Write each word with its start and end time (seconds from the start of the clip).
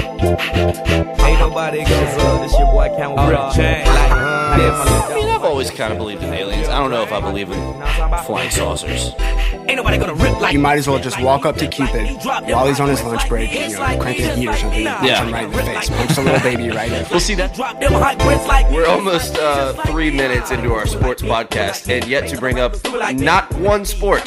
Ain't 0.00 1.38
nobody 1.38 1.84
goes 1.84 2.16
up. 2.24 2.42
This 2.42 2.58
your 2.58 2.70
boy 2.72 2.88
Count 2.96 3.18
Chain. 3.54 3.84
Like, 3.86 4.12
uh, 4.12 4.39
I 4.52 5.14
mean, 5.14 5.28
I've 5.28 5.42
always 5.44 5.70
kind 5.70 5.92
of 5.92 5.98
believed 5.98 6.22
in 6.22 6.32
aliens. 6.32 6.68
I 6.68 6.78
don't 6.78 6.90
know 6.90 7.02
if 7.02 7.12
I 7.12 7.20
believe 7.20 7.50
in 7.50 7.58
flying 8.24 8.50
saucers. 8.50 9.12
Ain't 9.68 9.76
nobody 9.76 9.98
gonna 9.98 10.14
rip 10.14 10.40
like 10.40 10.52
You 10.52 10.58
might 10.58 10.78
as 10.78 10.88
well 10.88 10.98
just 10.98 11.20
walk 11.20 11.44
up 11.46 11.56
to 11.58 11.68
Cupid 11.68 12.08
while 12.24 12.66
he's 12.66 12.80
on 12.80 12.88
his 12.88 13.02
lunch 13.04 13.28
break, 13.28 13.52
you 13.52 13.68
know, 13.76 13.98
crank 14.00 14.16
his 14.18 14.36
heat 14.36 14.48
or 14.48 14.56
something, 14.56 14.86
and 14.86 14.96
punch 14.96 15.08
Yeah. 15.08 15.24
him 15.24 15.32
right 15.32 15.44
in 15.44 15.50
the 15.52 15.62
face. 15.62 15.88
Punch 15.90 16.14
the 16.16 16.22
little 16.22 16.40
baby 16.40 16.70
right 16.70 16.90
in. 16.90 17.06
We'll 17.10 17.20
see 17.20 17.34
that. 17.36 17.54
Drop 17.54 17.78
them 17.80 17.92
hot 17.92 18.18
grits 18.18 18.46
like 18.46 18.68
We're 18.70 18.86
almost 18.86 19.36
uh, 19.38 19.74
three 19.84 20.10
minutes 20.10 20.50
into 20.50 20.72
our 20.72 20.86
sports 20.86 21.22
podcast, 21.22 21.88
and 21.88 22.04
yet 22.08 22.28
to 22.28 22.36
bring 22.38 22.58
up 22.58 22.74
not 23.14 23.52
one 23.54 23.84
sport. 23.84 24.26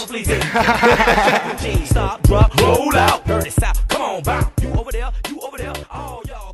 Stop, 1.85 2.21
drop, 2.23 2.55
roll 2.61 2.95
out. 2.95 3.25
Dirty 3.25 3.49
South. 3.49 3.87
Come 3.89 4.01
on, 4.01 4.23
bounce. 4.23 4.47
You 4.61 4.71
over 4.73 4.91
there, 4.91 5.11
you 5.29 5.39
over 5.41 5.57
there. 5.57 5.73
Oh, 5.91 6.21
y'all, 6.27 6.27
come 6.27 6.27
on 6.27 6.27
now. 6.27 6.52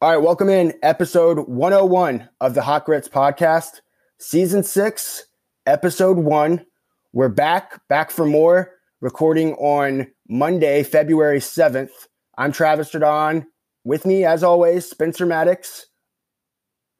All 0.00 0.12
right, 0.12 0.22
welcome 0.22 0.48
in 0.48 0.74
episode 0.80 1.48
101 1.48 2.28
of 2.40 2.54
the 2.54 2.62
Hot 2.62 2.84
Grits 2.84 3.08
podcast, 3.08 3.80
season 4.20 4.62
six, 4.62 5.24
episode 5.66 6.18
one. 6.18 6.64
We're 7.12 7.28
back, 7.28 7.80
back 7.88 8.12
for 8.12 8.24
more, 8.24 8.76
recording 9.00 9.54
on 9.54 10.06
Monday, 10.28 10.84
February 10.84 11.40
7th. 11.40 11.90
I'm 12.36 12.52
Travis 12.52 12.92
Jaudon. 12.92 13.46
With 13.82 14.06
me, 14.06 14.24
as 14.24 14.44
always, 14.44 14.88
Spencer 14.88 15.26
Maddox. 15.26 15.86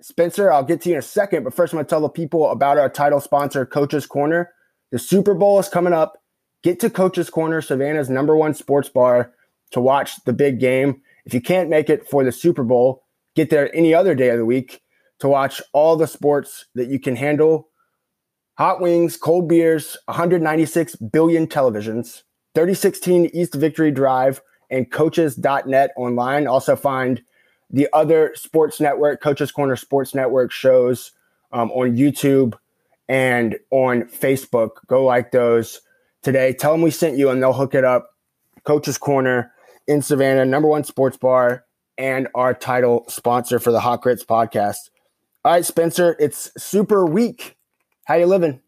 Spencer, 0.01 0.53
I'll 0.53 0.65
get 0.65 0.81
to 0.81 0.89
you 0.89 0.97
in 0.97 0.99
a 0.99 1.03
second, 1.03 1.45
but 1.45 1.55
first 1.55 1.73
I'm 1.73 1.77
going 1.77 1.87
to 1.87 1.91
tell 1.91 2.01
the 2.01 2.09
people 2.09 2.51
about 2.51 2.79
our 2.79 2.89
title 2.89 3.21
sponsor, 3.21 3.65
Coach's 3.65 4.07
Corner. 4.07 4.53
The 4.91 4.99
Super 4.99 5.35
Bowl 5.35 5.61
is 5.61 5.69
coming 5.69 5.93
up. 5.93 6.21
Get 6.65 6.81
to 6.81 6.91
Coach's 6.91 7.31
Corner, 7.31 7.63
Savannah's 7.63 8.11
number 8.11 8.37
one 8.37 8.55
sports 8.55 8.89
bar, 8.89 9.35
to 9.71 9.81
watch 9.81 10.17
the 10.25 10.33
big 10.33 10.59
game. 10.59 11.01
If 11.29 11.35
you 11.35 11.43
can't 11.43 11.69
make 11.69 11.91
it 11.91 12.09
for 12.09 12.25
the 12.25 12.33
Super 12.33 12.65
Bowl, 12.65 13.05
get 13.37 13.51
there 13.51 13.71
any 13.77 13.93
other 13.93 14.15
day 14.15 14.31
of 14.31 14.39
the 14.39 14.47
week 14.47 14.81
to 15.19 15.29
watch 15.29 15.61
all 15.75 15.95
the 15.95 16.07
sports 16.07 16.65
that 16.75 16.89
you 16.89 16.99
can 16.99 17.17
handle. 17.17 17.69
Hot 18.57 18.81
wings, 18.81 19.19
cold 19.19 19.47
beers, 19.47 19.95
196 20.07 20.97
billion 20.97 21.47
televisions, 21.47 22.23
3016 22.55 23.27
East 23.35 23.53
Victory 23.53 23.91
Drive, 23.91 24.41
and 24.71 24.91
coaches.net 24.91 25.91
online. 25.99 26.47
Also 26.47 26.75
find 26.75 27.21
the 27.69 27.91
other 27.93 28.33
sports 28.35 28.81
network, 28.81 29.21
Coaches 29.21 29.53
Corner 29.53 29.77
Sports 29.77 30.15
Network 30.15 30.51
shows 30.51 31.13
um, 31.53 31.71
on 31.73 31.95
YouTube 31.95 32.55
and 33.07 33.59
on 33.71 34.05
Facebook. 34.05 34.77
Go 34.87 35.05
like 35.05 35.33
those 35.33 35.83
today. 36.23 36.55
Tell 36.55 36.73
them 36.73 36.81
we 36.81 36.91
sent 36.91 37.19
you 37.19 37.29
and 37.29 37.43
they'll 37.43 37.53
hook 37.53 37.75
it 37.75 37.85
up. 37.85 38.15
Coaches 38.65 38.97
Corner 38.97 39.53
in 39.89 40.03
Savannah, 40.03 40.45
number 40.45 40.69
one 40.69 40.85
sports 40.85 41.17
bar, 41.17 41.65
and 41.97 42.29
our 42.35 42.55
title 42.55 43.05
sponsor 43.09 43.59
for 43.59 43.73
the 43.73 43.81
Hot 43.81 44.03
Grits 44.03 44.25
podcast. 44.25 44.91
All 45.45 45.53
right, 45.53 45.65
Spencer, 45.65 46.15
it's 46.21 46.53
Super 46.63 47.05
Week. 47.07 47.57
How 48.05 48.15
you 48.15 48.27
living? 48.27 48.61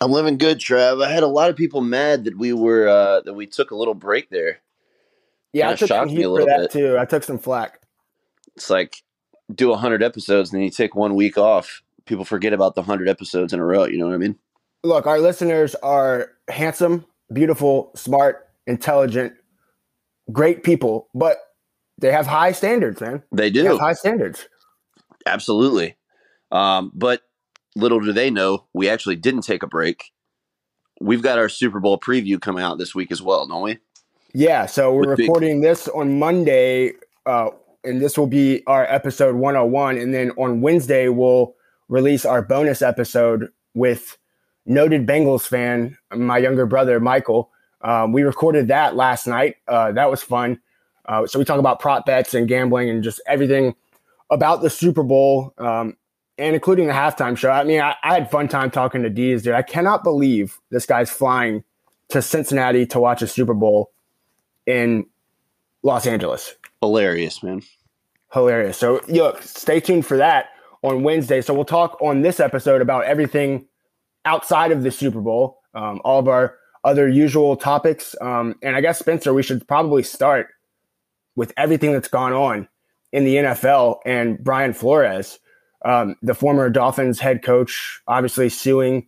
I'm 0.00 0.12
living 0.12 0.38
good, 0.38 0.58
Trav. 0.58 1.04
I 1.04 1.10
had 1.10 1.22
a 1.22 1.28
lot 1.28 1.50
of 1.50 1.56
people 1.56 1.80
mad 1.80 2.24
that 2.24 2.38
we 2.38 2.52
were 2.52 2.88
uh, 2.88 3.20
that 3.22 3.34
we 3.34 3.46
took 3.46 3.70
a 3.70 3.76
little 3.76 3.94
break 3.94 4.30
there. 4.30 4.60
Yeah, 5.52 5.66
I 5.68 5.76
Kinda 5.76 5.78
took 5.78 5.88
some 5.88 6.08
heat 6.08 6.24
for 6.24 6.44
that 6.44 6.58
bit. 6.62 6.70
too. 6.70 6.98
I 6.98 7.04
took 7.04 7.22
some 7.22 7.38
flack. 7.38 7.80
It's 8.56 8.70
like 8.70 9.02
do 9.54 9.68
100 9.68 10.02
episodes 10.02 10.50
and 10.50 10.58
then 10.58 10.64
you 10.64 10.70
take 10.70 10.94
one 10.94 11.14
week 11.14 11.38
off. 11.38 11.82
People 12.06 12.24
forget 12.24 12.52
about 12.52 12.74
the 12.74 12.80
100 12.82 13.08
episodes 13.08 13.52
in 13.52 13.60
a 13.60 13.64
row. 13.64 13.84
You 13.84 13.98
know 13.98 14.06
what 14.06 14.14
I 14.14 14.18
mean? 14.18 14.36
Look, 14.82 15.06
our 15.06 15.18
listeners 15.20 15.74
are 15.76 16.32
handsome, 16.48 17.04
beautiful, 17.32 17.92
smart, 17.94 18.43
intelligent, 18.66 19.32
great 20.32 20.62
people, 20.62 21.08
but 21.14 21.38
they 21.98 22.10
have 22.12 22.26
high 22.26 22.52
standards, 22.52 23.00
man. 23.00 23.22
They 23.32 23.50
do. 23.50 23.62
They 23.62 23.68
have 23.68 23.78
high 23.78 23.92
standards. 23.92 24.48
Absolutely. 25.26 25.96
Um, 26.50 26.90
but 26.94 27.22
little 27.76 28.00
do 28.00 28.12
they 28.12 28.30
know, 28.30 28.66
we 28.72 28.88
actually 28.88 29.16
didn't 29.16 29.42
take 29.42 29.62
a 29.62 29.66
break. 29.66 30.12
We've 31.00 31.22
got 31.22 31.38
our 31.38 31.48
Super 31.48 31.80
Bowl 31.80 31.98
preview 31.98 32.40
coming 32.40 32.62
out 32.62 32.78
this 32.78 32.94
week 32.94 33.10
as 33.10 33.20
well, 33.20 33.46
don't 33.46 33.62
we? 33.62 33.78
Yeah, 34.32 34.66
so 34.66 34.92
we're 34.92 35.08
With 35.08 35.18
big- 35.18 35.28
recording 35.28 35.60
this 35.60 35.88
on 35.88 36.18
Monday, 36.18 36.92
uh, 37.26 37.50
and 37.84 38.00
this 38.00 38.16
will 38.18 38.26
be 38.26 38.62
our 38.66 38.84
episode 38.86 39.34
101. 39.36 39.98
And 39.98 40.14
then 40.14 40.30
on 40.32 40.60
Wednesday, 40.60 41.08
we'll 41.08 41.54
release 41.88 42.24
our 42.24 42.42
bonus 42.42 42.82
episode 42.82 43.48
with 43.74 44.16
noted 44.66 45.06
Bengals 45.06 45.46
fan, 45.46 45.96
my 46.14 46.38
younger 46.38 46.66
brother, 46.66 46.98
Michael. 47.00 47.50
Um, 47.84 48.12
we 48.12 48.22
recorded 48.22 48.68
that 48.68 48.96
last 48.96 49.26
night. 49.26 49.56
Uh, 49.68 49.92
that 49.92 50.10
was 50.10 50.22
fun. 50.22 50.60
Uh, 51.06 51.26
so 51.26 51.38
we 51.38 51.44
talk 51.44 51.58
about 51.58 51.80
prop 51.80 52.06
bets 52.06 52.32
and 52.32 52.48
gambling 52.48 52.88
and 52.88 53.04
just 53.04 53.20
everything 53.26 53.74
about 54.30 54.62
the 54.62 54.70
Super 54.70 55.02
Bowl 55.02 55.52
um, 55.58 55.96
and 56.38 56.54
including 56.54 56.86
the 56.86 56.94
halftime 56.94 57.36
show. 57.36 57.50
I 57.50 57.62
mean, 57.62 57.80
I, 57.80 57.94
I 58.02 58.14
had 58.14 58.30
fun 58.30 58.48
time 58.48 58.70
talking 58.70 59.02
to 59.02 59.10
Deez, 59.10 59.42
dude. 59.42 59.52
I 59.52 59.62
cannot 59.62 60.02
believe 60.02 60.58
this 60.70 60.86
guy's 60.86 61.10
flying 61.10 61.62
to 62.08 62.22
Cincinnati 62.22 62.86
to 62.86 62.98
watch 62.98 63.20
a 63.20 63.26
Super 63.26 63.54
Bowl 63.54 63.92
in 64.66 65.06
Los 65.82 66.06
Angeles. 66.06 66.54
Hilarious, 66.80 67.42
man. 67.42 67.62
Hilarious. 68.32 68.78
So, 68.78 69.02
look, 69.08 69.42
stay 69.42 69.78
tuned 69.78 70.06
for 70.06 70.16
that 70.16 70.46
on 70.82 71.02
Wednesday. 71.02 71.40
So, 71.42 71.54
we'll 71.54 71.64
talk 71.64 72.00
on 72.00 72.22
this 72.22 72.40
episode 72.40 72.80
about 72.80 73.04
everything 73.04 73.66
outside 74.24 74.72
of 74.72 74.82
the 74.82 74.90
Super 74.90 75.20
Bowl, 75.20 75.60
um, 75.74 76.00
all 76.04 76.18
of 76.18 76.28
our 76.28 76.56
other 76.84 77.08
usual 77.08 77.56
topics. 77.56 78.14
Um, 78.20 78.54
and 78.62 78.76
I 78.76 78.80
guess, 78.80 78.98
Spencer, 78.98 79.32
we 79.32 79.42
should 79.42 79.66
probably 79.66 80.02
start 80.02 80.48
with 81.36 81.52
everything 81.56 81.92
that's 81.92 82.08
gone 82.08 82.32
on 82.32 82.68
in 83.12 83.24
the 83.24 83.36
NFL 83.36 83.98
and 84.04 84.42
Brian 84.42 84.72
Flores, 84.72 85.38
um, 85.84 86.16
the 86.22 86.34
former 86.34 86.68
Dolphins 86.68 87.20
head 87.20 87.42
coach, 87.42 88.00
obviously 88.08 88.48
suing 88.48 89.06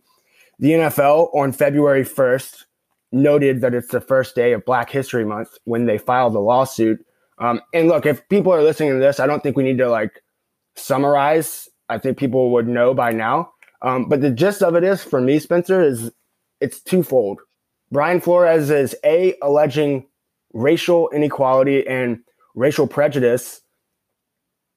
the 0.59 0.71
NFL 0.71 1.33
on 1.35 1.51
February 1.51 2.03
1st, 2.03 2.63
noted 3.11 3.61
that 3.61 3.73
it's 3.73 3.89
the 3.89 4.01
first 4.01 4.35
day 4.35 4.53
of 4.53 4.65
Black 4.65 4.89
History 4.89 5.25
Month 5.25 5.57
when 5.65 5.85
they 5.85 5.97
filed 5.97 6.33
the 6.33 6.39
lawsuit. 6.39 7.05
Um, 7.39 7.61
and 7.73 7.87
look, 7.87 8.05
if 8.05 8.27
people 8.29 8.53
are 8.53 8.63
listening 8.63 8.93
to 8.93 8.99
this, 8.99 9.19
I 9.19 9.27
don't 9.27 9.43
think 9.43 9.55
we 9.55 9.63
need 9.63 9.77
to 9.77 9.89
like 9.89 10.23
summarize. 10.75 11.69
I 11.89 11.97
think 11.97 12.17
people 12.17 12.51
would 12.51 12.67
know 12.67 12.93
by 12.93 13.11
now. 13.11 13.51
Um, 13.81 14.09
but 14.09 14.21
the 14.21 14.31
gist 14.31 14.63
of 14.63 14.75
it 14.75 14.83
is, 14.83 15.03
for 15.03 15.21
me, 15.21 15.39
Spencer, 15.39 15.81
is 15.81 16.11
it's 16.59 16.81
twofold. 16.81 17.39
Brian 17.91 18.19
Flores 18.19 18.69
is 18.69 18.95
a 19.03 19.35
alleging 19.41 20.05
racial 20.53 21.09
inequality 21.09 21.87
and 21.87 22.19
racial 22.55 22.87
prejudice 22.87 23.61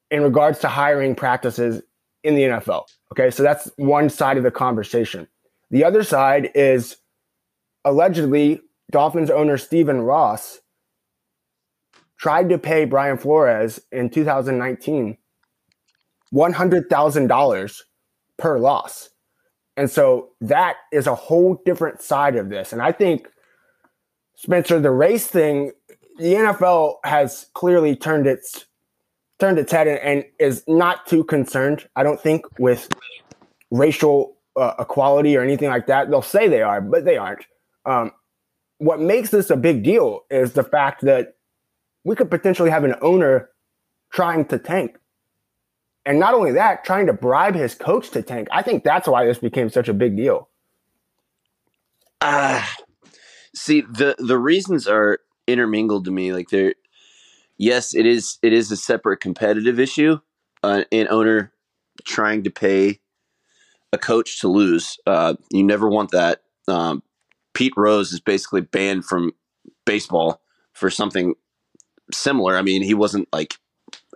in 0.09 0.21
regards 0.23 0.59
to 0.59 0.67
hiring 0.67 1.15
practices 1.15 1.81
in 2.23 2.35
the 2.35 2.43
NFL. 2.43 2.83
Okay, 3.11 3.31
so 3.31 3.43
that's 3.43 3.71
one 3.77 4.09
side 4.09 4.37
of 4.37 4.43
the 4.43 4.51
conversation. 4.51 5.27
The 5.71 5.83
other 5.83 6.03
side 6.03 6.51
is 6.53 6.97
allegedly 7.83 8.61
Dolphins 8.91 9.29
owner 9.29 9.57
Stephen 9.57 10.01
Ross 10.01 10.59
tried 12.17 12.49
to 12.49 12.57
pay 12.57 12.85
Brian 12.85 13.17
Flores 13.17 13.79
in 13.91 14.09
2019 14.09 15.17
$100,000 16.33 17.81
per 18.37 18.59
loss. 18.59 19.09
And 19.77 19.89
so 19.89 20.29
that 20.41 20.75
is 20.91 21.07
a 21.07 21.15
whole 21.15 21.61
different 21.65 22.01
side 22.01 22.35
of 22.35 22.49
this. 22.49 22.73
And 22.73 22.81
I 22.81 22.91
think, 22.91 23.27
Spencer, 24.35 24.79
the 24.79 24.91
race 24.91 25.27
thing, 25.27 25.71
the 26.17 26.33
NFL 26.33 26.95
has 27.03 27.47
clearly 27.53 27.95
turned 27.95 28.27
its 28.27 28.65
turned 29.39 29.57
its 29.57 29.71
head 29.71 29.87
and, 29.87 29.99
and 29.99 30.25
is 30.39 30.63
not 30.67 31.07
too 31.07 31.23
concerned, 31.23 31.87
I 31.95 32.03
don't 32.03 32.21
think, 32.21 32.45
with 32.59 32.87
racial 33.71 34.37
uh, 34.55 34.73
equality 34.77 35.35
or 35.35 35.41
anything 35.41 35.69
like 35.69 35.87
that. 35.87 36.09
They'll 36.11 36.21
say 36.21 36.47
they 36.47 36.61
are, 36.61 36.79
but 36.79 37.05
they 37.05 37.17
aren't. 37.17 37.45
Um, 37.85 38.11
what 38.77 38.99
makes 38.99 39.31
this 39.31 39.49
a 39.49 39.57
big 39.57 39.83
deal 39.83 40.21
is 40.29 40.53
the 40.53 40.63
fact 40.63 41.01
that 41.01 41.35
we 42.03 42.15
could 42.15 42.29
potentially 42.29 42.69
have 42.69 42.83
an 42.83 42.95
owner 43.01 43.49
trying 44.11 44.45
to 44.45 44.59
tank. 44.59 44.97
And 46.05 46.19
not 46.19 46.33
only 46.33 46.51
that, 46.53 46.83
trying 46.83 47.05
to 47.07 47.13
bribe 47.13 47.55
his 47.55 47.75
coach 47.75 48.09
to 48.11 48.21
tank. 48.21 48.47
I 48.51 48.63
think 48.63 48.83
that's 48.83 49.07
why 49.07 49.25
this 49.25 49.37
became 49.37 49.69
such 49.69 49.87
a 49.87 49.93
big 49.93 50.17
deal. 50.17 50.49
Ah, 52.21 52.75
see 53.55 53.81
the 53.81 54.15
the 54.19 54.37
reasons 54.37 54.87
are 54.87 55.19
intermingled 55.47 56.05
to 56.05 56.11
me. 56.11 56.33
Like 56.33 56.49
they're 56.49 56.75
yes, 57.57 57.95
it 57.95 58.05
is 58.05 58.37
it 58.41 58.53
is 58.53 58.71
a 58.71 58.77
separate 58.77 59.17
competitive 59.17 59.79
issue. 59.79 60.19
Uh, 60.63 60.83
an 60.91 61.07
owner 61.09 61.51
trying 62.05 62.43
to 62.43 62.51
pay 62.51 62.99
a 63.93 63.97
coach 63.97 64.39
to 64.41 64.47
lose. 64.47 64.97
Uh, 65.05 65.35
you 65.51 65.63
never 65.63 65.89
want 65.89 66.11
that. 66.11 66.43
Um, 66.67 67.03
Pete 67.53 67.73
Rose 67.75 68.13
is 68.13 68.19
basically 68.19 68.61
banned 68.61 69.05
from 69.05 69.31
baseball 69.85 70.41
for 70.73 70.89
something 70.89 71.33
similar. 72.11 72.55
I 72.55 72.61
mean, 72.61 72.83
he 72.83 72.93
wasn't 72.93 73.27
like 73.33 73.55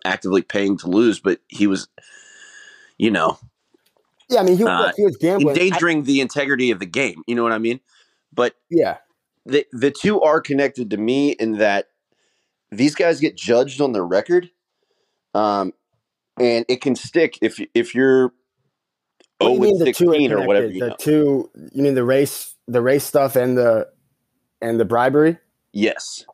actively 0.05 0.41
paying 0.41 0.77
to 0.77 0.87
lose, 0.87 1.19
but 1.19 1.39
he 1.47 1.67
was, 1.67 1.87
you 2.97 3.11
know, 3.11 3.37
Yeah, 4.29 4.39
I 4.39 4.43
mean, 4.43 4.57
he, 4.57 4.63
Uh, 4.63 4.91
he 4.95 5.03
was 5.03 5.17
gambling. 5.17 5.49
I- 5.57 5.61
endangering 5.61 6.03
the 6.03 6.21
integrity 6.21 6.71
of 6.71 6.79
the 6.79 6.85
game. 6.85 7.21
You 7.27 7.35
know 7.35 7.43
what 7.43 7.51
I 7.51 7.57
mean? 7.59 7.79
But 8.33 8.55
yeah, 8.69 8.97
the 9.45 9.65
the 9.71 9.91
two 9.91 10.21
are 10.21 10.41
connected 10.41 10.89
to 10.91 10.97
me 10.97 11.31
in 11.31 11.57
that 11.59 11.89
these 12.71 12.95
guys 12.95 13.19
get 13.19 13.35
judged 13.37 13.79
on 13.81 13.91
their 13.93 14.05
record, 14.05 14.49
um, 15.33 15.73
and 16.39 16.65
it 16.67 16.81
can 16.81 16.95
stick 16.95 17.37
if 17.41 17.59
if 17.75 17.93
you're 17.93 18.33
What 19.37 19.47
oh 19.49 19.53
you 19.53 19.59
mean 19.61 19.71
with 19.77 19.79
the 19.79 19.85
two 19.93 20.05
sixteen 20.11 20.31
or 20.33 20.45
whatever 20.47 20.67
the 20.69 20.79
know. 20.79 20.95
two 20.97 21.49
you 21.73 21.83
mean 21.83 21.93
the 21.93 22.03
race 22.03 22.55
the 22.67 22.81
race 22.81 23.03
stuff 23.05 23.35
and 23.35 23.57
the 23.57 23.87
and 24.61 24.79
the 24.79 24.85
bribery? 24.85 25.37
Yes. 25.71 26.25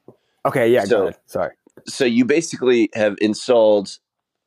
Okay, 0.46 0.72
yeah, 0.72 0.86
So- 0.86 0.98
go 0.98 1.02
ahead. 1.08 1.20
Sorry. 1.26 1.54
So 1.88 2.06
you 2.06 2.26
basically 2.26 2.90
have 2.94 3.16
installed 3.22 3.98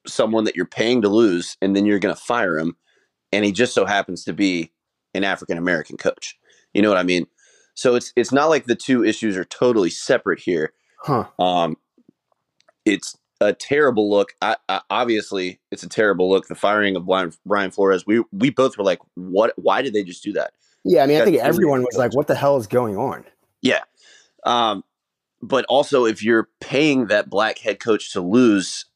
someone 0.06 0.44
that 0.44 0.56
you're 0.56 0.66
paying 0.66 1.02
to 1.02 1.08
lose, 1.08 1.56
and 1.60 1.74
then 1.74 1.86
you're 1.86 1.98
going 1.98 2.14
to 2.14 2.20
fire 2.20 2.58
him, 2.58 2.76
and 3.32 3.44
he 3.44 3.52
just 3.52 3.74
so 3.74 3.84
happens 3.84 4.24
to 4.24 4.32
be 4.32 4.72
an 5.14 5.24
African 5.24 5.58
American 5.58 5.96
coach. 5.96 6.38
You 6.72 6.82
know 6.82 6.88
what 6.88 6.98
I 6.98 7.02
mean? 7.02 7.26
So 7.74 7.94
it's 7.94 8.12
it's 8.16 8.32
not 8.32 8.48
like 8.48 8.66
the 8.66 8.76
two 8.76 9.04
issues 9.04 9.36
are 9.36 9.44
totally 9.44 9.90
separate 9.90 10.40
here. 10.40 10.72
Huh. 10.98 11.24
Um, 11.38 11.76
it's 12.84 13.16
a 13.40 13.52
terrible 13.52 14.08
look. 14.10 14.32
I, 14.40 14.56
I, 14.68 14.80
obviously, 14.90 15.60
it's 15.70 15.82
a 15.82 15.88
terrible 15.88 16.30
look. 16.30 16.46
The 16.46 16.54
firing 16.54 16.96
of 16.96 17.06
Brian, 17.06 17.32
Brian 17.44 17.70
Flores. 17.70 18.06
We 18.06 18.22
we 18.32 18.50
both 18.50 18.78
were 18.78 18.84
like, 18.84 19.00
"What? 19.14 19.52
Why 19.56 19.82
did 19.82 19.92
they 19.92 20.04
just 20.04 20.22
do 20.22 20.32
that?" 20.32 20.52
Yeah, 20.84 21.02
I 21.02 21.06
mean, 21.06 21.20
I 21.20 21.24
think 21.24 21.38
everyone 21.38 21.82
was 21.82 21.96
like, 21.96 22.14
"What 22.14 22.26
the 22.26 22.34
hell 22.34 22.56
is 22.56 22.66
going 22.66 22.96
on?" 22.96 23.24
Yeah. 23.62 23.80
Um, 24.44 24.84
but 25.44 25.66
also, 25.68 26.06
if 26.06 26.22
you're 26.22 26.48
paying 26.60 27.06
that 27.06 27.28
black 27.28 27.58
head 27.58 27.78
coach 27.78 28.12
to 28.12 28.20
lose, 28.22 28.86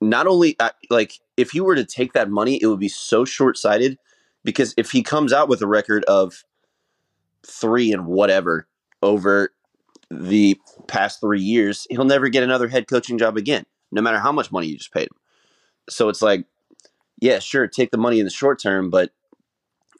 not 0.00 0.26
only 0.28 0.56
uh, 0.60 0.70
like 0.88 1.18
if 1.36 1.50
he 1.50 1.60
were 1.60 1.74
to 1.74 1.84
take 1.84 2.12
that 2.12 2.30
money, 2.30 2.60
it 2.62 2.66
would 2.66 2.78
be 2.78 2.88
so 2.88 3.24
short 3.24 3.58
sighted 3.58 3.98
because 4.44 4.72
if 4.76 4.92
he 4.92 5.02
comes 5.02 5.32
out 5.32 5.48
with 5.48 5.60
a 5.62 5.66
record 5.66 6.04
of 6.04 6.44
three 7.44 7.92
and 7.92 8.06
whatever 8.06 8.68
over 9.02 9.50
the 10.08 10.56
past 10.86 11.20
three 11.20 11.40
years, 11.40 11.88
he'll 11.90 12.04
never 12.04 12.28
get 12.28 12.44
another 12.44 12.68
head 12.68 12.86
coaching 12.86 13.18
job 13.18 13.36
again, 13.36 13.66
no 13.90 14.00
matter 14.00 14.20
how 14.20 14.30
much 14.30 14.52
money 14.52 14.68
you 14.68 14.76
just 14.76 14.92
paid 14.92 15.08
him. 15.08 15.18
So 15.90 16.08
it's 16.08 16.22
like, 16.22 16.46
yeah, 17.20 17.40
sure, 17.40 17.66
take 17.66 17.90
the 17.90 17.98
money 17.98 18.20
in 18.20 18.24
the 18.24 18.30
short 18.30 18.62
term, 18.62 18.90
but 18.90 19.10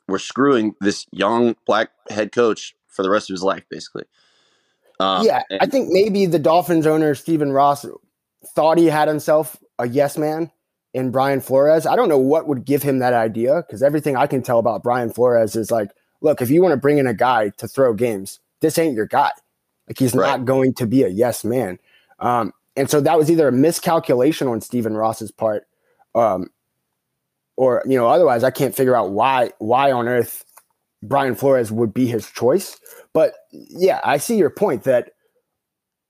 we're 0.07 0.19
screwing 0.21 0.77
this 0.81 1.07
young 1.11 1.57
black 1.67 1.91
head 2.11 2.31
coach 2.31 2.77
for 2.87 3.03
the 3.03 3.11
rest 3.11 3.29
of 3.29 3.35
his 3.35 3.43
life, 3.43 3.65
basically. 3.69 4.05
Um, 5.01 5.25
yeah, 5.27 5.43
and- 5.51 5.61
I 5.61 5.67
think 5.67 5.89
maybe 5.91 6.27
the 6.27 6.39
Dolphins 6.39 6.87
owner 6.87 7.15
Stephen 7.15 7.53
Ross 7.53 7.85
thought 8.55 8.79
he 8.79 8.87
had 8.87 9.09
himself 9.09 9.57
a 9.79 9.87
yes 9.89 10.17
man 10.17 10.51
in 10.95 11.11
Brian 11.11 11.41
Flores. 11.41 11.87
I 11.87 11.97
don't 11.97 12.09
know 12.09 12.19
what 12.19 12.49
would 12.49 12.65
give 12.65 12.83
him 12.83 13.01
that 13.01 13.13
idea 13.13 13.63
because 13.67 13.83
everything 13.83 14.17
I 14.17 14.27
can 14.27 14.43
tell 14.43 14.59
about 14.59 14.83
Brian 14.83 15.11
Flores 15.11 15.55
is 15.57 15.71
like, 15.71 15.91
look, 16.23 16.41
if 16.41 16.49
you 16.51 16.63
want 16.63 16.73
to 16.73 16.79
bring 16.79 16.97
in 16.99 17.07
a 17.07 17.13
guy 17.15 17.51
to 17.59 17.69
throw 17.69 17.93
games, 17.93 18.41
this 18.61 18.79
ain't 18.79 18.95
your 18.95 19.07
guy. 19.07 19.31
Like 19.89 19.99
he's 19.99 20.15
Right. 20.15 20.27
not 20.31 20.45
going 20.47 20.73
to 20.75 20.87
be 20.87 21.03
a 21.03 21.09
yes 21.09 21.45
man. 21.45 21.79
Um, 22.19 22.53
and 22.77 22.89
so 22.89 23.01
that 23.03 23.19
was 23.19 23.31
either 23.31 23.49
a 23.49 23.53
miscalculation 23.53 24.49
on 24.49 24.61
Stephen 24.63 24.97
Ross's 24.97 25.31
part, 25.31 25.67
um, 26.15 26.51
or 27.57 27.83
you 27.87 27.97
know, 27.99 28.09
otherwise 28.09 28.45
I 28.45 28.51
can't 28.51 28.75
figure 28.75 28.97
out 28.97 29.11
why 29.11 29.51
why 29.59 29.93
on 29.93 30.09
earth 30.09 30.45
Brian 31.03 31.35
Flores 31.35 31.71
would 31.71 31.93
be 31.93 32.07
his 32.07 32.31
choice. 32.31 32.79
But 33.13 33.35
yeah, 33.53 34.01
I 34.05 34.19
see 34.19 34.37
your 34.37 34.51
point 34.51 34.85
that 34.85 35.13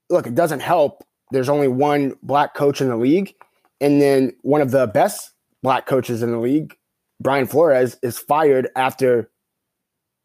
look, 0.09 0.27
it 0.27 0.35
doesn't 0.35 0.61
help. 0.61 1.03
There's 1.31 1.49
only 1.49 1.67
one 1.67 2.15
black 2.23 2.53
coach 2.53 2.79
in 2.79 2.87
the 2.87 2.95
league, 2.97 3.33
and 3.81 4.01
then 4.01 4.31
one 4.41 4.61
of 4.61 4.71
the 4.71 4.87
best 4.87 5.31
black 5.61 5.85
coaches 5.85 6.23
in 6.23 6.31
the 6.31 6.39
league, 6.39 6.73
Brian 7.19 7.47
Flores, 7.47 7.97
is 8.01 8.17
fired 8.17 8.69
after 8.75 9.29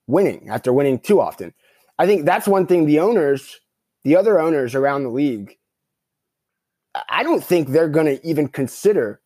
winning, 0.07 0.49
after 0.49 0.73
winning 0.73 1.01
too 1.01 1.21
often. 1.21 1.53
I 1.99 2.07
think 2.07 2.25
that's 2.25 2.47
one 2.47 2.67
thing 2.67 2.87
the 2.87 3.01
owners, 3.01 3.59
the 4.05 4.17
other 4.17 4.41
owners 4.41 4.75
around 4.75 5.03
the 5.03 5.11
league, 5.11 5.57
I- 7.09 7.23
don't 7.23 7.43
think 7.43 7.69
they're 7.69 7.89
going 7.89 8.07
to 8.07 8.27
even 8.27 8.49
consider 8.49 9.21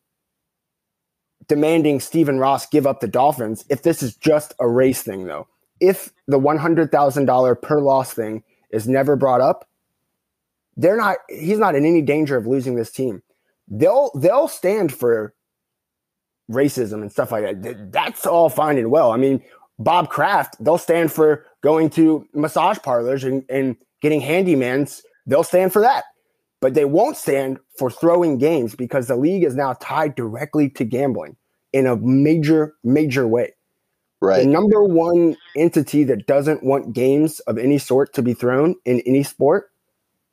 demanding 1.47 1.99
Stephen 1.99 2.39
Ross 2.39 2.65
give 2.67 2.85
up 2.85 2.99
the 2.99 3.07
Dolphins 3.07 3.65
if 3.69 3.83
this 3.83 4.03
is 4.03 4.15
just 4.15 4.53
a 4.59 4.67
race 4.67 5.01
thing, 5.01 5.25
though. 5.25 5.47
If 5.79 6.11
the 6.27 6.39
$100,000 6.39 7.61
per 7.61 7.81
loss 7.81 8.13
thing 8.13 8.43
is 8.71 8.87
never 8.87 9.15
brought 9.15 9.41
up, 9.41 9.67
they're 10.75 10.97
not, 10.97 11.17
he's 11.29 11.59
not 11.59 11.75
in 11.75 11.85
any 11.85 12.01
danger 12.01 12.37
of 12.37 12.47
losing 12.47 12.75
this 12.75 12.91
team. 12.91 13.23
They'll, 13.67 14.11
they'll 14.15 14.47
stand 14.47 14.93
for 14.93 15.33
racism 16.49 17.01
and 17.01 17.11
stuff 17.11 17.31
like 17.31 17.61
that. 17.61 17.91
That's 17.91 18.25
all 18.25 18.49
fine 18.49 18.77
and 18.77 18.91
well. 18.91 19.11
I 19.11 19.17
mean, 19.17 19.43
Bob 19.79 20.09
Kraft, 20.09 20.55
they'll 20.63 20.77
stand 20.77 21.11
for 21.11 21.45
going 21.61 21.89
to 21.91 22.27
massage 22.33 22.79
parlors 22.79 23.23
and, 23.23 23.43
and 23.49 23.75
getting 24.01 24.21
handymans. 24.21 25.01
They'll 25.25 25.43
stand 25.43 25.73
for 25.73 25.81
that. 25.81 26.05
But 26.59 26.73
they 26.73 26.85
won't 26.85 27.17
stand 27.17 27.59
for 27.77 27.91
throwing 27.91 28.37
games 28.37 28.75
because 28.75 29.07
the 29.07 29.15
league 29.15 29.43
is 29.43 29.55
now 29.55 29.73
tied 29.73 30.15
directly 30.15 30.69
to 30.71 30.83
gambling 30.83 31.35
in 31.71 31.85
a 31.85 31.95
major, 31.97 32.75
major 32.83 33.27
way. 33.27 33.53
Right. 34.19 34.39
The 34.39 34.49
number 34.49 34.83
one 34.83 35.37
entity 35.55 36.03
that 36.05 36.25
doesn't 36.25 36.63
want 36.63 36.93
games 36.93 37.39
of 37.41 37.59
any 37.59 37.77
sort 37.77 38.13
to 38.13 38.23
be 38.23 38.33
thrown 38.33 38.75
in 38.85 39.01
any 39.01 39.21
sport 39.21 39.69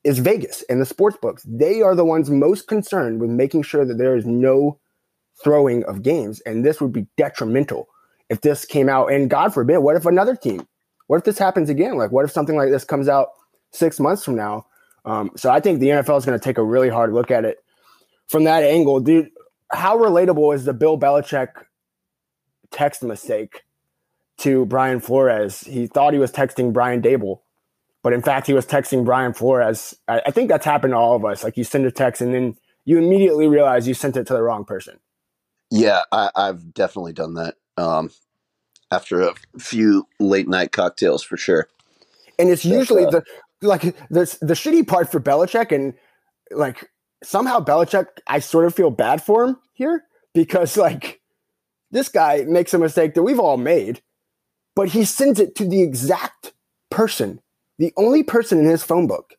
is 0.05 0.19
Vegas 0.19 0.63
and 0.71 0.81
the 0.81 0.87
sports 0.87 1.19
books. 1.21 1.45
They 1.47 1.83
are 1.83 1.95
the 1.95 2.05
ones 2.05 2.31
most 2.31 2.67
concerned 2.67 3.21
with 3.21 3.31
making 3.31 3.63
sure 3.63 3.85
that 3.85 3.99
there 3.99 4.17
is 4.17 4.25
no 4.25 4.79
throwing 5.43 5.85
of 5.85 6.03
games. 6.03 6.41
And 6.41 6.65
this 6.65 6.81
would 6.81 6.93
be 6.93 7.07
detrimental 7.19 7.89
if 8.31 8.41
this 8.41 8.65
came 8.65 8.89
out. 8.89 9.13
And 9.13 9.29
God 9.29 9.53
forbid, 9.53 9.79
what 9.79 9.97
if 9.97 10.07
another 10.07 10.37
team? 10.37 10.67
What 11.09 11.19
if 11.19 11.25
this 11.25 11.39
happens 11.39 11.69
again? 11.69 11.99
Like, 11.99 12.13
what 12.13 12.25
if 12.25 12.33
something 12.33 12.57
like 12.57 12.71
this 12.71 12.85
comes 12.85 13.09
out 13.09 13.29
six 13.73 14.01
months 14.01 14.25
from 14.25 14.37
now? 14.37 14.67
Um, 15.05 15.31
so 15.37 15.51
I 15.51 15.61
think 15.61 15.81
the 15.81 15.89
NFL 15.89 16.19
is 16.19 16.25
going 16.25 16.39
to 16.39 16.43
take 16.43 16.59
a 16.59 16.65
really 16.65 16.89
hard 16.89 17.13
look 17.13 17.31
at 17.31 17.45
it 17.45 17.59
from 18.27 18.45
that 18.45 18.63
angle, 18.63 19.01
dude. 19.01 19.31
How 19.71 19.99
relatable 19.99 20.55
is 20.55 20.65
the 20.65 20.73
Bill 20.73 20.99
Belichick 20.99 21.49
text 22.71 23.03
mistake 23.03 23.63
to 24.39 24.65
Brian 24.67 25.01
Flores? 25.01 25.61
He 25.61 25.87
thought 25.87 26.13
he 26.13 26.19
was 26.19 26.33
texting 26.33 26.73
Brian 26.73 27.03
Daboll, 27.03 27.41
but 28.03 28.13
in 28.13 28.23
fact, 28.23 28.47
he 28.47 28.53
was 28.53 28.67
texting 28.67 29.05
Brian 29.05 29.35
Flores. 29.35 29.95
I, 30.09 30.23
I 30.27 30.31
think 30.31 30.49
that's 30.49 30.65
happened 30.65 30.93
to 30.93 30.97
all 30.97 31.17
of 31.17 31.25
us. 31.25 31.45
Like 31.45 31.57
you 31.57 31.65
send 31.65 31.87
a 31.87 31.91
text 31.91 32.23
and 32.23 32.33
then 32.33 32.57
you 32.85 32.99
immediately 32.99 33.49
realize 33.49 33.89
you 33.89 33.95
sent 33.95 34.17
it 34.17 34.27
to 34.29 34.33
the 34.33 34.43
wrong 34.43 34.65
person. 34.65 34.99
Yeah, 35.71 36.03
I, 36.13 36.31
I've 36.35 36.73
definitely 36.73 37.15
done 37.15 37.35
that. 37.35 37.57
Um, 37.77 38.11
after 38.91 39.23
a 39.23 39.35
few 39.59 40.07
late 40.21 40.49
night 40.49 40.71
cocktails, 40.73 41.23
for 41.23 41.37
sure. 41.37 41.69
And 42.39 42.49
it's 42.49 42.65
usually 42.65 43.07
uh, 43.07 43.11
the 43.11 43.25
like 43.65 43.83
the 44.11 44.37
the 44.41 44.55
shitty 44.55 44.87
part 44.87 45.11
for 45.11 45.21
Belichick 45.21 45.73
and 45.73 45.95
like 46.51 46.91
somehow 47.23 47.61
Belichick, 47.61 48.07
I 48.27 48.39
sort 48.39 48.67
of 48.67 48.75
feel 48.75 48.91
bad 48.91 49.23
for 49.23 49.45
him 49.45 49.57
here 49.73 50.05
because 50.33 50.77
like 50.77 51.21
this 51.91 52.09
guy 52.09 52.45
makes 52.47 52.75
a 52.75 52.79
mistake 52.79 53.15
that 53.15 53.23
we've 53.23 53.41
all 53.41 53.57
made, 53.57 54.03
but 54.77 54.89
he 54.91 55.05
sends 55.05 55.41
it 55.41 55.55
to 55.57 55.67
the 55.67 55.83
exact 55.83 56.53
person, 56.91 57.41
the 57.79 57.93
only 57.97 58.23
person 58.23 58.59
in 58.59 58.67
his 58.67 58.83
phone 58.83 59.07
book 59.07 59.35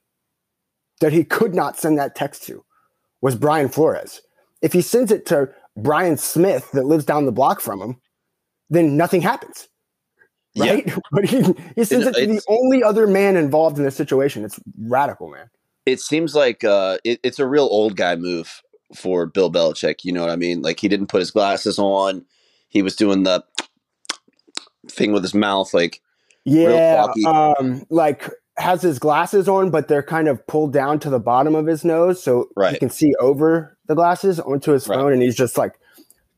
that 1.02 1.14
he 1.14 1.24
could 1.24 1.54
not 1.54 1.78
send 1.78 1.98
that 1.98 2.16
text 2.16 2.44
to 2.44 2.64
was 3.22 3.36
Brian 3.36 3.70
Flores. 3.70 4.22
If 4.62 4.74
he 4.74 4.82
sends 4.82 5.12
it 5.12 5.26
to 5.28 5.50
Brian 5.76 6.18
Smith 6.18 6.72
that 6.72 6.86
lives 6.86 7.06
down 7.06 7.26
the 7.26 7.32
block 7.32 7.60
from 7.60 7.82
him, 7.82 8.02
then 8.70 8.98
nothing 8.98 9.22
happens. 9.22 9.68
Right? 10.58 10.92
But 11.12 11.26
he, 11.26 11.42
he 11.76 11.84
sends 11.84 12.08
it 12.08 12.14
to 12.16 12.28
the 12.28 12.42
only 12.48 12.84
other 12.84 13.08
man 13.08 13.36
involved 13.36 13.78
in 13.78 13.84
this 13.84 13.96
situation. 13.96 14.44
It's 14.46 14.60
radical, 14.78 15.30
man. 15.30 15.50
It 15.86 16.00
seems 16.00 16.34
like 16.36 16.64
uh, 16.64 16.98
it, 17.04 17.20
it's 17.24 17.40
a 17.40 17.48
real 17.48 17.66
old 17.66 17.96
guy 17.96 18.16
move 18.16 18.62
for 18.96 19.26
Bill 19.26 19.52
Belichick. 19.52 20.04
You 20.04 20.12
know 20.14 20.22
what 20.22 20.30
I 20.30 20.36
mean? 20.36 20.62
Like 20.62 20.80
he 20.80 20.88
didn't 20.88 21.08
put 21.08 21.20
his 21.20 21.32
glasses 21.32 21.78
on. 21.78 22.26
He 22.70 22.82
was 22.82 22.96
doing 22.96 23.24
the 23.24 23.44
thing 24.90 25.12
with 25.12 25.24
his 25.24 25.34
mouth. 25.34 25.74
Like 25.74 26.02
Yeah. 26.44 27.06
Um, 27.28 27.86
like 27.90 28.30
has 28.58 28.82
his 28.82 29.00
glasses 29.00 29.50
on, 29.50 29.70
but 29.70 29.88
they're 29.90 30.04
kind 30.04 30.28
of 30.28 30.46
pulled 30.48 30.72
down 30.72 31.00
to 31.00 31.10
the 31.10 31.20
bottom 31.20 31.56
of 31.56 31.66
his 31.68 31.84
nose, 31.84 32.24
so 32.24 32.50
he 32.74 32.80
can 32.80 32.90
see 32.90 33.14
over 33.20 33.78
the 33.88 33.96
glasses 33.96 34.40
onto 34.40 34.72
his 34.72 34.88
Right. 34.88 34.96
phone, 34.96 35.12
and 35.12 35.22
he's 35.22 35.36
just 35.36 35.58
like 35.58 35.74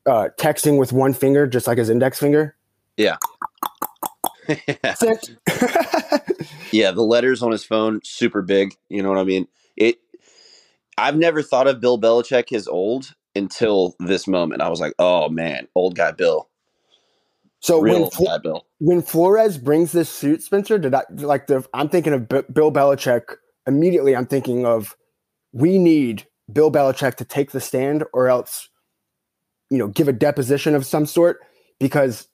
uh, 0.08 0.30
texting 0.40 0.80
with 0.80 0.92
one 0.92 1.14
finger, 1.14 1.46
just 1.46 1.68
like 1.68 1.78
his 1.78 1.90
index 1.90 2.20
finger. 2.20 2.56
Sent. 2.98 3.18
yeah, 6.72 6.92
the 6.92 7.02
letters 7.02 7.42
on 7.42 7.52
his 7.52 7.64
phone 7.64 8.00
super 8.04 8.42
big. 8.42 8.74
You 8.90 9.04
know 9.04 9.10
what 9.10 9.20
I 9.20 9.24
mean? 9.24 9.48
It. 9.76 9.98
I've 10.98 11.16
never 11.16 11.44
thought 11.44 11.68
of 11.68 11.80
Bill 11.80 12.00
Belichick 12.00 12.52
as 12.54 12.68
old 12.68 13.14
until 13.36 13.96
this 14.00 14.28
moment. 14.28 14.62
I 14.62 14.70
was 14.70 14.80
like, 14.80 14.94
oh 14.98 15.30
man, 15.30 15.68
old 15.76 15.96
guy 15.96 16.12
Bill, 16.12 16.50
so 17.60 17.80
real 17.80 18.02
when 18.02 18.12
Flo- 18.12 18.26
guy 18.26 18.38
Bill. 18.38 18.66
when 18.80 19.02
Flores 19.02 19.58
brings 19.58 19.92
this 19.92 20.10
suit, 20.10 20.42
Spencer, 20.42 20.78
did 20.78 20.94
I 20.94 21.04
like 21.12 21.48
the? 21.48 21.66
I'm 21.74 21.90
thinking 21.90 22.14
of 22.14 22.28
B- 22.28 22.42
Bill 22.52 22.72
Belichick 22.72 23.36
immediately. 23.66 24.16
I'm 24.16 24.28
thinking 24.28 24.66
of 24.66 24.96
we 25.52 25.78
need 25.78 26.28
Bill 26.52 26.72
Belichick 26.72 27.16
to 27.16 27.26
take 27.26 27.52
the 27.52 27.60
stand, 27.60 28.04
or 28.14 28.28
else, 28.28 28.70
you 29.70 29.78
know, 29.78 29.88
give 29.88 30.08
a 30.08 30.14
deposition 30.14 30.76
of 30.76 30.86
some 30.86 31.06
sort 31.06 31.40
because 31.80 32.28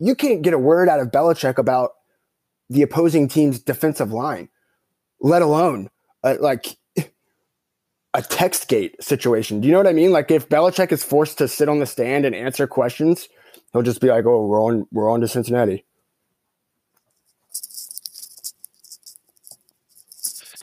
you 0.00 0.14
can't 0.14 0.42
get 0.42 0.54
a 0.54 0.58
word 0.58 0.88
out 0.88 0.98
of 0.98 1.08
Belichick 1.08 1.58
about 1.58 1.90
the 2.68 2.82
opposing 2.82 3.28
team's 3.28 3.60
defensive 3.60 4.12
line, 4.12 4.48
let 5.20 5.42
alone 5.42 5.90
uh, 6.24 6.36
like 6.40 6.76
a 8.14 8.22
text 8.22 8.68
gate 8.68 9.02
situation. 9.02 9.60
Do 9.60 9.68
you 9.68 9.72
know 9.72 9.78
what 9.78 9.86
I 9.86 9.92
mean? 9.92 10.10
Like 10.10 10.30
if 10.30 10.48
Belichick 10.48 10.90
is 10.90 11.04
forced 11.04 11.38
to 11.38 11.48
sit 11.48 11.68
on 11.68 11.78
the 11.78 11.86
stand 11.86 12.24
and 12.24 12.34
answer 12.34 12.66
questions, 12.66 13.28
he'll 13.72 13.82
just 13.82 14.00
be 14.00 14.08
like, 14.08 14.24
"Oh, 14.24 14.46
we're 14.46 14.62
on, 14.62 14.86
we're 14.90 15.10
on 15.10 15.20
to 15.20 15.28
Cincinnati." 15.28 15.84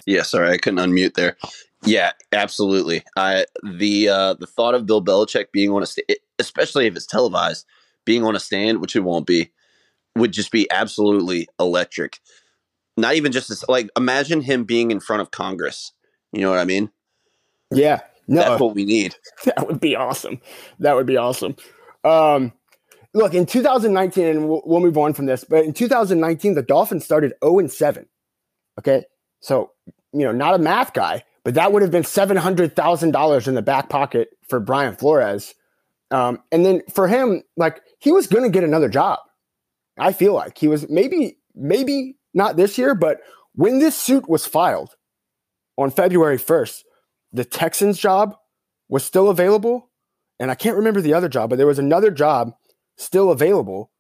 Yeah, 0.06 0.24
sorry, 0.24 0.52
I 0.52 0.58
couldn't 0.58 0.80
unmute 0.80 1.16
there. 1.16 1.36
Yeah, 1.84 2.14
absolutely. 2.32 3.04
I 3.16 3.46
the 3.64 4.10
uh, 4.10 4.34
the 4.36 4.48
thought 4.48 4.74
of 4.74 4.86
Bill 4.86 5.04
Belichick 5.04 5.52
being 5.52 5.70
on 5.72 5.84
a 5.84 5.86
stand, 5.86 6.18
especially 6.40 6.88
if 6.88 6.96
it's 6.96 7.06
televised, 7.06 7.66
being 8.08 8.24
on 8.24 8.36
a 8.36 8.40
stand, 8.40 8.80
which 8.80 8.96
it 8.96 9.02
won't 9.02 9.28
be, 9.28 9.52
would 10.16 10.32
just 10.32 10.50
be 10.50 10.72
absolutely 10.72 11.48
electric. 11.60 12.20
Not 12.96 13.16
even 13.16 13.32
just 13.32 13.50
this, 13.50 13.68
like 13.68 13.90
imagine 13.96 14.42
him 14.42 14.64
being 14.64 14.90
in 14.90 15.00
front 15.00 15.22
of 15.22 15.30
Congress. 15.30 15.92
You 16.32 16.42
know 16.42 16.50
what 16.50 16.60
I 16.60 16.66
mean? 16.66 16.90
Yeah, 17.70 18.00
no, 18.28 18.42
That's 18.42 18.62
what 18.62 18.74
we 18.74 18.86
need. 18.86 19.16
that 19.46 19.68
would 19.68 19.82
be 19.82 19.96
awesome. 19.96 20.40
That 20.80 20.96
would 20.96 21.06
be 21.06 21.18
awesome. 21.18 21.58
Um, 22.06 22.54
look, 23.14 23.34
in 23.34 23.46
2019, 23.46 24.26
and 24.26 24.50
we'll, 24.50 24.62
we'll 24.66 24.80
move 24.80 24.98
on 24.98 25.14
from 25.14 25.26
this, 25.26 25.44
but 25.44 25.66
in 25.66 25.74
2019, 25.74 26.56
the 26.56 26.64
Dolphins 26.64 27.04
started 27.04 27.34
0 27.44 27.60
and 27.60 27.72
7. 27.72 28.08
Okay, 28.80 29.04
so 29.42 29.72
you 30.14 30.22
know, 30.22 30.32
not 30.32 30.56
a 30.56 30.60
math 30.60 30.94
guy, 30.94 31.24
but 31.44 31.56
that 31.56 31.74
would 31.74 31.82
have 31.82 31.92
been 31.92 32.04
seven 32.04 32.38
hundred 32.38 32.76
thousand 32.76 33.12
dollars 33.12 33.48
in 33.48 33.56
the 33.56 33.62
back 33.62 33.90
pocket 33.90 34.30
for 34.48 34.60
Brian 34.60 34.96
Flores. 34.96 35.54
Um, 36.12 36.40
and 36.52 36.66
then 36.66 36.82
for 36.94 37.08
him, 37.08 37.44
like 37.56 37.82
he 38.00 38.12
was 38.12 38.28
going 38.28 38.44
to 38.44 38.50
get 38.50 38.64
another 38.64 38.90
job. 38.90 39.20
I 40.00 40.14
feel 40.14 40.34
like 40.34 40.58
he 40.58 40.68
was 40.68 40.88
maybe, 40.90 41.40
maybe 41.56 42.18
not 42.34 42.56
this 42.56 42.78
year, 42.78 42.96
but 42.96 43.20
when 43.56 43.80
this 43.80 43.96
suit 43.96 44.30
was 44.30 44.46
filed 44.46 44.96
on 45.78 45.90
February 45.90 46.38
1st, 46.38 46.84
the 47.34 47.44
Texans 47.44 47.98
job 47.98 48.36
was 48.90 49.04
still 49.04 49.30
available. 49.30 49.90
And 50.40 50.52
I 50.52 50.56
can't 50.56 50.78
remember 50.78 51.02
the 51.02 51.16
other 51.16 51.30
job, 51.30 51.50
but 51.50 51.58
there 51.58 51.68
was 51.68 51.80
another 51.80 52.12
job 52.12 52.54
still 52.96 53.32
available 53.32 53.92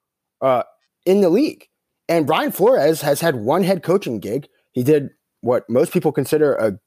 uh, 0.41 0.63
in 1.05 1.21
the 1.21 1.29
league. 1.29 1.67
And 2.07 2.27
Brian 2.27 2.51
Flores 2.51 3.01
has 3.01 3.21
had 3.21 3.35
one 3.35 3.63
head 3.63 3.83
coaching 3.83 4.19
gig. 4.19 4.47
He 4.71 4.83
did 4.83 5.09
what 5.41 5.69
most 5.69 5.91
people 5.91 6.11
consider 6.11 6.53
a 6.55 6.79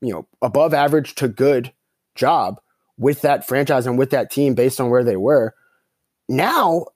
you 0.00 0.12
know 0.12 0.26
above 0.42 0.74
average 0.74 1.14
to 1.16 1.28
good 1.28 1.72
job 2.14 2.60
with 3.00 3.22
that 3.22 3.48
franchise 3.48 3.86
and 3.86 3.98
with 3.98 4.10
that 4.10 4.30
team 4.30 4.54
based 4.54 4.78
on 4.78 4.90
where 4.90 5.02
they 5.02 5.16
were. 5.16 5.54
Now, 6.28 6.86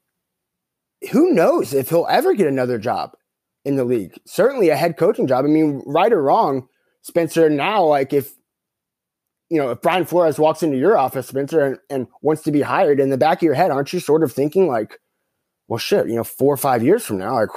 who 1.10 1.32
knows 1.32 1.72
if 1.72 1.88
he'll 1.88 2.06
ever 2.08 2.34
get 2.34 2.46
another 2.46 2.78
job 2.78 3.12
in 3.64 3.76
the 3.76 3.84
league? 3.84 4.12
Certainly 4.26 4.68
a 4.68 4.76
head 4.76 4.98
coaching 4.98 5.26
job. 5.26 5.46
I 5.46 5.48
mean, 5.48 5.82
right 5.86 6.12
or 6.12 6.22
wrong, 6.22 6.68
Spencer, 7.00 7.48
now, 7.48 7.84
like 7.84 8.12
if 8.12 8.34
you 9.48 9.58
know, 9.58 9.70
if 9.70 9.80
Brian 9.80 10.04
Flores 10.04 10.38
walks 10.38 10.62
into 10.62 10.76
your 10.76 10.96
office, 10.96 11.28
Spencer, 11.28 11.60
and, 11.60 11.78
and 11.88 12.06
wants 12.22 12.42
to 12.42 12.52
be 12.52 12.60
hired 12.60 13.00
in 13.00 13.10
the 13.10 13.18
back 13.18 13.38
of 13.38 13.42
your 13.42 13.54
head, 13.54 13.70
aren't 13.70 13.92
you 13.92 14.00
sort 14.00 14.22
of 14.22 14.32
thinking 14.32 14.68
like, 14.68 15.00
well, 15.68 15.78
shit, 15.78 16.08
you 16.08 16.16
know, 16.16 16.24
four 16.24 16.52
or 16.52 16.58
five 16.58 16.82
years 16.82 17.04
from 17.04 17.18
now, 17.18 17.34
like 17.34 17.50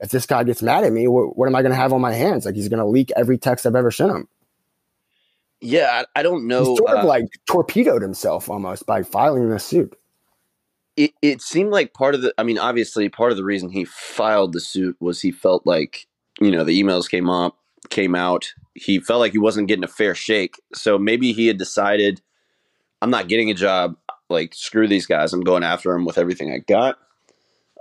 if 0.00 0.10
this 0.10 0.26
guy 0.26 0.44
gets 0.44 0.62
mad 0.62 0.84
at 0.84 0.92
me, 0.92 1.08
what, 1.08 1.36
what 1.36 1.46
am 1.46 1.54
I 1.54 1.62
going 1.62 1.72
to 1.72 1.76
have 1.76 1.92
on 1.92 2.00
my 2.00 2.12
hands? 2.12 2.46
Like 2.46 2.54
he's 2.54 2.68
going 2.68 2.78
to 2.78 2.86
leak 2.86 3.12
every 3.16 3.38
text 3.38 3.66
I've 3.66 3.76
ever 3.76 3.90
sent 3.90 4.12
him. 4.12 4.28
Yeah, 5.62 6.02
I, 6.14 6.20
I 6.20 6.22
don't 6.22 6.46
know. 6.48 6.60
He 6.60 6.76
sort 6.76 6.90
uh, 6.90 6.98
of 6.98 7.04
like 7.04 7.26
torpedoed 7.46 8.02
himself 8.02 8.50
almost 8.50 8.84
by 8.84 9.02
filing 9.02 9.48
this 9.48 9.64
suit. 9.64 9.96
it, 10.96 11.12
it 11.22 11.40
seemed 11.40 11.70
like 11.70 11.94
part 11.94 12.14
of 12.14 12.20
the 12.20 12.34
i 12.36 12.42
mean 12.42 12.58
obviously 12.58 13.08
part 13.08 13.30
of 13.30 13.38
the 13.38 13.44
reason 13.44 13.70
he 13.70 13.84
filed 13.84 14.52
the 14.52 14.60
suit 14.60 14.94
was 15.00 15.22
he 15.22 15.30
felt 15.30 15.66
like 15.66 16.06
you 16.40 16.50
know 16.50 16.64
the 16.64 16.82
emails 16.82 17.08
came 17.08 17.30
up 17.30 17.56
came 17.90 18.14
out. 18.14 18.52
He 18.74 19.00
felt 19.00 19.20
like 19.20 19.32
he 19.32 19.38
wasn't 19.38 19.68
getting 19.68 19.84
a 19.84 19.88
fair 19.88 20.14
shake. 20.14 20.60
So 20.74 20.98
maybe 20.98 21.32
he 21.32 21.46
had 21.46 21.58
decided 21.58 22.20
i'm 23.00 23.10
not 23.10 23.28
getting 23.28 23.50
a 23.50 23.54
job. 23.54 23.96
Like 24.28 24.54
screw 24.54 24.88
these 24.88 25.06
guys. 25.06 25.32
I'm 25.32 25.42
going 25.42 25.62
after 25.62 25.92
them 25.92 26.04
with 26.04 26.18
everything 26.18 26.52
i 26.52 26.58
got. 26.58 26.98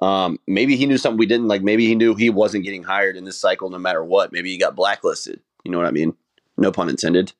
Um, 0.01 0.39
maybe 0.47 0.75
he 0.75 0.87
knew 0.87 0.97
something 0.97 1.19
we 1.19 1.27
didn't 1.27 1.47
like 1.47 1.61
maybe 1.61 1.85
he 1.85 1.95
knew 1.95 2.15
he 2.15 2.29
wasn't 2.29 2.63
getting 2.63 2.83
hired 2.83 3.15
in 3.15 3.23
this 3.23 3.39
cycle 3.39 3.69
no 3.69 3.77
matter 3.77 4.03
what. 4.03 4.31
Maybe 4.31 4.51
he 4.51 4.57
got 4.57 4.75
blacklisted. 4.75 5.39
You 5.63 5.71
know 5.71 5.77
what 5.77 5.87
i 5.87 5.91
mean? 5.91 6.15
No 6.57 6.71
pun 6.71 6.89
intended 6.89 7.33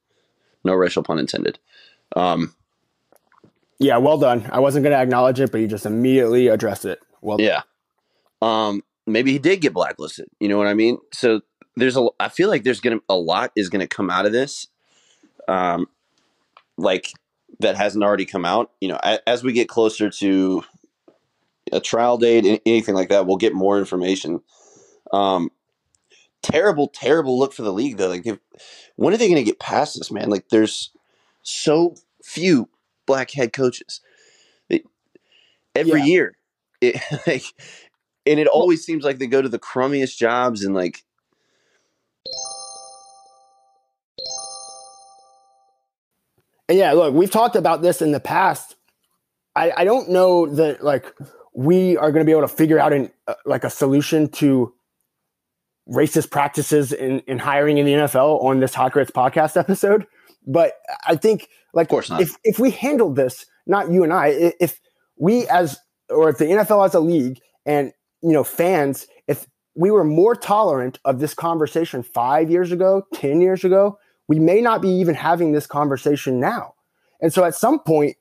no 0.63 0.74
racial 0.74 1.03
pun 1.03 1.20
intended 1.20 1.60
um, 2.15 2.53
Yeah, 3.80 3.98
well 3.98 4.18
done. 4.18 4.50
I 4.51 4.60
wasn't 4.60 4.84
going 4.84 4.94
to 4.96 5.01
acknowledge 5.01 5.39
it, 5.39 5.51
but 5.51 5.60
you 5.60 5.68
just 5.68 5.86
immediately 5.86 6.48
addressed 6.48 6.86
it. 6.86 7.00
Well, 7.22 7.38
done. 7.38 7.48
Yeah. 7.48 7.62
Um, 8.41 8.84
maybe 9.06 9.32
he 9.32 9.39
did 9.39 9.62
get 9.62 9.74
blacklisted. 9.74 10.27
You 10.39 10.50
know 10.50 10.58
what 10.58 10.68
I 10.68 10.74
mean? 10.74 10.98
So 11.13 11.41
there's 11.75 11.98
a. 11.98 12.08
I 12.20 12.30
feel 12.30 12.50
like 12.50 12.63
there's 12.63 12.82
gonna 12.82 13.00
a 13.08 13.15
lot 13.15 13.51
is 13.56 13.70
gonna 13.70 13.88
come 13.88 14.10
out 14.10 14.25
of 14.25 14.32
this, 14.32 14.68
um, 15.48 15.88
like 16.77 17.12
that 17.60 17.75
hasn't 17.75 18.03
already 18.03 18.25
come 18.25 18.46
out. 18.46 18.72
You 18.82 18.89
know, 18.89 19.00
a, 19.03 19.20
as 19.27 19.44
we 19.44 19.53
get 19.53 19.70
closer 19.70 20.10
to 20.10 20.63
a 21.72 21.80
trial 21.80 22.18
date, 22.18 22.62
anything 22.65 22.96
like 22.96 23.10
that, 23.10 23.27
we'll 23.27 23.38
get 23.38 23.53
more 23.53 23.77
information. 23.77 24.41
Um, 25.13 25.51
terrible, 26.42 26.88
terrible 26.88 27.38
look 27.38 27.54
for 27.54 27.62
the 27.64 27.74
league 27.74 27.98
though. 27.98 28.10
Like, 28.10 28.26
if, 28.26 28.40
when 28.96 29.14
are 29.14 29.18
they 29.18 29.30
gonna 29.30 29.44
get 29.44 29.60
past 29.60 29.98
this, 29.98 30.12
man? 30.12 30.30
Like, 30.30 30.50
there's 30.50 30.92
so 31.42 31.96
few 32.24 32.70
black 33.06 33.32
head 33.32 33.54
coaches. 33.54 34.02
It, 34.70 34.84
every 35.76 36.02
Yeah. 36.02 36.06
year, 36.06 36.38
it, 36.82 37.02
like, 37.28 37.44
and 38.26 38.40
it 38.40 38.48
always 38.48 38.86
seems 38.86 39.04
like 39.04 39.20
they 39.20 39.28
go 39.28 39.42
to 39.42 39.50
the 39.50 39.60
crummiest 39.60 40.18
jobs 40.18 40.64
and 40.64 40.76
like 40.76 41.04
And 46.72 46.80
yeah, 46.80 46.94
look, 46.94 47.14
we've 47.14 47.30
talked 47.30 47.58
about 47.58 47.82
this 47.82 48.02
in 48.02 48.14
the 48.14 48.22
past. 48.22 48.78
I, 49.58 49.74
I 49.76 49.84
don't 49.84 50.10
know 50.10 50.46
that 50.56 50.82
like 50.82 51.14
we 51.54 51.98
are 51.98 52.14
going 52.14 52.22
to 52.22 52.26
be 52.26 52.32
able 52.32 52.48
to 52.48 52.48
figure 52.48 52.80
out 52.80 52.94
an 52.94 53.12
uh, 53.28 53.34
like 53.46 53.66
a 53.66 53.70
solution 53.70 54.30
to 54.30 54.74
racist 55.92 56.32
practices 56.32 56.94
in, 56.94 57.20
in 57.22 57.38
hiring 57.38 57.78
in 57.78 57.86
the 57.86 57.94
NFL 57.94 58.44
on 58.44 58.60
this 58.60 58.74
Hot 58.74 58.92
Grits 58.94 59.12
podcast 59.12 59.58
episode. 59.58 60.08
But 60.48 60.74
I 61.06 61.16
think 61.16 61.50
like 61.74 61.86
Of 61.86 61.90
course 61.90 62.10
not. 62.10 62.22
if 62.22 62.36
if 62.44 62.60
we 62.60 62.72
handled 62.72 63.16
this, 63.16 63.46
not 63.68 63.92
you 63.92 64.04
and 64.04 64.14
I, 64.14 64.28
if 64.60 64.80
we 65.18 65.48
as 65.48 65.80
or 66.10 66.30
if 66.30 66.38
the 66.38 66.46
NFL 66.46 66.86
as 66.86 66.94
a 66.94 67.00
league 67.00 67.40
and 67.66 67.92
you 68.22 68.32
know 68.32 68.44
fans, 68.44 69.08
if 69.28 69.48
we 69.76 69.92
were 69.92 70.04
more 70.04 70.36
tolerant 70.36 71.00
of 71.06 71.20
this 71.20 71.34
conversation 71.34 72.04
five 72.04 72.50
years 72.50 72.72
ago, 72.72 73.04
ten 73.14 73.42
years 73.42 73.64
ago, 73.64 73.98
we 74.28 74.40
may 74.40 74.62
not 74.62 74.82
be 74.82 74.90
even 74.90 75.16
having 75.16 75.52
this 75.52 75.68
conversation 75.68 76.40
now. 76.40 76.74
And 77.22 77.32
so 77.32 77.44
at 77.44 77.54
some 77.54 77.80
point, 77.80 78.18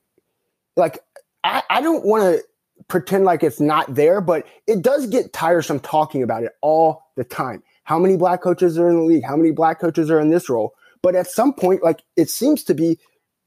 like 0.77 0.99
I, 1.43 1.63
I 1.71 1.81
don't 1.81 2.05
want 2.05 2.23
to 2.25 2.45
pretend 2.89 3.25
like 3.25 3.43
it's 3.43 3.61
not 3.61 3.95
there, 3.95 4.21
but 4.21 4.47
it 4.67 4.83
does 4.83 5.07
get 5.07 5.33
tiresome 5.33 5.81
talking 5.81 6.23
about 6.23 6.43
it 6.43 6.53
all 6.61 7.03
the 7.21 7.25
time. 7.25 7.63
How 7.85 7.99
many 7.99 8.17
black 8.17 8.41
coaches 8.41 8.79
are 8.79 8.89
in 8.89 8.97
the 8.97 9.03
league? 9.03 9.25
How 9.25 9.37
many 9.37 9.51
black 9.51 9.79
coaches 9.79 10.11
are 10.11 10.19
in 10.19 10.31
this 10.31 10.49
role? 10.49 10.73
But 11.03 11.15
at 11.15 11.27
some 11.27 11.53
point, 11.53 11.83
like 11.83 12.03
it 12.17 12.31
seems 12.31 12.65
to 12.65 12.75
be 12.75 12.99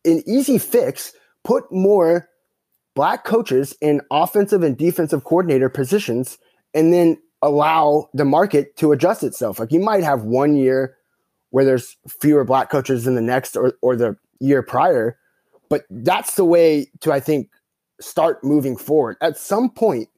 an 0.05 0.21
easy 0.27 0.59
fix, 0.59 1.11
put 1.43 1.71
more 1.71 2.29
black 2.95 3.23
coaches 3.23 3.75
in 3.81 4.01
offensive 4.11 4.61
and 4.61 4.77
defensive 4.77 5.23
coordinator 5.23 5.69
positions 5.69 6.37
and 6.75 6.93
then 6.93 7.17
allow 7.41 8.09
the 8.13 8.25
market 8.25 8.77
to 8.77 8.91
adjust 8.91 9.23
itself. 9.23 9.59
Like 9.59 9.71
you 9.71 9.79
might 9.79 10.03
have 10.03 10.23
one 10.23 10.55
year 10.55 10.95
where 11.49 11.65
there's 11.65 11.97
fewer 12.21 12.43
black 12.43 12.69
coaches 12.69 13.05
than 13.05 13.15
the 13.15 13.21
next 13.21 13.55
or, 13.55 13.73
or 13.81 13.95
the 13.95 14.15
year 14.39 14.61
prior, 14.61 15.17
but 15.69 15.85
that's 15.89 16.35
the 16.35 16.45
way 16.45 16.91
to, 17.01 17.11
I 17.11 17.19
think, 17.19 17.49
start 17.99 18.43
moving 18.43 18.77
forward. 18.77 19.17
At 19.21 19.37
some 19.37 19.69
point, 19.69 20.09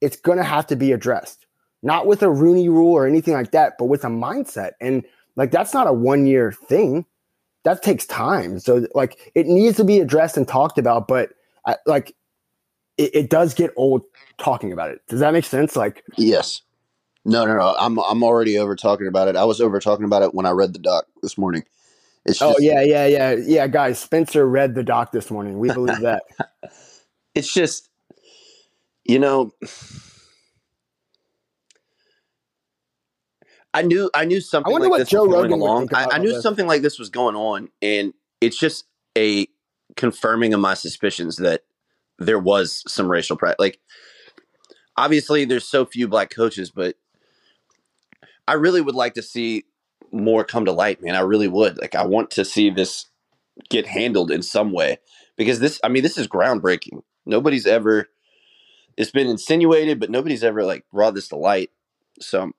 it's 0.00 0.16
going 0.16 0.38
to 0.38 0.44
have 0.44 0.66
to 0.68 0.76
be 0.76 0.92
addressed, 0.92 1.41
not 1.82 2.06
with 2.06 2.22
a 2.22 2.30
Rooney 2.30 2.68
rule 2.68 2.92
or 2.92 3.06
anything 3.06 3.34
like 3.34 3.50
that, 3.52 3.74
but 3.78 3.86
with 3.86 4.04
a 4.04 4.08
mindset. 4.08 4.72
And 4.80 5.04
like, 5.36 5.50
that's 5.50 5.74
not 5.74 5.86
a 5.86 5.92
one 5.92 6.26
year 6.26 6.52
thing. 6.52 7.04
That 7.64 7.82
takes 7.82 8.06
time. 8.06 8.58
So, 8.58 8.86
like, 8.94 9.32
it 9.34 9.46
needs 9.46 9.76
to 9.76 9.84
be 9.84 10.00
addressed 10.00 10.36
and 10.36 10.46
talked 10.46 10.78
about, 10.78 11.06
but 11.06 11.30
I, 11.64 11.76
like, 11.86 12.14
it, 12.98 13.14
it 13.14 13.30
does 13.30 13.54
get 13.54 13.72
old 13.76 14.04
talking 14.38 14.72
about 14.72 14.90
it. 14.90 15.00
Does 15.08 15.20
that 15.20 15.32
make 15.32 15.44
sense? 15.44 15.76
Like, 15.76 16.04
yes. 16.16 16.62
No, 17.24 17.44
no, 17.44 17.56
no. 17.56 17.76
I'm 17.78 17.98
I'm 18.00 18.24
already 18.24 18.58
over 18.58 18.74
talking 18.74 19.06
about 19.06 19.28
it. 19.28 19.36
I 19.36 19.44
was 19.44 19.60
over 19.60 19.78
talking 19.78 20.04
about 20.04 20.22
it 20.22 20.34
when 20.34 20.44
I 20.44 20.50
read 20.50 20.72
the 20.72 20.80
doc 20.80 21.06
this 21.22 21.38
morning. 21.38 21.62
It's 22.24 22.42
oh 22.42 22.56
yeah, 22.58 22.82
yeah, 22.82 23.06
yeah, 23.06 23.32
yeah, 23.32 23.66
guys. 23.68 24.00
Spencer 24.00 24.46
read 24.46 24.74
the 24.74 24.82
doc 24.82 25.12
this 25.12 25.30
morning. 25.30 25.58
We 25.60 25.72
believe 25.72 26.00
that. 26.00 26.22
it's 27.34 27.52
just 27.52 27.90
you 29.04 29.20
know 29.20 29.52
I 33.74 33.82
knew 33.82 34.10
I 34.14 34.24
knew 34.24 34.40
something 34.40 34.70
I 34.70 34.72
wonder 34.72 34.86
like 34.86 34.90
what 34.90 34.98
this 34.98 35.08
Joe 35.08 35.26
Rogan 35.26 35.52
along. 35.52 35.88
I, 35.94 36.06
I 36.12 36.18
knew 36.18 36.32
this. 36.32 36.42
something 36.42 36.66
like 36.66 36.82
this 36.82 36.98
was 36.98 37.08
going 37.08 37.36
on, 37.36 37.68
and 37.80 38.12
it's 38.40 38.58
just 38.58 38.84
a 39.16 39.46
confirming 39.96 40.54
of 40.54 40.60
my 40.60 40.74
suspicions 40.74 41.36
that 41.36 41.62
there 42.18 42.38
was 42.38 42.82
some 42.86 43.10
racial 43.10 43.36
pride. 43.36 43.56
Like, 43.58 43.80
obviously, 44.96 45.44
there's 45.44 45.66
so 45.66 45.84
few 45.84 46.08
black 46.08 46.30
coaches, 46.30 46.70
but 46.70 46.96
I 48.46 48.54
really 48.54 48.80
would 48.80 48.94
like 48.94 49.14
to 49.14 49.22
see 49.22 49.64
more 50.12 50.44
come 50.44 50.64
to 50.66 50.72
light, 50.72 51.02
man. 51.02 51.14
I 51.14 51.20
really 51.20 51.48
would. 51.48 51.78
Like, 51.80 51.94
I 51.94 52.04
want 52.04 52.30
to 52.32 52.44
see 52.44 52.70
this 52.70 53.06
get 53.68 53.86
handled 53.86 54.30
in 54.30 54.42
some 54.42 54.72
way 54.72 54.98
because 55.36 55.60
this, 55.60 55.80
I 55.84 55.88
mean, 55.88 56.02
this 56.02 56.18
is 56.18 56.28
groundbreaking. 56.28 57.02
Nobody's 57.26 57.66
ever, 57.66 58.08
it's 58.96 59.10
been 59.10 59.28
insinuated, 59.28 60.00
but 60.00 60.10
nobody's 60.10 60.44
ever 60.44 60.64
like 60.64 60.84
brought 60.92 61.14
this 61.14 61.28
to 61.28 61.36
light. 61.36 61.70
So, 62.20 62.52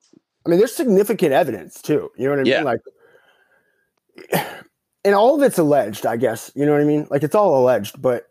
I 0.45 0.49
mean, 0.49 0.59
there's 0.59 0.75
significant 0.75 1.31
evidence 1.31 1.81
too. 1.81 2.11
You 2.17 2.25
know 2.25 2.31
what 2.31 2.39
I 2.39 2.49
Yeah. 2.49 2.57
mean? 2.57 2.65
Like, 2.65 2.81
and 5.05 5.15
all 5.15 5.35
of 5.35 5.41
it's 5.41 5.57
alleged, 5.57 6.05
I 6.05 6.17
guess. 6.17 6.51
You 6.55 6.65
know 6.65 6.73
what 6.73 6.81
I 6.81 6.85
mean? 6.85 7.07
Like, 7.09 7.23
it's 7.23 7.35
all 7.35 7.57
alleged, 7.61 8.01
but 8.01 8.27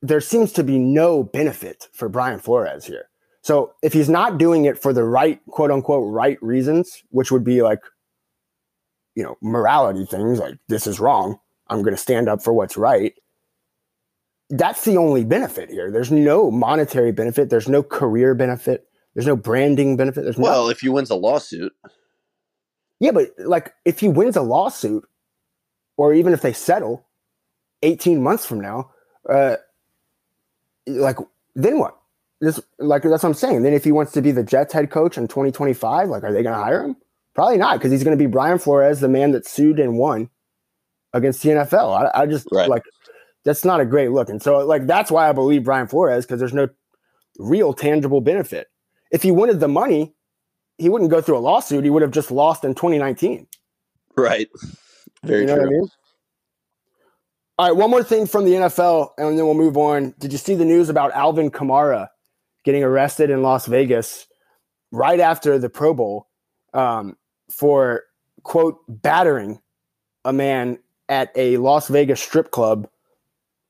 there 0.00 0.20
seems 0.20 0.52
to 0.52 0.64
be 0.64 0.78
no 0.78 1.22
benefit 1.22 1.88
for 1.92 2.08
Brian 2.08 2.38
Flores 2.40 2.84
here. 2.84 3.08
So 3.42 3.72
if 3.82 3.92
he's 3.92 4.08
not 4.08 4.38
doing 4.38 4.64
it 4.64 4.78
for 4.80 4.92
the 4.92 5.04
right, 5.04 5.40
quote 5.48 5.70
unquote, 5.70 6.12
right 6.12 6.40
reasons, 6.42 7.02
which 7.10 7.32
would 7.32 7.44
be 7.44 7.62
like, 7.62 7.80
you 9.14 9.22
know, 9.22 9.36
morality 9.42 10.06
things, 10.06 10.38
like 10.38 10.56
this 10.68 10.86
is 10.86 11.00
wrong. 11.00 11.38
I'm 11.68 11.82
going 11.82 11.94
to 11.94 12.00
stand 12.00 12.28
up 12.28 12.42
for 12.42 12.52
what's 12.52 12.76
right. 12.76 13.14
That's 14.50 14.84
the 14.84 14.96
only 14.96 15.24
benefit 15.24 15.70
here. 15.70 15.90
There's 15.90 16.12
no 16.12 16.50
monetary 16.50 17.10
benefit. 17.12 17.48
There's 17.50 17.68
no 17.68 17.82
career 17.82 18.34
benefit. 18.34 18.86
There's 19.14 19.26
no 19.26 19.36
branding 19.36 19.96
benefit. 19.96 20.24
There's 20.24 20.38
well, 20.38 20.68
if 20.68 20.80
he 20.80 20.88
wins 20.88 21.10
a 21.10 21.14
lawsuit, 21.14 21.72
yeah, 23.00 23.10
but 23.10 23.28
like 23.38 23.74
if 23.84 24.00
he 24.00 24.08
wins 24.08 24.36
a 24.36 24.42
lawsuit, 24.42 25.06
or 25.96 26.14
even 26.14 26.32
if 26.32 26.40
they 26.40 26.52
settle, 26.52 27.06
eighteen 27.82 28.22
months 28.22 28.46
from 28.46 28.60
now, 28.60 28.90
uh, 29.28 29.56
like 30.86 31.18
then 31.54 31.78
what? 31.78 31.98
This 32.40 32.58
like 32.78 33.02
that's 33.02 33.22
what 33.22 33.28
I'm 33.28 33.34
saying. 33.34 33.62
Then 33.62 33.72
if 33.74 33.84
he 33.84 33.92
wants 33.92 34.12
to 34.12 34.22
be 34.22 34.32
the 34.32 34.42
Jets 34.42 34.72
head 34.72 34.90
coach 34.90 35.16
in 35.18 35.28
2025, 35.28 36.08
like 36.08 36.24
are 36.24 36.32
they 36.32 36.42
going 36.42 36.56
to 36.56 36.62
hire 36.62 36.82
him? 36.82 36.96
Probably 37.34 37.56
not, 37.56 37.78
because 37.78 37.92
he's 37.92 38.02
going 38.02 38.16
to 38.18 38.22
be 38.22 38.26
Brian 38.28 38.58
Flores, 38.58 39.00
the 39.00 39.08
man 39.08 39.30
that 39.32 39.46
sued 39.46 39.78
and 39.78 39.96
won 39.96 40.28
against 41.12 41.42
the 41.42 41.50
NFL. 41.50 42.10
I, 42.14 42.22
I 42.22 42.26
just 42.26 42.48
Right. 42.50 42.68
like 42.68 42.82
that's 43.44 43.64
not 43.64 43.80
a 43.80 43.84
great 43.84 44.10
look, 44.10 44.28
and 44.28 44.42
so 44.42 44.58
like 44.66 44.86
that's 44.86 45.10
why 45.10 45.28
I 45.28 45.32
believe 45.32 45.64
Brian 45.64 45.86
Flores 45.86 46.24
because 46.24 46.40
there's 46.40 46.54
no 46.54 46.68
real 47.38 47.72
tangible 47.74 48.20
benefit. 48.20 48.68
If 49.12 49.22
he 49.22 49.30
wanted 49.30 49.60
the 49.60 49.68
money, 49.68 50.14
he 50.78 50.88
wouldn't 50.88 51.10
go 51.10 51.20
through 51.20 51.38
a 51.38 51.40
lawsuit. 51.40 51.84
He 51.84 51.90
would 51.90 52.02
have 52.02 52.10
just 52.10 52.30
lost 52.30 52.64
in 52.64 52.74
2019. 52.74 53.46
right? 54.16 54.48
Very 55.22 55.42
you 55.42 55.46
know 55.46 55.56
true. 55.56 55.66
I 55.66 55.70
mean? 55.70 55.88
All 57.58 57.68
right, 57.68 57.76
one 57.76 57.90
more 57.90 58.02
thing 58.02 58.26
from 58.26 58.44
the 58.44 58.52
NFL, 58.52 59.10
and 59.18 59.38
then 59.38 59.44
we'll 59.44 59.54
move 59.54 59.76
on. 59.76 60.14
Did 60.18 60.32
you 60.32 60.38
see 60.38 60.54
the 60.54 60.64
news 60.64 60.88
about 60.88 61.12
Alvin 61.12 61.50
Kamara 61.50 62.08
getting 62.64 62.82
arrested 62.82 63.30
in 63.30 63.42
Las 63.42 63.66
Vegas 63.66 64.26
right 64.90 65.20
after 65.20 65.58
the 65.58 65.68
Pro 65.68 65.94
Bowl 65.94 66.28
um, 66.72 67.16
for 67.50 68.04
quote 68.42 68.78
battering 68.88 69.60
a 70.24 70.32
man 70.32 70.78
at 71.08 71.30
a 71.36 71.56
Las 71.58 71.88
Vegas 71.88 72.20
strip 72.20 72.50
club 72.50 72.88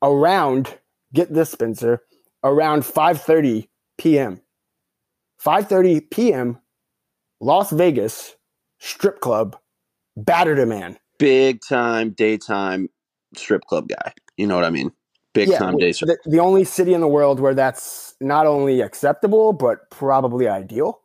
around 0.01 0.79
get 1.13 1.33
this 1.33 1.51
Spencer 1.51 2.03
around 2.45 2.83
5:30 2.83 3.69
p.m. 3.99 4.41
5:30 5.45 6.11
p.m. 6.11 6.59
Las 7.41 7.71
Vegas 7.73 8.37
strip 8.79 9.21
club 9.21 9.57
battered 10.17 10.59
a 10.59 10.67
man. 10.67 10.99
Big 11.19 11.61
time 11.67 12.11
daytime 12.11 12.89
strip 13.37 13.63
club 13.65 13.89
guy. 13.89 14.13
You 14.37 14.47
know 14.47 14.55
what 14.55 14.65
I 14.65 14.71
mean? 14.71 14.93
Big 15.35 15.51
time 15.53 15.77
day 15.77 15.93
the, 15.93 16.19
the 16.27 16.39
only 16.41 16.65
city 16.65 16.93
in 16.93 17.01
the 17.01 17.09
world 17.09 17.41
where 17.41 17.55
that's 17.55 18.15
not 18.21 18.47
only 18.47 18.81
acceptable 18.81 19.53
but 19.53 19.91
probably 19.91 20.47
ideal. 20.47 21.01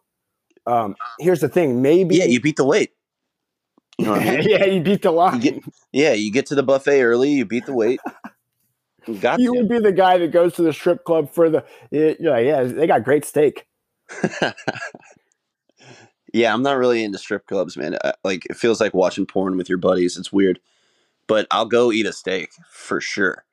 Um, 0.65 0.96
here's 1.20 1.39
the 1.39 1.48
thing, 1.48 1.82
maybe 1.82 2.17
Yeah, 2.17 2.25
you 2.25 2.41
beat 2.41 2.58
the 2.58 2.65
wait. 2.65 2.91
You 3.98 4.06
know 4.06 4.12
what 4.12 4.22
I 4.22 4.38
mean? 4.38 4.41
yeah, 4.50 4.65
you 4.65 4.82
beat 4.82 5.01
the 5.01 5.12
line. 5.12 5.41
You 5.41 5.51
get- 5.51 5.63
Yeah, 5.94 6.13
you 6.13 6.32
get 6.32 6.46
to 6.48 6.56
the 6.56 6.63
buffet 6.63 7.01
early, 7.01 7.32
you 7.32 7.46
beat 7.46 7.65
the 7.65 7.74
wait. 7.74 8.00
You 9.08 9.15
got 9.15 9.39
You 9.39 9.53
would 9.53 9.70
be 9.70 9.79
the 9.79 9.94
guy 9.94 10.17
that 10.17 10.34
goes 10.34 10.56
to 10.56 10.63
the 10.63 10.73
strip 10.73 11.06
club 11.06 11.32
for 11.32 11.50
the 11.50 11.63
yeah, 11.91 12.13
you're 12.19 12.32
like, 12.32 12.45
yeah, 12.45 12.63
they 12.63 12.88
got 12.88 13.06
great 13.06 13.23
steak. 13.23 13.66
Yeah, 16.34 16.54
I'm 16.54 16.63
not 16.63 16.78
really 16.78 17.04
into 17.04 17.17
strip 17.17 17.46
clubs, 17.48 17.78
man. 17.78 17.98
I, 18.04 18.13
like 18.24 18.46
it 18.50 18.58
feels 18.58 18.82
like 18.82 18.93
watching 18.93 19.26
porn 19.26 19.58
with 19.58 19.70
your 19.70 19.78
buddies. 19.78 20.17
It's 20.17 20.32
weird. 20.32 20.60
But 21.28 21.48
I'll 21.52 21.65
go 21.65 21.91
eat 21.91 22.06
a 22.06 22.13
steak 22.13 22.52
for 22.70 23.02
sure. 23.02 23.43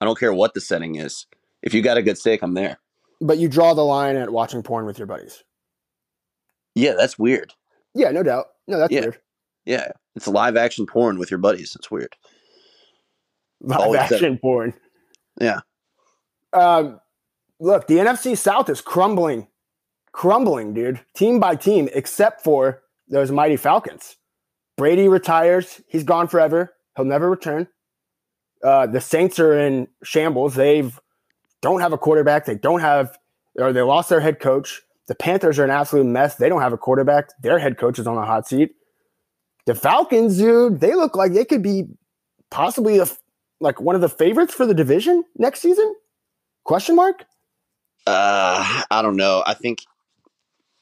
I 0.00 0.04
don't 0.04 0.18
care 0.18 0.32
what 0.34 0.54
the 0.54 0.60
setting 0.60 0.96
is. 0.96 1.26
If 1.62 1.72
you 1.74 1.82
got 1.82 1.96
a 1.96 2.02
good 2.02 2.18
steak, 2.18 2.42
I'm 2.42 2.54
there. 2.54 2.78
But 3.20 3.38
you 3.38 3.48
draw 3.48 3.72
the 3.74 3.84
line 3.84 4.16
at 4.16 4.30
watching 4.32 4.62
porn 4.62 4.84
with 4.84 4.98
your 4.98 5.06
buddies. 5.06 5.42
Yeah, 6.74 6.94
that's 6.96 7.18
weird. 7.18 7.54
Yeah, 7.94 8.10
no 8.10 8.22
doubt. 8.22 8.46
No, 8.66 8.78
that's 8.78 8.92
Yeah. 8.92 9.00
weird. 9.02 9.18
Yeah, 9.64 9.88
it's 10.16 10.26
live 10.26 10.56
action 10.56 10.86
porn 10.86 11.18
with 11.18 11.30
your 11.30 11.38
buddies. 11.38 11.76
It's 11.76 11.90
weird. 11.90 12.16
Live 13.60 13.78
Always 13.80 14.00
said- 14.08 14.12
action 14.14 14.38
porn. 14.38 14.74
Yeah. 15.40 15.60
Um, 16.52 17.00
look, 17.60 17.86
the 17.86 17.98
NFC 17.98 18.36
South 18.36 18.68
is 18.68 18.80
crumbling, 18.80 19.46
crumbling, 20.12 20.74
dude. 20.74 21.00
Team 21.14 21.40
by 21.40 21.56
team, 21.56 21.88
except 21.94 22.42
for 22.42 22.82
those 23.08 23.30
mighty 23.30 23.56
Falcons. 23.56 24.16
Brady 24.76 25.08
retires. 25.08 25.80
He's 25.86 26.04
gone 26.04 26.28
forever. 26.28 26.72
He'll 26.96 27.04
never 27.04 27.28
return. 27.28 27.68
Uh, 28.62 28.86
the 28.86 29.00
Saints 29.00 29.38
are 29.38 29.58
in 29.58 29.88
shambles. 30.02 30.54
They've 30.54 30.98
don't 31.62 31.80
have 31.80 31.92
a 31.92 31.98
quarterback. 31.98 32.44
They 32.44 32.56
don't 32.56 32.80
have, 32.80 33.16
or 33.56 33.72
they 33.72 33.82
lost 33.82 34.08
their 34.08 34.20
head 34.20 34.40
coach. 34.40 34.82
The 35.06 35.14
Panthers 35.14 35.58
are 35.58 35.64
an 35.64 35.70
absolute 35.70 36.04
mess. 36.04 36.36
They 36.36 36.48
don't 36.48 36.60
have 36.60 36.72
a 36.72 36.78
quarterback. 36.78 37.28
Their 37.40 37.58
head 37.58 37.78
coach 37.78 37.98
is 37.98 38.06
on 38.06 38.16
the 38.16 38.22
hot 38.22 38.48
seat. 38.48 38.74
The 39.66 39.74
Falcons, 39.74 40.38
dude, 40.38 40.80
they 40.80 40.94
look 40.94 41.16
like 41.16 41.32
they 41.32 41.44
could 41.44 41.62
be 41.62 41.84
possibly 42.50 42.98
a, 42.98 43.06
like 43.60 43.80
one 43.80 43.94
of 43.94 44.00
the 44.00 44.08
favorites 44.08 44.54
for 44.54 44.66
the 44.66 44.74
division 44.74 45.24
next 45.36 45.60
season. 45.60 45.94
Question 46.64 46.96
mark? 46.96 47.24
Uh, 48.06 48.82
I 48.90 49.02
don't 49.02 49.16
know. 49.16 49.44
I 49.46 49.54
think 49.54 49.84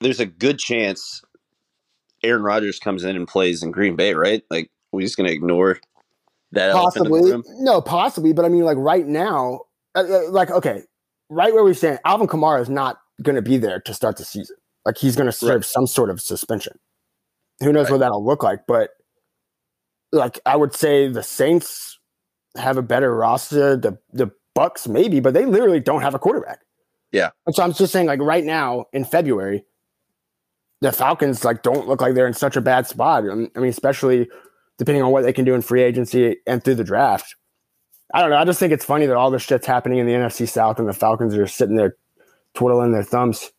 there's 0.01 0.21
a 0.21 0.27
good 0.27 0.59
chance 0.59 1.23
Aaron 2.23 2.43
Rodgers 2.43 2.79
comes 2.79 3.05
in 3.05 3.17
and 3.17 3.27
plays 3.27 3.63
in 3.63 3.71
Green 3.71 3.97
Bay, 3.97 4.15
right? 4.15 4.43
Like 4.51 4.71
we're 4.93 5.03
just 5.03 5.17
gonna 5.17 5.31
ignore 5.31 5.79
that 6.53 6.71
elephant 6.71 7.07
in 7.07 7.13
the 7.13 7.19
Possibly. 7.21 7.43
No, 7.59 7.81
possibly. 7.81 8.33
But 8.33 8.45
I 8.45 8.49
mean, 8.49 8.65
like 8.65 8.77
right 8.79 9.07
now, 9.07 9.61
uh, 9.95 10.01
uh, 10.09 10.31
like, 10.31 10.51
okay, 10.51 10.83
right 11.29 11.53
where 11.55 11.63
we 11.65 11.75
stand, 11.75 12.01
Alvin 12.05 12.27
Kamara 12.27 12.61
is 12.61 12.69
not 12.69 12.99
going 13.23 13.37
to 13.37 13.43
be 13.43 13.57
there 13.57 13.81
to 13.81 13.95
start 13.95 14.17
the 14.17 14.25
season. 14.25 14.57
Like 14.85 14.99
he's 14.99 15.15
going 15.15 15.27
to 15.27 15.33
serve 15.33 15.49
Right. 15.57 15.65
some 15.65 15.87
sort 15.87 16.11
of 16.11 16.21
suspension. 16.21 16.79
Who 17.61 17.73
knows 17.73 17.85
Right. 17.85 17.93
what 17.93 17.99
that'll 17.99 18.25
look 18.27 18.43
like? 18.43 18.61
But 18.67 18.91
like, 20.11 20.41
I 20.45 20.57
would 20.57 20.75
say 20.75 21.07
the 21.09 21.23
Saints 21.23 21.99
have 22.57 22.77
a 22.77 22.83
better 22.83 23.15
roster. 23.15 23.77
The 23.77 23.99
the 24.13 24.33
Bucs 24.59 24.89
maybe, 24.89 25.21
but 25.21 25.35
they 25.35 25.47
literally 25.47 25.79
don't 25.81 26.01
have 26.03 26.15
a 26.15 26.19
quarterback. 26.19 26.61
Yeah. 27.13 27.31
And 27.47 27.55
so 27.55 27.63
I'm 27.63 27.73
just 27.73 27.93
saying, 27.93 28.07
like 28.07 28.21
right 28.21 28.45
now 28.45 28.87
in 28.93 29.05
February, 29.05 29.65
the 30.81 30.93
Falcons 30.93 31.45
like 31.45 31.63
don't 31.63 31.87
look 31.87 32.01
like 32.01 32.15
they're 32.15 32.27
in 32.27 32.35
such 32.35 32.57
a 32.57 32.61
bad 32.61 32.87
spot. 32.87 33.25
I 33.31 33.35
mean, 33.35 33.51
especially 33.57 34.29
depending 34.79 35.03
on 35.03 35.13
what 35.13 35.23
they 35.23 35.33
can 35.33 35.45
do 35.45 35.55
in 35.55 35.63
free 35.63 35.83
agency 35.83 36.37
and 36.47 36.65
through 36.65 36.77
the 36.77 36.85
draft. 36.85 37.37
I 38.15 38.23
don't 38.23 38.31
know. 38.31 38.39
I 38.39 38.45
just 38.45 38.59
think 38.59 38.73
it's 38.73 38.85
funny 38.85 39.07
that 39.07 39.17
all 39.17 39.31
this 39.31 39.43
shit's 39.43 39.67
happening 39.67 39.99
in 39.99 40.07
the 40.07 40.15
NFC 40.15 40.49
South 40.49 40.79
and 40.79 40.89
the 40.89 40.93
Falcons 40.93 41.37
are 41.37 41.47
sitting 41.47 41.77
there 41.77 41.97
twiddling 42.55 42.93
their 42.93 43.03
thumbs. 43.03 43.53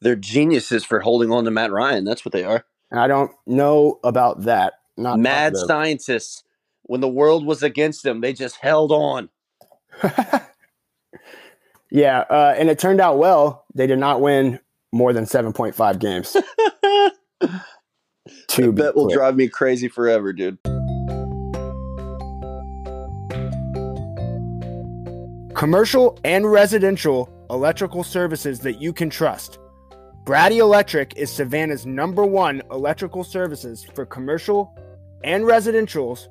They're 0.00 0.16
geniuses 0.16 0.84
for 0.84 1.00
holding 1.00 1.30
on 1.30 1.44
to 1.44 1.50
Matt 1.50 1.70
Ryan. 1.70 2.04
That's 2.04 2.24
what 2.24 2.32
they 2.32 2.42
are. 2.42 2.64
And 2.90 2.98
I 2.98 3.06
don't 3.06 3.30
know 3.46 4.00
about 4.02 4.42
that. 4.44 4.74
Not 4.96 5.18
Mad 5.18 5.52
positive. 5.52 5.68
scientists. 5.68 6.44
When 6.84 7.00
the 7.00 7.08
world 7.08 7.46
was 7.46 7.62
against 7.62 8.02
them, 8.02 8.20
they 8.20 8.32
just 8.32 8.56
held 8.56 8.90
on. 8.90 9.28
yeah, 11.90 12.20
uh, 12.30 12.54
and 12.56 12.68
it 12.68 12.78
turned 12.78 13.00
out 13.00 13.18
well. 13.18 13.64
They 13.74 13.86
did 13.86 13.98
not 13.98 14.20
win 14.20 14.58
more 14.92 15.12
than 15.12 15.26
seven 15.26 15.52
point 15.52 15.74
five 15.74 15.98
games. 15.98 16.32
to 18.48 18.72
that 18.72 18.92
will 18.94 19.06
clear. 19.06 19.16
drive 19.16 19.36
me 19.36 19.48
crazy 19.48 19.88
forever, 19.88 20.32
dude. 20.32 20.58
commercial 25.60 26.18
and 26.24 26.50
residential 26.50 27.28
electrical 27.50 28.02
services 28.02 28.60
that 28.60 28.80
you 28.80 28.94
can 28.94 29.10
trust. 29.10 29.58
Braddy 30.24 30.56
Electric 30.56 31.14
is 31.18 31.30
Savannah's 31.30 31.84
number 31.84 32.24
one 32.24 32.62
electrical 32.70 33.22
services 33.22 33.84
for 33.84 34.06
commercial 34.06 34.74
and 35.22 35.44
residentials 35.44 36.28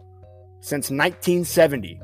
since 0.61 0.89
1970. 0.89 2.01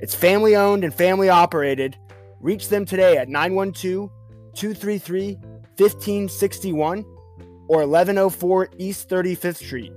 It's 0.00 0.14
family 0.14 0.54
owned 0.54 0.84
and 0.84 0.92
family 0.92 1.30
operated. 1.30 1.96
Reach 2.42 2.68
them 2.68 2.84
today 2.84 3.16
at 3.16 3.30
912 3.30 4.10
233 4.54 5.38
1561 5.78 7.04
or 7.68 7.86
1104 7.86 8.68
East 8.78 9.08
35th 9.08 9.56
Street. 9.56 9.92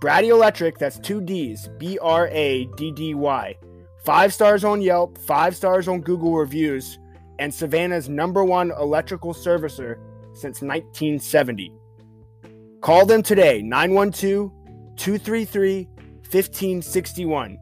Braddy 0.00 0.30
Electric, 0.30 0.78
that's 0.78 0.98
two 0.98 1.20
D's, 1.20 1.68
B 1.78 1.98
R 2.00 2.28
A 2.28 2.66
D 2.76 2.90
D 2.90 3.14
Y. 3.14 3.56
Five 4.04 4.34
stars 4.34 4.64
on 4.64 4.82
Yelp, 4.82 5.16
five 5.16 5.54
stars 5.54 5.86
on 5.86 6.00
Google 6.00 6.34
reviews, 6.34 6.98
and 7.38 7.54
Savannah's 7.54 8.08
number 8.08 8.44
one 8.44 8.72
electrical 8.72 9.32
servicer 9.32 9.96
since 10.32 10.60
1970. 10.60 11.72
Call 12.80 13.06
them 13.06 13.22
today, 13.22 13.62
912 13.62 14.50
233 14.96 15.88
1561. 16.28 17.58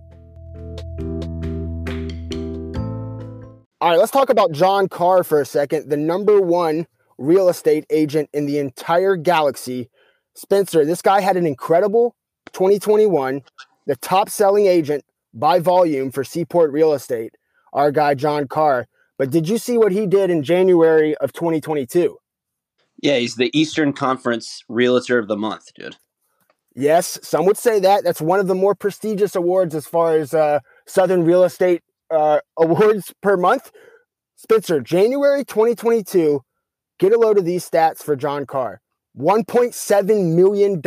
All 3.82 3.90
right, 3.90 3.98
let's 3.98 4.12
talk 4.12 4.30
about 4.30 4.52
John 4.52 4.88
Carr 4.88 5.24
for 5.24 5.40
a 5.40 5.46
second, 5.46 5.90
the 5.90 5.96
number 5.96 6.40
one 6.40 6.86
real 7.20 7.48
estate 7.48 7.84
agent 7.90 8.28
in 8.32 8.46
the 8.46 8.58
entire 8.58 9.14
galaxy. 9.14 9.88
Spencer, 10.34 10.84
this 10.84 11.02
guy 11.02 11.20
had 11.20 11.36
an 11.36 11.46
incredible 11.46 12.16
2021, 12.52 13.42
the 13.86 13.96
top 13.96 14.28
selling 14.28 14.66
agent 14.66 15.04
by 15.32 15.60
volume 15.60 16.10
for 16.10 16.24
Seaport 16.24 16.72
Real 16.72 16.92
Estate, 16.92 17.36
our 17.72 17.92
guy 17.92 18.14
John 18.14 18.48
Carr. 18.48 18.88
But 19.18 19.30
did 19.30 19.48
you 19.48 19.58
see 19.58 19.76
what 19.76 19.92
he 19.92 20.06
did 20.06 20.30
in 20.30 20.42
January 20.42 21.14
of 21.18 21.32
2022? 21.32 22.16
Yeah, 23.02 23.18
he's 23.18 23.36
the 23.36 23.56
Eastern 23.58 23.92
Conference 23.92 24.64
Realtor 24.68 25.18
of 25.18 25.28
the 25.28 25.36
Month, 25.36 25.74
dude. 25.74 25.96
Yes, 26.74 27.18
some 27.22 27.44
would 27.46 27.58
say 27.58 27.80
that. 27.80 28.04
That's 28.04 28.20
one 28.20 28.40
of 28.40 28.46
the 28.46 28.54
more 28.54 28.74
prestigious 28.74 29.34
awards 29.34 29.74
as 29.74 29.86
far 29.86 30.16
as 30.16 30.32
uh, 30.32 30.60
Southern 30.86 31.24
real 31.24 31.44
estate 31.44 31.82
uh, 32.10 32.40
awards 32.56 33.12
per 33.22 33.36
month. 33.36 33.70
Spencer, 34.36 34.80
January 34.80 35.44
2022, 35.44 36.42
get 37.00 37.12
a 37.12 37.18
load 37.18 37.38
of 37.38 37.44
these 37.44 37.68
stats 37.68 37.98
for 37.98 38.14
John 38.14 38.46
Carr 38.46 38.80
$1.7 39.18 40.34
million 40.34 40.80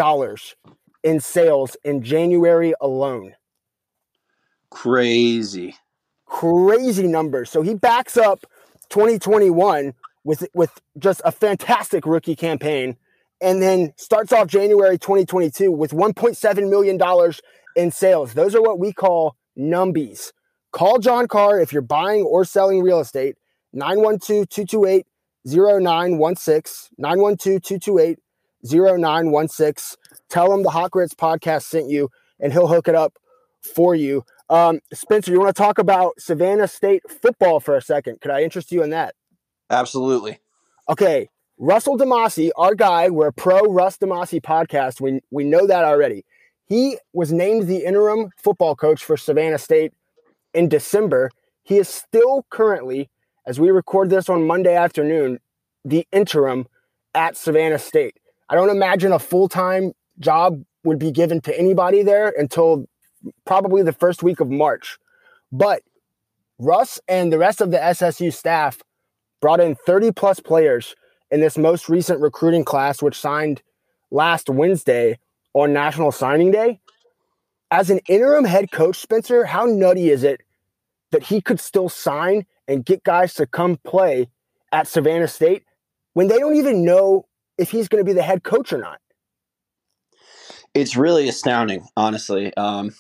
in 1.04 1.20
sales 1.20 1.76
in 1.84 2.02
January 2.02 2.74
alone. 2.80 3.34
Crazy. 4.70 5.76
Crazy 6.26 7.08
numbers. 7.08 7.50
So 7.50 7.62
he 7.62 7.74
backs 7.74 8.16
up 8.16 8.46
2021 8.90 9.94
with 10.24 10.48
with 10.54 10.72
just 10.98 11.22
a 11.26 11.32
fantastic 11.32 12.06
rookie 12.06 12.36
campaign 12.36 12.96
and 13.42 13.62
then 13.62 13.94
starts 13.98 14.32
off 14.32 14.48
January 14.48 14.98
2022 14.98 15.72
with 15.72 15.92
1.7 15.92 16.70
million 16.70 16.98
dollars 16.98 17.42
in 17.76 17.92
sales. 17.92 18.34
Those 18.34 18.56
are 18.56 18.62
what 18.62 18.80
we 18.80 18.94
call 18.94 19.36
numbies. 19.58 20.32
Call 20.72 20.98
John 21.00 21.28
Carr 21.28 21.60
if 21.60 21.74
you're 21.74 21.82
buying 21.82 22.24
or 22.24 22.46
selling 22.46 22.82
real 22.82 23.00
estate. 23.00 23.36
912-228-0916. 25.48 28.18
912-228-0916. 28.66 29.98
Tell 30.30 30.54
him 30.54 30.64
the 30.64 30.70
Hot 30.70 30.92
Grits 30.92 31.14
podcast 31.14 31.64
sent 31.64 31.90
you 31.90 32.10
and 32.40 32.54
he'll 32.54 32.68
hook 32.68 32.88
it 32.88 32.96
up 32.96 33.18
for 33.62 33.96
you. 33.96 34.24
Um, 34.50 34.80
Spencer, 34.94 35.32
you 35.32 35.40
want 35.40 35.56
to 35.56 35.62
talk 35.62 35.80
about 35.80 36.20
Savannah 36.20 36.68
State 36.68 37.02
football 37.10 37.60
for 37.60 37.76
a 37.76 37.82
second? 37.82 38.22
Could 38.22 38.32
I 38.32 38.44
interest 38.44 38.72
you 38.72 38.84
in 38.84 38.92
that? 38.92 39.16
Absolutely. 39.70 40.40
Okay, 40.90 41.30
Russell 41.58 41.98
DeMasi, 41.98 42.52
our 42.58 42.76
guy, 42.76 43.10
we're 43.10 43.28
a 43.28 43.34
pro 43.34 43.62
Russ 43.62 43.98
DeMasi 43.98 44.42
podcast. 44.42 45.00
We 45.00 45.22
we 45.32 45.46
know 45.46 45.66
that 45.66 45.86
already. 45.86 46.26
He 46.66 46.98
was 47.14 47.32
named 47.32 47.68
the 47.68 47.86
interim 47.86 48.32
football 48.38 48.76
coach 48.76 49.04
for 49.04 49.16
Savannah 49.16 49.58
State 49.58 49.94
in 50.54 50.68
December. 50.68 51.32
He 51.64 51.78
is 51.78 51.88
still 51.88 52.46
currently, 52.50 53.10
as 53.46 53.60
we 53.60 53.72
record 53.72 54.10
this 54.10 54.30
on 54.30 54.48
Monday 54.48 54.76
afternoon, 54.76 55.40
the 55.84 56.08
interim 56.12 56.68
at 57.14 57.38
Savannah 57.38 57.80
State. 57.80 58.18
I 58.50 58.56
don't 58.56 58.70
imagine 58.70 59.12
a 59.12 59.20
full 59.20 59.50
time 59.50 59.94
job 60.20 60.64
would 60.84 61.00
be 61.00 61.12
given 61.12 61.42
to 61.42 61.58
anybody 61.58 62.04
there 62.04 62.34
until 62.38 62.86
probably 63.46 63.84
the 63.84 63.94
first 63.94 64.24
week 64.24 64.40
of 64.40 64.50
March. 64.50 64.98
But 65.52 65.82
Russ 66.60 67.00
and 67.08 67.32
the 67.32 67.38
rest 67.38 67.62
of 67.62 67.72
the 67.72 67.78
SSU 67.78 68.34
staff 68.34 68.82
brought 69.42 69.60
in 69.60 69.76
30 69.76 70.12
plus 70.12 70.40
players 70.40 70.96
in 71.32 71.42
this 71.42 71.58
most 71.58 71.90
recent 71.90 72.22
recruiting 72.22 72.64
class, 72.64 73.02
which 73.02 73.20
signed 73.20 73.62
last 74.12 74.50
Wednesday 74.50 75.20
on 75.54 75.74
National 75.74 76.12
Signing 76.12 76.52
Day. 76.52 76.80
As 77.72 77.90
an 77.90 78.00
interim 78.08 78.46
head 78.46 78.72
coach, 78.72 78.98
Spencer, 78.98 79.46
how 79.46 79.66
nutty 79.66 80.10
is 80.10 80.24
it 80.24 80.42
that 81.12 81.24
he 81.24 81.42
could 81.42 81.60
still 81.60 81.90
sign 81.90 82.46
and 82.68 82.86
get 82.86 83.04
guys 83.04 83.34
to 83.36 83.46
come 83.46 83.78
play 83.84 84.30
at 84.72 84.88
Savannah 84.88 85.28
State 85.28 85.64
when 86.14 86.28
they 86.28 86.40
don't 86.40 86.56
even 86.56 86.84
know 86.84 87.28
if 87.58 87.72
he's 87.72 87.88
going 87.88 88.04
to 88.04 88.06
be 88.06 88.14
the 88.14 88.24
head 88.24 88.44
coach 88.44 88.74
or 88.74 88.78
not? 88.78 89.00
It's 90.74 90.96
really 90.96 91.30
astounding, 91.30 91.86
honestly. 91.96 92.56
Um, 92.56 92.96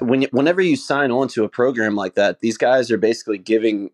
when 0.00 0.22
whenever 0.24 0.60
you 0.60 0.76
sign 0.76 1.10
on 1.10 1.28
to 1.28 1.44
a 1.44 1.48
program 1.48 1.94
like 1.94 2.14
that, 2.14 2.40
these 2.40 2.58
guys 2.58 2.90
are 2.90 2.98
basically 2.98 3.38
giving 3.38 3.90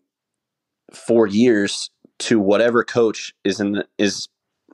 four 0.92 1.26
years 1.26 1.90
to 2.18 2.38
whatever 2.38 2.84
coach 2.84 3.32
is 3.44 3.60
in 3.60 3.72
the, 3.72 3.86
is 3.98 4.28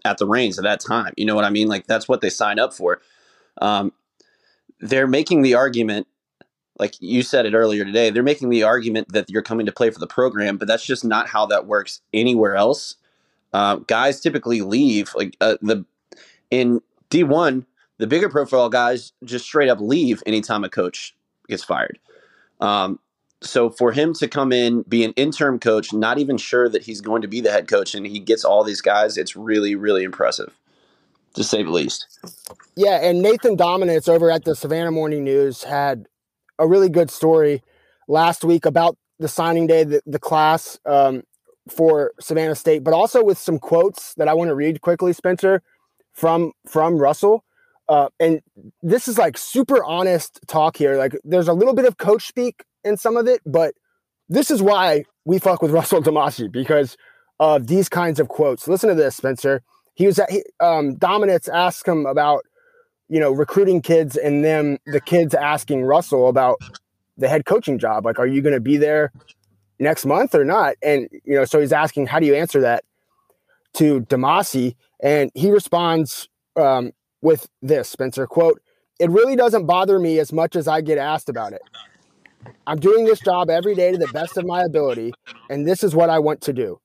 at 0.05 0.19
the 0.19 0.27
reins 0.27 0.59
at 0.59 0.65
that 0.65 0.81
time. 0.81 1.13
You 1.17 1.25
know 1.25 1.35
what 1.35 1.45
I 1.45 1.51
mean? 1.51 1.69
Like 1.69 1.87
that's 1.87 2.09
what 2.09 2.21
they 2.21 2.31
sign 2.31 2.59
up 2.59 2.73
for. 2.73 3.01
Um, 3.61 3.93
they're 4.81 5.07
making 5.07 5.43
the 5.43 5.55
argument, 5.55 6.07
like 6.79 6.95
you 7.01 7.23
said 7.23 7.47
it 7.47 7.55
earlier 7.55 7.85
today. 7.85 8.11
They're 8.11 8.23
making 8.23 8.51
the 8.51 8.63
argument 8.63 9.13
that 9.13 9.29
you're 9.29 9.43
coming 9.43 9.67
to 9.67 9.73
play 9.73 9.91
for 9.91 9.99
the 9.99 10.07
program, 10.07 10.57
but 10.57 10.69
that's 10.69 10.85
just 10.85 11.05
not 11.05 11.29
how 11.29 11.47
that 11.47 11.67
works 11.67 12.01
anywhere 12.13 12.57
else. 12.57 12.95
Uh, 13.53 13.77
guys 13.77 14.21
typically 14.21 14.61
leave 14.61 15.13
like 15.15 15.37
uh, 15.41 15.57
the 15.63 15.85
in 16.51 16.81
D 17.11 17.25
one. 17.25 17.67
The 17.99 18.07
bigger 18.07 18.29
profile 18.29 18.69
guys 18.69 19.13
just 19.25 19.45
straight 19.45 19.69
up 19.69 19.81
leave 19.81 20.23
anytime 20.25 20.63
a 20.63 20.69
coach 20.69 21.17
gets 21.49 21.65
fired. 21.65 21.99
Um, 22.61 23.01
so 23.41 23.71
for 23.71 23.93
him 23.93 24.15
to 24.15 24.29
come 24.29 24.53
in, 24.53 24.83
be 24.83 25.05
an 25.05 25.13
interim 25.13 25.59
coach, 25.59 25.93
not 25.93 26.19
even 26.19 26.37
sure 26.39 26.69
that 26.69 26.83
he's 26.83 27.01
going 27.01 27.23
to 27.23 27.29
be 27.29 27.41
the 27.41 27.51
head 27.51 27.69
coach, 27.69 27.95
and 27.95 28.07
he 28.07 28.19
gets 28.19 28.45
all 28.45 28.65
these 28.65 28.81
guys, 28.81 29.17
it's 29.17 29.37
really, 29.37 29.75
really 29.75 30.05
impressive, 30.05 30.53
to 31.35 31.45
say 31.45 31.63
the 31.63 31.71
least. 31.71 32.07
Yeah, 32.77 32.99
and 33.01 33.23
Nathan 33.23 33.57
Dominitz 33.57 34.09
over 34.09 34.31
at 34.31 34.45
the 34.45 34.55
Savannah 34.55 34.91
Morning 34.91 35.25
News 35.25 35.63
had 35.63 36.07
a 36.59 36.67
really 36.67 36.89
good 36.89 37.11
story 37.11 37.63
last 38.09 38.45
week 38.45 38.67
about 38.67 38.97
the 39.19 39.29
signing 39.29 39.67
day, 39.67 39.85
the, 39.85 40.01
the 40.07 40.19
class 40.19 40.79
um, 40.87 41.23
for 41.69 42.13
Savannah 42.21 42.55
State, 42.55 42.85
but 42.85 42.95
also 42.95 43.23
with 43.23 43.39
some 43.39 43.59
quotes 43.59 44.15
that 44.15 44.29
I 44.29 44.35
want 44.35 44.49
to 44.49 44.55
read 44.55 44.81
quickly, 44.81 45.13
Spencer, 45.13 45.63
from 46.13 46.53
from 46.67 46.99
Russell. 46.99 47.45
Uh, 47.89 48.09
and 48.21 48.41
this 48.83 49.09
is 49.09 49.19
like 49.19 49.39
super 49.39 49.83
honest 49.83 50.41
talk 50.47 50.77
here. 50.77 50.97
Like, 50.97 51.17
there's 51.25 51.49
a 51.49 51.55
little 51.55 51.75
bit 51.75 51.87
of 51.87 51.97
coach 51.97 52.27
speak 52.27 52.65
in 52.85 52.97
some 52.97 53.17
of 53.17 53.27
it, 53.27 53.41
but 53.47 53.75
this 54.29 54.51
is 54.51 54.63
why 54.63 55.05
we 55.25 55.39
fuck 55.39 55.63
with 55.63 55.71
Russell 55.79 56.03
DeMasi 56.03 56.53
because 56.53 56.97
of 57.41 57.67
these 57.67 57.89
kinds 57.89 58.21
of 58.21 58.29
quotes. 58.29 58.69
Listen 58.69 58.89
to 58.89 58.95
this, 58.95 59.17
Spencer. 59.17 59.63
He 59.95 60.07
was 60.07 60.19
at 60.19 60.31
he, 60.31 60.45
um, 60.61 60.97
Dominitz 60.97 61.49
asked 61.49 61.87
him 61.89 62.07
about 62.07 62.45
you 63.09 63.21
know 63.21 63.33
recruiting 63.33 63.81
kids, 63.81 64.17
and 64.17 64.45
then 64.45 64.79
the 64.87 65.01
kids 65.01 65.35
asking 65.35 65.85
Russell 65.85 66.29
about 66.29 66.59
the 67.17 67.29
head 67.29 67.45
coaching 67.45 67.79
job. 67.79 68.05
Like, 68.05 68.19
are 68.19 68.27
you 68.27 68.41
going 68.41 68.55
to 68.55 68.61
be 68.61 68.77
there 68.77 69.13
next 69.79 70.07
month 70.07 70.35
or 70.35 70.45
not? 70.45 70.77
And 70.83 71.09
you 71.25 71.35
know, 71.35 71.45
so 71.45 71.61
he's 71.61 71.73
asking, 71.73 72.07
how 72.07 72.21
do 72.21 72.27
you 72.27 72.35
answer 72.35 72.61
that 72.63 72.85
to 73.75 74.01
DeMasi? 74.03 74.75
And 75.03 75.31
he 75.35 75.51
responds 75.51 76.29
um, 76.57 76.93
with 77.21 77.49
this, 77.61 77.89
Spencer 77.89 78.27
quote. 78.27 78.63
It 78.99 79.11
really 79.11 79.37
doesn't 79.37 79.67
bother 79.67 79.99
me 79.99 80.19
as 80.19 80.33
much 80.33 80.57
as 80.57 80.67
I 80.67 80.81
get 80.81 80.99
asked 80.99 81.29
about 81.29 81.53
it. 81.53 81.63
I'm 82.67 82.79
doing 82.79 83.05
this 83.05 83.21
job 83.21 83.51
every 83.51 83.75
day 83.75 83.93
to 83.93 83.99
the 83.99 84.09
best 84.09 84.37
of 84.37 84.47
my 84.47 84.63
ability, 84.63 85.13
and 85.51 85.67
this 85.67 85.83
is 85.83 85.95
what 85.95 86.11
I 86.11 86.19
want 86.19 86.41
to 86.43 86.53
do. 86.53 86.81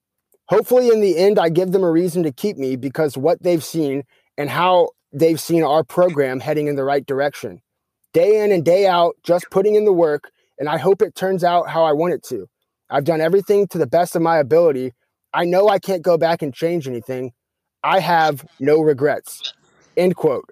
Hopefully, 0.48 0.90
in 0.90 1.02
the 1.02 1.18
end, 1.18 1.40
I 1.40 1.50
give 1.50 1.72
them 1.72 1.84
a 1.84 1.92
reason 1.92 2.24
to 2.24 2.32
keep 2.32 2.58
me 2.58 2.76
because 2.76 3.18
what 3.18 3.42
they've 3.42 3.64
seen 3.64 4.04
and 4.38 4.50
how 4.50 4.90
they've 5.13 5.39
seen 5.39 5.63
our 5.63 5.84
program 5.84 6.39
heading 6.39 6.67
in 6.67 6.76
the 6.76 6.84
right 6.84 7.06
direction. 7.06 7.62
Day 8.13 8.43
in 8.43 8.52
and 8.52 8.65
day 8.65 8.88
out, 8.88 9.15
just 9.23 9.45
putting 9.52 9.76
in 9.76 9.86
the 9.86 9.93
work, 9.93 10.32
and 10.60 10.67
I 10.67 10.78
hope 10.78 11.02
it 11.02 11.15
turns 11.15 11.43
out 11.43 11.69
how 11.69 11.84
I 11.84 11.93
want 11.93 12.13
it 12.13 12.23
to. 12.30 12.47
I've 12.89 13.06
done 13.06 13.21
everything 13.21 13.67
to 13.69 13.78
the 13.78 13.88
best 13.88 14.15
of 14.15 14.21
my 14.21 14.38
ability. 14.38 14.91
I 15.34 15.45
know 15.45 15.69
I 15.69 15.80
can't 15.80 16.04
go 16.04 16.17
back 16.17 16.41
and 16.41 16.54
change 16.54 16.88
anything. 16.88 17.32
I 17.84 17.99
have 17.99 18.45
no 18.60 18.82
regrets. 18.82 19.54
End 19.97 20.15
quote. 20.15 20.49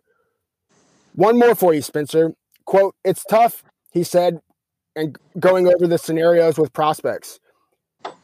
One 1.13 1.37
more 1.37 1.55
for 1.55 1.73
you, 1.73 1.81
Spencer. 1.81 2.33
Quote, 2.65 2.95
it's 3.03 3.23
tough, 3.25 3.63
he 3.91 4.03
said, 4.03 4.39
and 4.95 5.17
going 5.39 5.67
over 5.67 5.87
the 5.87 5.97
scenarios 5.97 6.57
with 6.57 6.73
prospects. 6.73 7.39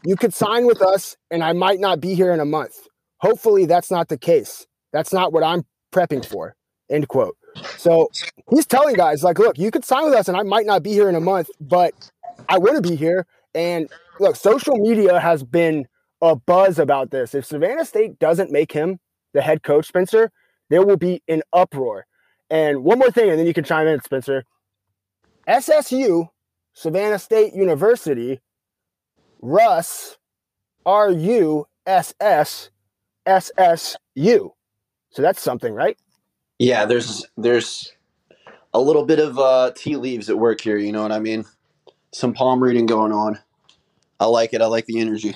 You 0.04 0.16
could 0.16 0.34
sign 0.34 0.66
with 0.66 0.82
us, 0.82 1.16
and 1.30 1.44
I 1.44 1.54
might 1.54 1.80
not 1.80 2.00
be 2.00 2.16
here 2.16 2.32
in 2.32 2.40
a 2.40 2.46
month. 2.46 2.88
Hopefully, 3.20 3.66
that's 3.66 3.92
not 3.92 4.08
the 4.08 4.18
case. 4.18 4.66
That's 4.94 5.14
not 5.14 5.34
what 5.34 5.44
I'm 5.44 5.64
prepping 5.92 6.26
for. 6.26 6.56
End 6.90 7.08
quote. 7.08 7.38
So 7.78 8.10
he's 8.50 8.66
telling 8.66 8.96
guys, 8.96 9.24
like, 9.24 9.40
look, 9.40 9.58
you 9.58 9.72
could 9.72 9.84
sign 9.84 10.06
with 10.06 10.14
us, 10.14 10.28
and 10.28 10.38
I 10.38 10.44
might 10.44 10.66
not 10.66 10.84
be 10.84 10.94
here 10.94 11.10
in 11.10 11.16
a 11.16 11.20
month, 11.20 11.50
but 11.60 12.12
I 12.48 12.58
want 12.58 12.76
to 12.76 12.88
be 12.88 12.96
here. 12.96 13.26
And 13.54 13.90
look, 14.20 14.36
social 14.36 14.78
media 14.78 15.20
has 15.20 15.44
been 15.44 15.88
a 16.22 16.36
buzz 16.36 16.80
about 16.80 17.12
this. 17.12 17.36
If 17.36 17.46
Savannah 17.46 17.86
State 17.86 18.20
doesn't 18.20 18.52
make 18.52 18.72
him 18.72 19.00
the 19.34 19.42
head 19.42 19.64
coach, 19.64 19.88
Spencer, 19.88 20.32
there 20.70 20.86
will 20.86 20.98
be 20.98 21.22
an 21.28 21.42
uproar. 21.54 22.06
And 22.50 22.84
one 22.84 23.00
more 23.00 23.12
thing, 23.12 23.30
and 23.30 23.40
then 23.40 23.48
you 23.48 23.54
can 23.54 23.64
chime 23.64 23.88
in, 23.88 24.02
Spencer. 24.02 24.44
SSU 25.48 26.30
Savannah 26.74 27.20
State 27.20 27.54
University, 27.54 28.40
Russ, 29.42 30.18
R 30.86 31.10
U 31.10 31.66
S 31.86 32.14
S 32.20 32.70
S 33.26 33.52
S 33.58 33.96
U. 34.16 34.54
So 35.18 35.24
that's 35.24 35.42
something, 35.42 35.74
right? 35.74 35.98
Yeah, 36.60 36.86
there's 36.86 37.26
there's 37.38 37.92
a 38.76 38.80
little 38.80 39.04
bit 39.04 39.18
of 39.18 39.40
uh, 39.40 39.72
tea 39.76 39.96
leaves 39.96 40.30
at 40.30 40.38
work 40.38 40.62
here. 40.62 40.78
You 40.78 40.92
know 40.92 41.02
what 41.02 41.12
I 41.12 41.18
mean? 41.18 41.44
Some 42.14 42.36
palm 42.36 42.62
reading 42.62 42.86
going 42.86 43.12
on. 43.12 43.40
I 44.20 44.28
like 44.28 44.54
it. 44.54 44.62
I 44.62 44.68
like 44.68 44.86
the 44.86 45.00
energy. 45.00 45.36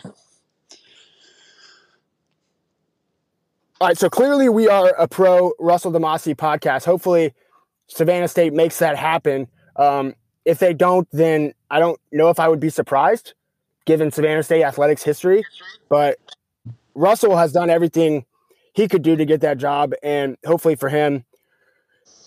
All 3.80 3.88
right, 3.88 3.98
so 3.98 4.08
clearly 4.08 4.50
we 4.50 4.70
are 4.70 4.90
a 4.90 5.08
pro 5.08 5.54
Russell 5.60 5.92
DeMasi 5.92 6.36
podcast. 6.36 6.86
Hopefully, 6.86 7.34
Savannah 7.88 8.28
State 8.28 8.54
makes 8.54 8.78
that 8.78 8.96
happen. 8.96 9.48
Um, 9.78 10.14
if 10.46 10.60
they 10.60 10.76
don't, 10.76 11.08
then 11.12 11.56
I 11.72 11.80
don't 11.80 12.00
know 12.12 12.30
if 12.30 12.40
I 12.40 12.48
would 12.50 12.60
be 12.60 12.70
surprised, 12.70 13.34
given 13.88 14.12
Savannah 14.12 14.44
State 14.44 14.62
athletics 14.62 15.02
history. 15.02 15.44
But 15.90 16.20
Russell 16.94 17.36
has 17.36 17.52
done 17.52 17.72
everything 17.72 18.26
he 18.74 18.88
could 18.88 19.02
do 19.02 19.16
to 19.16 19.26
get 19.26 19.42
that 19.42 19.58
job, 19.58 19.94
and 20.02 20.38
hopefully 20.46 20.76
for 20.76 20.90
him, 20.90 21.26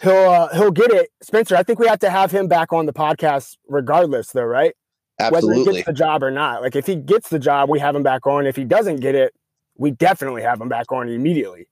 he'll 0.02 0.12
uh, 0.12 0.48
he'll 0.54 0.70
get 0.70 0.90
it. 0.90 1.10
Spencer, 1.22 1.56
I 1.56 1.62
think 1.62 1.78
we 1.78 1.86
have 1.86 2.00
to 2.00 2.10
have 2.10 2.30
him 2.30 2.48
back 2.48 2.72
on 2.72 2.86
the 2.86 2.92
podcast 2.92 3.56
regardless, 3.68 4.28
though, 4.32 4.44
right? 4.44 4.74
Whether 5.18 5.30
he 5.30 5.36
Absolutely. 5.36 5.74
gets 5.74 5.86
the 5.86 5.92
job 5.92 6.22
or 6.22 6.30
not. 6.30 6.60
Like 6.62 6.74
if 6.74 6.86
he 6.86 6.96
gets 6.96 7.28
the 7.28 7.38
job, 7.38 7.70
we 7.70 7.78
have 7.78 7.94
him 7.94 8.02
back 8.02 8.26
on. 8.26 8.46
If 8.46 8.56
he 8.56 8.64
doesn't 8.64 8.96
get 8.96 9.14
it, 9.14 9.32
we 9.76 9.90
definitely 9.90 10.42
have 10.42 10.60
him 10.60 10.68
back 10.68 10.90
on 10.90 11.08
immediately. 11.08 11.68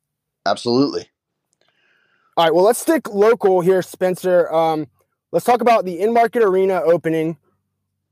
Absolutely. 0.46 1.08
All 2.36 2.44
right, 2.44 2.54
well, 2.54 2.64
let's 2.64 2.78
stick 2.78 3.12
local 3.12 3.60
here, 3.60 3.82
Spencer. 3.82 4.50
Um, 4.52 4.86
let's 5.32 5.44
talk 5.44 5.60
about 5.60 5.84
the 5.84 5.98
Enmarket 5.98 6.42
arena 6.42 6.80
opening. 6.82 7.36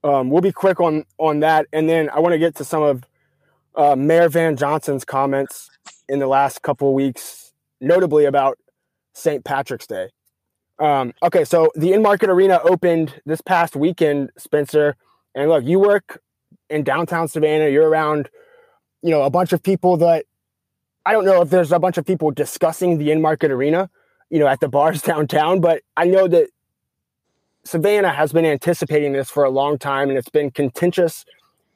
Um, 0.05 0.31
we'll 0.31 0.43
be 0.43 0.53
quick 0.53 0.81
on 0.81 1.05
on 1.19 1.41
that, 1.41 1.67
and 1.73 1.89
then 1.89 2.11
I 2.11 2.21
want 2.21 2.33
to 2.33 2.39
get 2.39 2.57
to 2.57 2.65
some 2.65 2.83
of 2.83 3.05
uh, 3.75 3.97
Mayor 3.97 4.29
Van 4.29 4.57
Johnson's 4.57 5.05
comments 5.05 5.71
in 6.09 6.19
the 6.19 6.27
last 6.27 6.63
couple 6.63 6.93
weeks, 6.95 7.53
notably 7.81 8.25
about 8.25 8.59
St. 9.15 9.45
Patrick's 9.45 9.87
Day. 9.87 10.11
Um, 10.79 11.13
okay, 11.23 11.45
so 11.45 11.71
the 11.75 11.93
Enmarket 11.93 12.29
arena 12.29 12.61
opened 12.65 13.21
this 13.27 13.41
past 13.41 13.77
weekend, 13.77 14.31
Spencer. 14.39 14.97
And 15.35 15.49
look, 15.49 15.65
you 15.65 15.79
work 15.79 16.21
in 16.69 16.85
downtown 16.85 17.29
Savannah. 17.29 17.69
You're 17.69 17.89
around, 17.89 18.31
you 19.03 19.11
know, 19.11 19.23
a 19.23 19.31
bunch 19.31 19.53
of 19.53 19.63
people 19.63 19.97
that 19.99 20.25
I 21.05 21.13
don't 21.13 21.25
know 21.25 21.43
if 21.43 21.51
there's 21.51 21.73
a 21.73 21.79
bunch 21.79 21.99
of 21.99 22.07
people 22.07 22.31
discussing 22.31 22.99
the 22.99 23.09
Enmarket 23.09 23.51
arena 23.51 23.91
you 24.31 24.39
know, 24.39 24.47
at 24.47 24.61
the 24.61 24.69
bars 24.77 25.03
downtown. 25.03 25.61
But 25.61 25.83
I 25.97 26.07
know 26.07 26.27
that 26.29 26.49
Savannah 27.65 28.11
has 28.11 28.33
been 28.33 28.47
anticipating 28.47 29.13
this 29.13 29.29
for 29.29 29.45
a 29.45 29.51
long 29.51 29.77
time 29.77 30.09
and 30.09 30.17
it's 30.17 30.31
been 30.31 30.51
contentious 30.51 31.25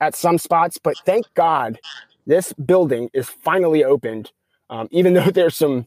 at 0.05 0.14
some 0.14 0.38
spots. 0.38 0.79
But 0.79 0.97
thank 1.05 1.27
God 1.35 1.81
this 2.27 2.53
building 2.53 3.11
is 3.12 3.29
finally 3.29 3.83
opened, 3.85 4.33
um, 4.71 4.88
even 4.90 5.14
though 5.14 5.31
there's 5.33 5.57
some, 5.57 5.87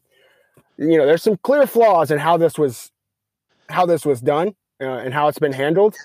you 0.77 0.97
know, 0.97 1.05
there's 1.05 1.23
some 1.23 1.37
clear 1.37 1.67
flaws 1.67 2.11
in 2.11 2.19
how 2.19 2.37
this 2.37 2.57
was, 2.57 2.91
how 3.69 3.85
this 3.85 4.05
was 4.05 4.21
done 4.21 4.55
uh, 4.81 4.85
and 4.85 5.13
how 5.13 5.27
it's 5.27 5.39
been 5.39 5.53
handled. 5.53 5.95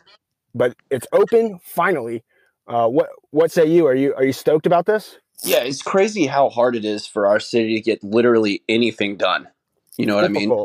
But 0.55 0.77
it's 0.91 1.07
open 1.13 1.59
finally. 1.63 2.23
Uh, 2.69 2.87
what 2.87 3.09
what 3.31 3.51
say 3.51 3.67
you? 3.67 3.87
Are 3.87 3.95
you 3.95 4.15
are 4.15 4.23
you 4.23 4.33
stoked 4.33 4.67
about 4.67 4.87
this? 4.87 5.19
Yeah, 5.43 5.61
it's 5.61 5.83
crazy 5.83 6.27
how 6.27 6.51
hard 6.51 6.77
it 6.77 6.85
is 6.85 7.07
for 7.07 7.27
our 7.27 7.41
city 7.41 7.75
to 7.75 7.81
get 7.81 8.05
literally 8.05 8.63
anything 8.69 9.17
done. 9.17 9.49
You 9.97 10.07
know 10.07 10.15
what 10.15 10.25
I 10.25 10.29
mean? 10.29 10.65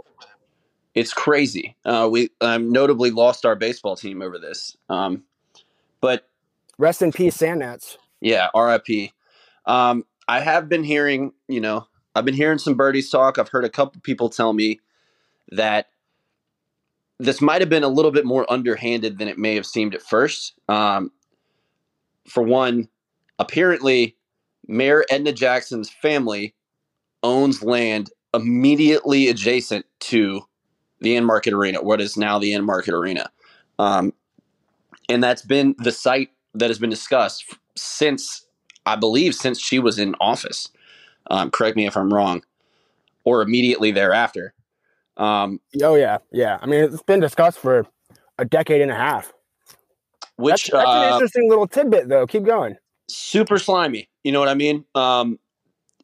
It's 0.93 1.13
crazy. 1.13 1.75
Uh, 1.85 2.07
we 2.11 2.29
um, 2.41 2.71
notably 2.71 3.11
lost 3.11 3.45
our 3.45 3.55
baseball 3.55 3.95
team 3.95 4.21
over 4.21 4.37
this. 4.37 4.75
Um, 4.89 5.23
but 6.01 6.26
Rest 6.77 7.01
in 7.01 7.11
peace, 7.11 7.35
Sand 7.35 7.59
Gnats. 7.59 7.97
Yeah, 8.21 8.49
RIP. 8.55 9.11
Um, 9.65 10.05
I 10.27 10.39
have 10.39 10.69
been 10.69 10.83
hearing, 10.83 11.33
you 11.47 11.61
know, 11.61 11.87
I've 12.15 12.25
been 12.25 12.35
hearing 12.35 12.57
some 12.57 12.75
birdies 12.75 13.09
talk. 13.09 13.37
I've 13.37 13.49
heard 13.49 13.65
a 13.65 13.69
couple 13.69 14.01
people 14.01 14.29
tell 14.29 14.53
me 14.53 14.79
that 15.51 15.87
this 17.19 17.41
might 17.41 17.61
have 17.61 17.69
been 17.69 17.83
a 17.83 17.89
little 17.89 18.11
bit 18.11 18.25
more 18.25 18.51
underhanded 18.51 19.17
than 19.17 19.27
it 19.27 19.37
may 19.37 19.55
have 19.55 19.65
seemed 19.65 19.95
at 19.95 20.01
first. 20.01 20.53
Um, 20.67 21.11
for 22.27 22.43
one, 22.43 22.89
apparently, 23.39 24.15
Mayor 24.67 25.05
Edna 25.09 25.31
Jackson's 25.31 25.89
family 25.89 26.53
owns 27.23 27.63
land 27.63 28.11
immediately 28.33 29.29
adjacent 29.29 29.85
to 29.99 30.41
the 30.99 31.15
Enmarket 31.15 31.53
arena, 31.53 31.81
what 31.81 32.01
is 32.01 32.17
now 32.17 32.39
the 32.39 32.51
Enmarket 32.51 32.93
arena. 32.93 33.29
Um, 33.79 34.13
and 35.09 35.23
that's 35.23 35.41
been 35.41 35.75
the 35.77 35.91
site 35.91 36.29
that 36.59 36.69
has 36.69 36.79
been 36.79 36.89
discussed 36.89 37.45
since 37.75 38.45
I 38.85 38.95
believe 38.95 39.35
since 39.35 39.59
she 39.59 39.79
was 39.79 39.99
in 39.99 40.15
office. 40.19 40.69
Um, 41.29 41.51
correct 41.51 41.75
me 41.75 41.85
if 41.85 41.97
I'm 41.97 42.13
wrong, 42.13 42.43
or 43.23 43.41
immediately 43.41 43.91
thereafter. 43.91 44.53
Um, 45.17 45.59
Oh 45.81 45.95
yeah, 45.95 46.19
yeah. 46.31 46.57
I 46.61 46.65
mean, 46.65 46.83
it's 46.83 47.03
been 47.03 47.19
discussed 47.19 47.59
for 47.59 47.85
a 48.37 48.45
decade 48.45 48.81
and 48.81 48.91
a 48.91 48.95
half. 48.95 49.33
which 50.37 50.67
that's, 50.67 50.71
that's 50.71 50.89
an 50.89 51.11
uh, 51.11 51.13
interesting 51.13 51.49
little 51.49 51.67
tidbit, 51.67 52.07
though. 52.07 52.27
Keep 52.27 52.43
going. 52.43 52.77
super 53.09 53.57
slimy. 53.57 54.09
You 54.23 54.31
know 54.31 54.39
what 54.39 54.49
I 54.49 54.53
mean? 54.53 54.85
Um, 54.95 55.39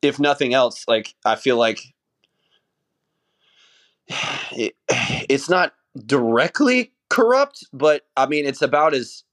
if 0.01 0.19
nothing 0.19 0.53
else, 0.53 0.85
like 0.87 1.15
I 1.25 1.35
feel 1.35 1.57
like 1.57 1.79
it, 4.51 4.75
it's 5.29 5.49
not 5.49 5.73
directly 6.05 6.91
corrupt, 7.09 7.67
but 7.71 8.03
I 8.17 8.25
mean 8.25 8.45
it's 8.45 8.61
about 8.61 8.93
as 8.93 9.23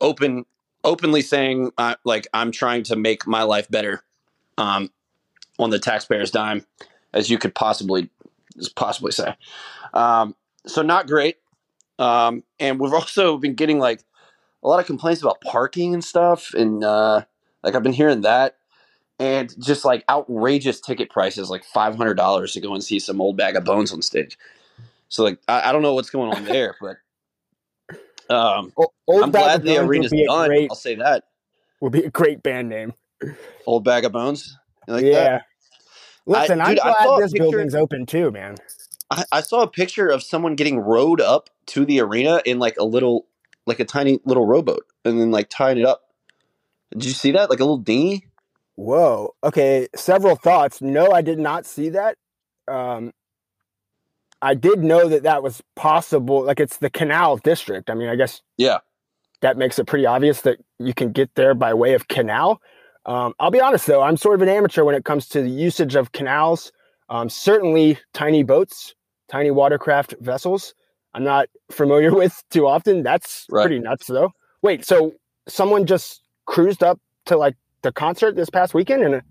open, 0.00 0.44
openly 0.84 1.22
saying 1.22 1.72
uh, 1.78 1.96
like 2.04 2.26
I'm 2.32 2.52
trying 2.52 2.82
to 2.84 2.96
make 2.96 3.26
my 3.26 3.42
life 3.42 3.70
better 3.70 4.02
um, 4.58 4.90
on 5.58 5.70
the 5.70 5.78
taxpayer's 5.78 6.30
dime 6.30 6.64
as 7.12 7.30
you 7.30 7.38
could 7.38 7.54
possibly 7.54 8.10
possibly 8.74 9.12
say. 9.12 9.34
Um, 9.94 10.34
so 10.66 10.82
not 10.82 11.06
great. 11.06 11.36
Um, 11.98 12.44
and 12.58 12.78
we've 12.78 12.92
also 12.94 13.38
been 13.38 13.54
getting 13.54 13.78
like 13.78 14.02
a 14.62 14.68
lot 14.68 14.80
of 14.80 14.86
complaints 14.86 15.22
about 15.22 15.40
parking 15.40 15.94
and 15.94 16.04
stuff, 16.04 16.52
and 16.54 16.82
uh, 16.82 17.22
like 17.62 17.74
I've 17.74 17.82
been 17.82 17.92
hearing 17.92 18.22
that, 18.22 18.56
and 19.18 19.54
just 19.62 19.84
like 19.84 20.04
outrageous 20.08 20.80
ticket 20.80 21.10
prices, 21.10 21.50
like 21.50 21.64
five 21.64 21.96
hundred 21.96 22.14
dollars 22.14 22.52
to 22.52 22.60
go 22.60 22.74
and 22.74 22.82
see 22.82 22.98
some 22.98 23.20
old 23.20 23.36
bag 23.36 23.56
of 23.56 23.64
bones 23.64 23.92
on 23.92 24.02
stage. 24.02 24.38
So 25.08 25.22
like 25.24 25.38
I, 25.48 25.68
I 25.68 25.72
don't 25.72 25.82
know 25.82 25.94
what's 25.94 26.10
going 26.10 26.32
on 26.32 26.44
there, 26.46 26.74
but 26.80 26.96
um, 28.30 28.72
O- 28.76 29.22
I'm 29.22 29.30
glad 29.30 29.62
the 29.62 29.78
arena's 29.78 30.12
done. 30.12 30.48
Great, 30.48 30.70
I'll 30.70 30.76
say 30.76 30.94
that. 30.96 31.24
would 31.80 31.92
be 31.92 32.04
a 32.04 32.10
great 32.10 32.42
band 32.42 32.68
name. 32.68 32.92
Old 33.66 33.84
bag 33.84 34.04
of 34.04 34.12
bones. 34.12 34.56
Like 34.88 35.04
yeah. 35.04 35.12
that? 35.12 35.42
Listen, 36.26 36.60
I- 36.60 36.70
dude, 36.70 36.80
I 36.80 36.88
I'm 36.88 36.94
saw 36.94 37.02
a 37.02 37.06
glad 37.16 37.24
this 37.24 37.32
picture- 37.32 37.44
building's 37.44 37.74
open 37.74 38.06
too, 38.06 38.30
man. 38.30 38.56
I, 39.10 39.24
I 39.30 39.40
saw 39.40 39.62
a 39.62 39.68
picture 39.68 40.08
of 40.08 40.22
someone 40.22 40.56
getting 40.56 40.78
rowed 40.80 41.20
up 41.20 41.48
to 41.66 41.84
the 41.84 42.00
arena 42.00 42.42
in 42.44 42.58
like 42.58 42.76
a 42.78 42.84
little, 42.84 43.26
like 43.66 43.78
a 43.78 43.84
tiny 43.84 44.18
little 44.24 44.46
rowboat, 44.46 44.84
and 45.04 45.20
then 45.20 45.30
like 45.30 45.48
tying 45.48 45.78
it 45.78 45.86
up. 45.86 46.02
Did 46.92 47.04
you 47.04 47.12
see 47.12 47.30
that? 47.32 47.48
Like 47.48 47.60
a 47.60 47.64
little 47.64 47.78
dinghy? 47.78 48.26
Whoa. 48.74 49.34
Okay. 49.44 49.86
Several 49.94 50.34
thoughts. 50.36 50.82
No, 50.82 51.12
I 51.12 51.22
did 51.22 51.38
not 51.38 51.66
see 51.66 51.90
that. 51.90 52.16
Um, 52.68 53.12
I 54.46 54.54
did 54.54 54.78
know 54.82 55.08
that 55.08 55.22
that 55.24 55.42
was 55.42 55.62
possible. 55.74 56.44
Like 56.44 56.60
it's 56.60 56.76
the 56.78 56.90
canal 56.90 57.36
district. 57.38 57.90
I 57.90 57.94
mean, 57.94 58.08
I 58.08 58.16
guess 58.16 58.42
Yeah. 58.56 58.78
that 59.40 59.56
makes 59.56 59.78
it 59.78 59.86
pretty 59.86 60.06
obvious 60.06 60.42
that 60.42 60.58
you 60.78 60.94
can 60.94 61.12
get 61.12 61.34
there 61.34 61.54
by 61.54 61.74
way 61.74 61.94
of 61.94 62.08
canal. 62.08 62.60
Um, 63.06 63.34
I'll 63.38 63.50
be 63.50 63.60
honest 63.60 63.86
though, 63.86 64.02
I'm 64.02 64.16
sort 64.16 64.34
of 64.36 64.42
an 64.42 64.48
amateur 64.48 64.84
when 64.84 64.94
it 64.94 65.04
comes 65.04 65.28
to 65.30 65.42
the 65.42 65.50
usage 65.50 65.94
of 65.96 66.12
canals. 66.12 66.72
Um, 67.08 67.28
certainly, 67.28 67.98
tiny 68.14 68.42
boats, 68.42 68.94
tiny 69.30 69.50
watercraft 69.50 70.14
vessels. 70.20 70.74
I'm 71.14 71.24
not 71.24 71.48
familiar 71.70 72.14
with 72.20 72.42
too 72.50 72.66
often. 72.66 73.02
That's 73.02 73.46
Right. 73.50 73.62
pretty 73.64 73.78
nuts 73.80 74.06
though. 74.06 74.32
Wait, 74.62 74.84
so 74.84 75.12
someone 75.48 75.86
just 75.86 76.22
cruised 76.46 76.82
up 76.82 76.98
to 77.26 77.36
like 77.36 77.56
the 77.82 77.92
concert 77.92 78.36
this 78.36 78.50
past 78.50 78.74
weekend 78.74 79.02
in 79.04 79.14
a 79.14 79.22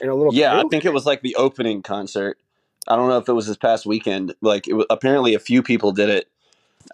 in 0.00 0.08
a 0.08 0.14
little 0.14 0.34
Yeah, 0.34 0.58
I 0.58 0.64
think 0.70 0.84
it 0.84 0.92
was 0.92 1.06
like 1.06 1.22
the 1.22 1.34
opening 1.36 1.82
concert. 1.82 2.38
I 2.88 2.96
don't 2.96 3.08
know 3.08 3.18
if 3.18 3.28
it 3.28 3.32
was 3.32 3.46
this 3.46 3.56
past 3.56 3.86
weekend. 3.86 4.34
Like, 4.40 4.66
it 4.66 4.74
was, 4.74 4.86
apparently, 4.90 5.34
a 5.34 5.38
few 5.38 5.62
people 5.62 5.92
did 5.92 6.08
it. 6.08 6.28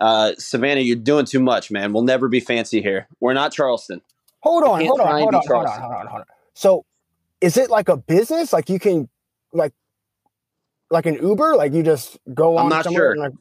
Uh, 0.00 0.32
Savannah, 0.36 0.80
you're 0.80 0.96
doing 0.96 1.26
too 1.26 1.40
much, 1.40 1.70
man. 1.70 1.92
We'll 1.92 2.02
never 2.02 2.28
be 2.28 2.40
fancy 2.40 2.82
here. 2.82 3.06
We're 3.20 3.34
not 3.34 3.52
Charleston. 3.52 4.02
Hold 4.40 4.64
on, 4.64 4.84
hold 4.84 5.00
on, 5.00 5.06
hold 5.06 5.34
on, 5.34 5.42
hold 5.46 5.66
on, 5.66 5.80
hold 5.80 5.92
on, 5.94 6.06
hold 6.06 6.20
on. 6.20 6.26
So, 6.54 6.84
is 7.40 7.56
it 7.56 7.70
like 7.70 7.88
a 7.88 7.96
business? 7.96 8.52
Like 8.52 8.68
you 8.68 8.78
can, 8.78 9.08
like, 9.52 9.72
like 10.90 11.06
an 11.06 11.14
Uber? 11.14 11.56
Like 11.56 11.72
you 11.72 11.82
just 11.82 12.18
go 12.32 12.56
on? 12.56 12.64
I'm 12.64 12.68
not 12.68 12.84
somewhere 12.84 13.02
sure. 13.02 13.10
and 13.12 13.20
like, 13.20 13.32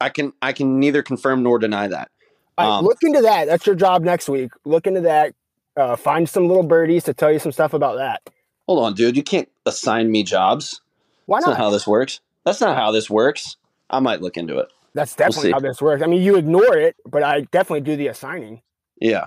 I 0.00 0.08
can 0.08 0.32
I 0.42 0.52
can 0.52 0.80
neither 0.80 1.02
confirm 1.02 1.42
nor 1.42 1.58
deny 1.58 1.88
that. 1.88 2.10
All 2.56 2.68
right, 2.68 2.78
Um, 2.78 2.84
look 2.84 2.98
into 3.02 3.22
that. 3.22 3.46
That's 3.46 3.66
your 3.66 3.74
job 3.74 4.02
next 4.02 4.28
week. 4.28 4.52
Look 4.64 4.86
into 4.86 5.02
that. 5.02 5.34
Uh, 5.76 5.96
find 5.96 6.28
some 6.28 6.46
little 6.46 6.62
birdies 6.62 7.04
to 7.04 7.14
tell 7.14 7.32
you 7.32 7.38
some 7.38 7.52
stuff 7.52 7.74
about 7.74 7.96
that. 7.96 8.22
Hold 8.68 8.84
on, 8.84 8.94
dude. 8.94 9.16
You 9.16 9.22
can't 9.22 9.48
assign 9.66 10.10
me 10.10 10.22
jobs. 10.22 10.80
Why 11.26 11.38
That's 11.38 11.46
not? 11.46 11.52
not 11.52 11.58
how 11.58 11.70
this 11.70 11.86
works. 11.86 12.20
That's 12.44 12.60
not 12.60 12.76
how 12.76 12.90
this 12.90 13.08
works. 13.08 13.56
I 13.90 14.00
might 14.00 14.20
look 14.20 14.36
into 14.36 14.58
it. 14.58 14.68
That's 14.94 15.14
definitely 15.16 15.48
see. 15.48 15.52
how 15.52 15.60
this 15.60 15.80
works. 15.82 16.02
I 16.02 16.06
mean, 16.06 16.22
you 16.22 16.36
ignore 16.36 16.76
it, 16.76 16.96
but 17.06 17.22
I 17.22 17.42
definitely 17.52 17.80
do 17.80 17.96
the 17.96 18.08
assigning. 18.08 18.62
Yeah. 19.00 19.26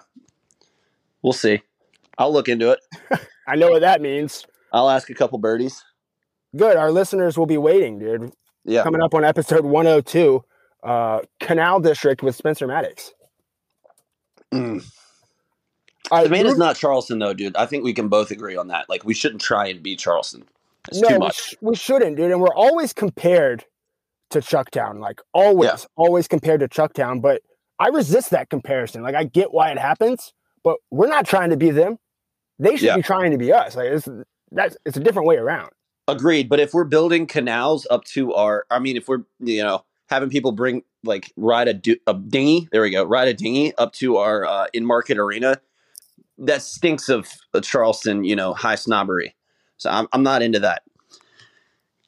We'll 1.22 1.34
see. 1.34 1.62
I'll 2.18 2.32
look 2.32 2.48
into 2.48 2.72
it. 2.72 2.80
I 3.48 3.56
know 3.56 3.70
what 3.70 3.82
that 3.82 4.02
means. 4.02 4.46
I'll 4.72 4.90
ask 4.90 5.10
a 5.10 5.14
couple 5.14 5.38
birdies. 5.40 5.84
Good. 6.56 6.78
Our 6.78 6.92
listeners 6.92 7.38
will 7.38 7.46
be 7.46 7.58
waiting, 7.58 8.00
dude. 8.00 8.32
Yeah. 8.64 8.84
Coming 8.84 9.02
up 9.02 9.14
on 9.14 9.24
episode 9.24 9.66
102, 9.66 10.44
uh, 10.84 11.20
Canal 11.40 11.80
District 11.80 12.22
with 12.24 12.36
Spencer 12.36 12.68
Maddox. 12.68 13.14
Mm. 14.54 14.84
Right, 16.12 16.24
Savannah's 16.24 16.52
move- 16.54 16.60
not 16.60 16.76
Charleston 16.78 17.20
though, 17.20 17.34
dude. 17.34 17.56
I 17.58 17.66
think 17.66 17.84
we 17.84 17.94
can 17.94 18.08
both 18.08 18.32
agree 18.32 18.56
on 18.56 18.70
that. 18.70 18.88
Like 18.90 19.04
we 19.04 19.14
shouldn't 19.14 19.42
try 19.42 19.68
and 19.68 19.84
beat 19.84 20.00
Charleston. 20.00 20.46
It's 20.90 21.00
no, 21.02 21.10
too 21.10 21.20
we, 21.20 21.30
sh- 21.32 21.56
we 21.62 21.76
shouldn't, 21.76 22.18
dude. 22.18 22.32
And 22.32 22.42
we're 22.42 22.54
always 22.54 22.94
compared 22.94 23.66
to 24.32 24.40
Chucktown, 24.40 25.00
like 25.00 25.22
always, 25.34 25.88
always 25.96 26.28
compared 26.28 26.60
to 26.62 26.68
Chucktown. 26.68 27.22
But 27.22 27.42
I 27.80 27.88
resist 27.90 28.32
that 28.32 28.50
comparison. 28.50 29.04
Like 29.04 29.16
I 29.16 29.24
get 29.24 29.54
why 29.54 29.72
it 29.72 29.78
happens, 29.78 30.34
but 30.64 30.78
we're 30.92 31.08
not 31.08 31.26
trying 31.26 31.50
to 31.52 31.58
be 31.58 31.72
them. 31.72 31.98
They 32.60 32.76
should 32.76 32.88
Yeah. 32.88 32.96
be 32.98 33.04
trying 33.04 33.32
to 33.32 33.38
be 33.38 33.52
us. 33.54 33.76
Like 33.76 33.88
it's 33.88 34.08
that's 34.52 34.78
it's 34.86 34.98
a 34.98 35.00
different 35.02 35.28
way 35.28 35.36
around. 35.38 35.70
Agreed. 36.08 36.50
But 36.50 36.60
if 36.60 36.74
we're 36.74 36.86
building 36.86 37.28
canals 37.28 37.86
up 37.90 38.04
to 38.06 38.34
our, 38.34 38.66
I 38.72 38.80
mean, 38.80 38.96
if 38.98 39.08
we're 39.08 39.24
you 39.40 39.62
know 39.64 39.84
having 40.10 40.30
people 40.30 40.52
bring 40.54 40.84
like 41.04 41.32
ride 41.38 41.68
a, 41.68 41.74
du- 41.74 42.00
a 42.08 42.14
dinghy, 42.14 42.68
there 42.72 42.82
we 42.82 42.90
go, 42.90 43.04
ride 43.04 43.28
a 43.28 43.34
dinghy 43.34 43.74
up 43.78 43.94
to 43.94 44.18
our 44.18 44.46
uh, 44.46 44.68
Enmarket 44.76 45.18
arena, 45.18 45.60
that 46.40 46.62
stinks 46.62 47.08
of 47.10 47.28
uh, 47.54 47.62
Charleston, 47.62 48.24
you 48.24 48.36
know, 48.36 48.54
high 48.54 48.76
snobbery. 48.76 49.36
So 49.78 49.90
I'm 49.90 50.08
I'm 50.12 50.24
not 50.24 50.42
into 50.42 50.60
that. 50.60 50.84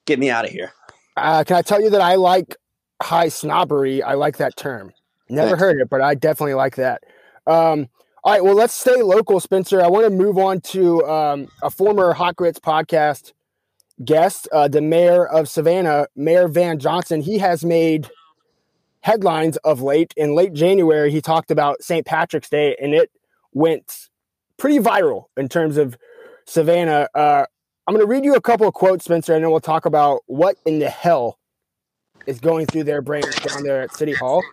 Get 0.06 0.20
me 0.20 0.30
out 0.30 0.46
of 0.46 0.52
here. 0.52 0.74
Uh, 1.16 1.44
can 1.44 1.56
I 1.58 1.62
tell 1.62 1.82
you 1.82 1.90
that 1.92 2.02
I 2.02 2.16
like 2.16 2.56
high 3.02 3.30
snobbery? 3.30 4.02
I 4.02 4.14
like 4.14 4.38
that 4.38 4.56
term. 4.56 4.94
Never 5.30 5.50
Thanks. 5.50 5.60
heard 5.62 5.82
it, 5.82 5.90
but 5.90 6.02
I 6.02 6.16
definitely 6.16 6.56
like 6.56 6.76
that. 6.78 7.04
Um, 7.46 7.88
all 8.24 8.34
right, 8.34 8.44
well, 8.44 8.56
let's 8.56 8.74
stay 8.74 9.02
local, 9.02 9.40
Spencer. 9.40 9.82
I 9.82 9.88
want 9.88 10.06
to 10.06 10.10
move 10.10 10.38
on 10.38 10.62
to 10.62 11.06
um, 11.06 11.48
a 11.64 11.70
former 11.70 12.14
Hot 12.14 12.36
Grits 12.36 12.60
podcast 12.60 13.34
guest, 14.04 14.48
uh, 14.52 14.68
the 14.68 14.82
mayor 14.82 15.26
of 15.26 15.48
Savannah, 15.48 16.08
Mayor 16.16 16.48
Van 16.48 16.80
Johnson. 16.80 17.22
He 17.22 17.38
has 17.38 17.64
made 17.64 18.10
headlines 19.02 19.58
of 19.58 19.82
late. 19.82 20.14
In 20.18 20.36
late 20.36 20.54
January, 20.54 21.12
he 21.12 21.22
talked 21.22 21.52
about 21.52 21.82
St. 21.82 22.06
Patrick's 22.06 22.50
Day, 22.50 22.76
and 22.82 22.94
it 22.94 23.12
went 23.54 24.10
pretty 24.58 24.80
viral 24.80 25.26
in 25.38 25.48
terms 25.48 25.78
of 25.78 25.98
Savannah. 26.46 27.08
Uh, 27.14 27.46
I'm 27.90 27.96
going 27.96 28.06
to 28.06 28.08
read 28.08 28.24
you 28.24 28.36
a 28.36 28.42
couple 28.42 28.68
of 28.68 28.76
quotes, 28.76 29.06
Spencer, 29.06 29.34
and 29.34 29.44
then 29.44 29.50
we'll 29.50 29.60
talk 29.60 29.88
about 29.88 30.22
what 30.28 30.58
in 30.64 30.78
the 30.78 30.92
hell 30.92 31.40
is 32.28 32.40
going 32.40 32.68
through 32.68 32.84
their 32.84 33.02
brains 33.02 33.34
down 33.38 33.64
there 33.64 33.82
at 33.82 33.96
City 33.96 34.14
Hall. 34.14 34.44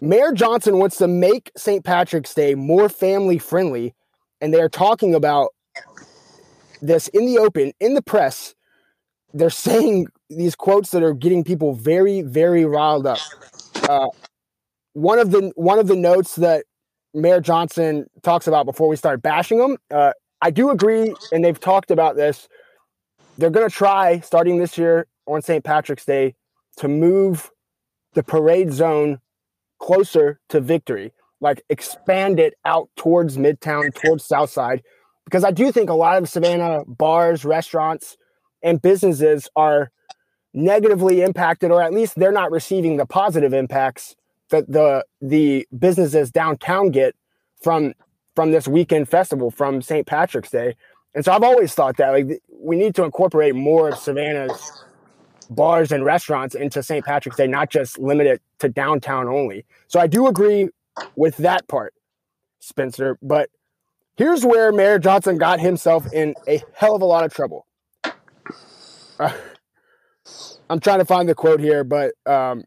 Mayor 0.00 0.32
Johnson 0.32 0.78
wants 0.78 0.96
to 0.96 1.06
make 1.06 1.52
St. 1.56 1.84
Patrick's 1.84 2.34
Day 2.34 2.56
more 2.56 2.88
family 2.88 3.38
friendly, 3.38 3.94
and 4.40 4.52
they're 4.52 4.68
talking 4.68 5.14
about 5.14 5.50
this 6.80 7.06
in 7.06 7.24
the 7.24 7.38
open, 7.38 7.70
in 7.78 7.94
the 7.94 8.02
press. 8.02 8.56
They're 9.32 9.48
saying 9.48 10.08
these 10.28 10.56
quotes 10.56 10.90
that 10.90 11.04
are 11.04 11.14
getting 11.14 11.44
people 11.44 11.72
very, 11.72 12.22
very 12.22 12.64
riled 12.64 13.06
up. 13.06 13.20
Uh, 13.88 14.08
one 14.94 15.20
of 15.20 15.30
the 15.30 15.52
one 15.54 15.78
of 15.78 15.86
the 15.86 15.94
notes 15.94 16.34
that 16.34 16.64
Mayor 17.14 17.40
Johnson 17.40 18.06
talks 18.24 18.48
about 18.48 18.66
before 18.66 18.88
we 18.88 18.96
start 18.96 19.22
bashing 19.22 19.58
them, 19.58 19.76
uh, 19.92 20.14
I 20.42 20.50
do 20.50 20.70
agree, 20.70 21.14
and 21.32 21.44
they've 21.44 21.58
talked 21.58 21.92
about 21.92 22.16
this. 22.16 22.48
They're 23.38 23.48
going 23.48 23.68
to 23.68 23.74
try 23.74 24.18
starting 24.20 24.58
this 24.58 24.76
year 24.76 25.06
on 25.26 25.40
St. 25.40 25.64
Patrick's 25.64 26.04
Day 26.04 26.34
to 26.78 26.88
move 26.88 27.50
the 28.14 28.24
parade 28.24 28.72
zone 28.72 29.20
closer 29.78 30.40
to 30.48 30.60
victory, 30.60 31.12
like 31.40 31.62
expand 31.68 32.40
it 32.40 32.54
out 32.64 32.90
towards 32.96 33.38
Midtown, 33.38 33.94
towards 33.94 34.24
Southside, 34.24 34.82
because 35.24 35.44
I 35.44 35.52
do 35.52 35.70
think 35.70 35.88
a 35.88 35.94
lot 35.94 36.20
of 36.20 36.28
Savannah 36.28 36.84
bars, 36.86 37.44
restaurants, 37.44 38.16
and 38.64 38.82
businesses 38.82 39.48
are 39.54 39.92
negatively 40.52 41.22
impacted, 41.22 41.70
or 41.70 41.82
at 41.82 41.94
least 41.94 42.16
they're 42.16 42.32
not 42.32 42.50
receiving 42.50 42.96
the 42.96 43.06
positive 43.06 43.52
impacts 43.54 44.16
that 44.50 44.70
the 44.70 45.04
the 45.20 45.66
businesses 45.76 46.30
downtown 46.32 46.90
get 46.90 47.14
from 47.62 47.94
from 48.34 48.52
this 48.52 48.66
weekend 48.66 49.08
festival 49.08 49.50
from 49.50 49.82
St. 49.82 50.06
Patrick's 50.06 50.50
Day. 50.50 50.74
And 51.14 51.24
so 51.24 51.32
I've 51.32 51.42
always 51.42 51.74
thought 51.74 51.96
that 51.98 52.10
like 52.10 52.42
we 52.50 52.76
need 52.76 52.94
to 52.94 53.04
incorporate 53.04 53.54
more 53.54 53.90
of 53.90 53.98
Savannah's 53.98 54.84
bars 55.50 55.92
and 55.92 56.04
restaurants 56.04 56.54
into 56.54 56.82
St. 56.82 57.04
Patrick's 57.04 57.36
Day, 57.36 57.46
not 57.46 57.70
just 57.70 57.98
limit 57.98 58.26
it 58.26 58.42
to 58.60 58.68
downtown 58.68 59.28
only. 59.28 59.64
So 59.88 60.00
I 60.00 60.06
do 60.06 60.26
agree 60.26 60.68
with 61.16 61.36
that 61.38 61.66
part, 61.68 61.94
Spencer. 62.60 63.18
But 63.22 63.50
here's 64.16 64.44
where 64.44 64.72
Mayor 64.72 64.98
Johnson 64.98 65.36
got 65.36 65.60
himself 65.60 66.10
in 66.12 66.34
a 66.48 66.62
hell 66.74 66.94
of 66.96 67.02
a 67.02 67.06
lot 67.06 67.24
of 67.24 67.34
trouble. 67.34 67.66
Uh, 69.18 69.32
I'm 70.70 70.80
trying 70.80 71.00
to 71.00 71.04
find 71.04 71.28
the 71.28 71.34
quote 71.34 71.60
here, 71.60 71.84
but 71.84 72.12
um, 72.24 72.64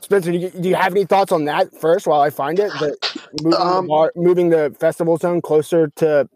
Spencer, 0.00 0.30
do 0.30 0.38
you, 0.38 0.50
do 0.50 0.68
you 0.68 0.76
have 0.76 0.92
any 0.92 1.04
thoughts 1.04 1.32
on 1.32 1.46
that 1.46 1.74
first 1.80 2.06
while 2.06 2.20
I 2.20 2.30
find 2.30 2.60
it? 2.60 2.70
That 2.78 3.25
moving, 3.42 3.60
Um, 3.60 3.84
the 3.84 3.88
bar, 3.88 4.12
moving 4.16 4.50
the 4.50 4.74
festival 4.78 5.16
zone 5.16 5.40
closer 5.40 5.88
to, 5.96 6.28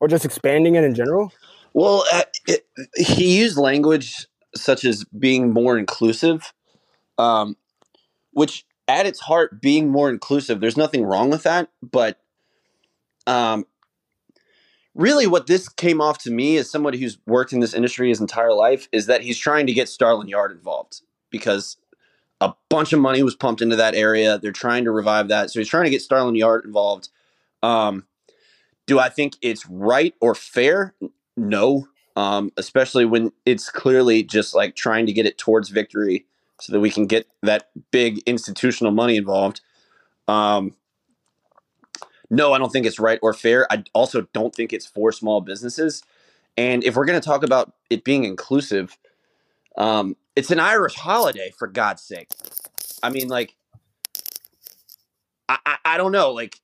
or 0.00 0.08
just 0.08 0.24
expanding 0.24 0.74
it 0.74 0.84
in 0.84 0.94
general? 0.94 1.32
Well, 1.74 2.04
uh, 2.12 2.22
it, 2.46 2.66
he 2.96 3.38
used 3.38 3.58
language 3.58 4.26
such 4.54 4.84
as 4.84 5.04
being 5.04 5.52
more 5.52 5.78
inclusive, 5.78 6.52
um, 7.18 7.56
which 8.32 8.64
at 8.88 9.06
its 9.06 9.20
heart, 9.20 9.60
being 9.60 9.88
more 9.88 10.08
inclusive, 10.08 10.60
there's 10.60 10.76
nothing 10.76 11.04
wrong 11.04 11.30
with 11.30 11.42
that. 11.42 11.68
But 11.82 12.18
um, 13.26 13.66
really, 14.94 15.26
what 15.26 15.46
this 15.46 15.68
came 15.68 16.00
off 16.00 16.18
to 16.18 16.30
me 16.30 16.56
as 16.56 16.70
somebody 16.70 16.98
who's 16.98 17.18
worked 17.26 17.52
in 17.52 17.60
this 17.60 17.74
industry 17.74 18.08
his 18.08 18.20
entire 18.20 18.52
life 18.52 18.88
is 18.92 19.06
that 19.06 19.22
he's 19.22 19.38
trying 19.38 19.66
to 19.66 19.72
get 19.72 19.88
Starland 19.88 20.30
Yard 20.30 20.52
involved 20.52 21.02
because 21.30 21.76
a 22.40 22.52
bunch 22.68 22.92
of 22.92 23.00
money 23.00 23.22
was 23.22 23.34
pumped 23.34 23.62
into 23.62 23.76
that 23.76 23.94
area. 23.94 24.38
They're 24.38 24.52
trying 24.52 24.84
to 24.84 24.90
revive 24.90 25.28
that. 25.28 25.50
So 25.50 25.60
he's 25.60 25.68
trying 25.68 25.84
to 25.84 25.90
get 25.90 26.02
Starland 26.02 26.36
Yard 26.36 26.64
involved. 26.64 27.08
Um, 27.62 28.06
do 28.86 28.98
I 28.98 29.08
think 29.08 29.36
it's 29.42 29.66
right 29.66 30.14
or 30.20 30.34
fair? 30.34 30.94
No, 31.36 31.88
um, 32.14 32.52
especially 32.56 33.04
when 33.04 33.32
it's 33.44 33.70
clearly 33.70 34.22
just 34.22 34.54
like 34.54 34.76
trying 34.76 35.06
to 35.06 35.12
get 35.12 35.26
it 35.26 35.38
towards 35.38 35.70
victory 35.70 36.26
so 36.60 36.72
that 36.72 36.80
we 36.80 36.90
can 36.90 37.06
get 37.06 37.26
that 37.42 37.68
big 37.90 38.18
institutional 38.26 38.92
money 38.92 39.16
involved. 39.16 39.60
Um, 40.28 40.74
no, 42.30 42.52
I 42.52 42.58
don't 42.58 42.72
think 42.72 42.86
it's 42.86 42.98
right 42.98 43.18
or 43.22 43.32
fair. 43.32 43.70
I 43.70 43.84
also 43.92 44.22
don't 44.32 44.54
think 44.54 44.72
it's 44.72 44.86
for 44.86 45.12
small 45.12 45.40
businesses. 45.40 46.02
And 46.56 46.82
if 46.84 46.96
we're 46.96 47.04
going 47.04 47.20
to 47.20 47.26
talk 47.26 47.42
about 47.42 47.74
it 47.90 48.04
being 48.04 48.24
inclusive, 48.24 48.96
um, 49.76 50.16
it's 50.36 50.50
an 50.50 50.60
Irish 50.60 50.94
holiday, 50.94 51.52
for 51.58 51.66
God's 51.66 52.02
sake. 52.02 52.28
I 53.02 53.10
mean, 53.10 53.28
like, 53.28 53.56
I, 55.48 55.58
I, 55.66 55.76
I 55.84 55.96
don't 55.96 56.12
know. 56.12 56.32
Like, 56.32 56.60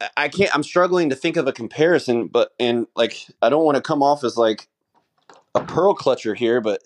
I- 0.00 0.10
I 0.16 0.28
can't. 0.28 0.54
I'm 0.54 0.62
struggling 0.62 1.10
to 1.10 1.16
think 1.16 1.36
of 1.36 1.46
a 1.48 1.52
comparison, 1.52 2.28
but 2.28 2.52
and 2.60 2.86
like 2.94 3.26
I 3.40 3.48
don't 3.48 3.64
want 3.64 3.76
to 3.76 3.82
come 3.82 4.02
off 4.02 4.24
as 4.24 4.36
like 4.36 4.68
a 5.54 5.60
pearl 5.64 5.94
clutcher 5.96 6.36
here, 6.36 6.60
but 6.60 6.82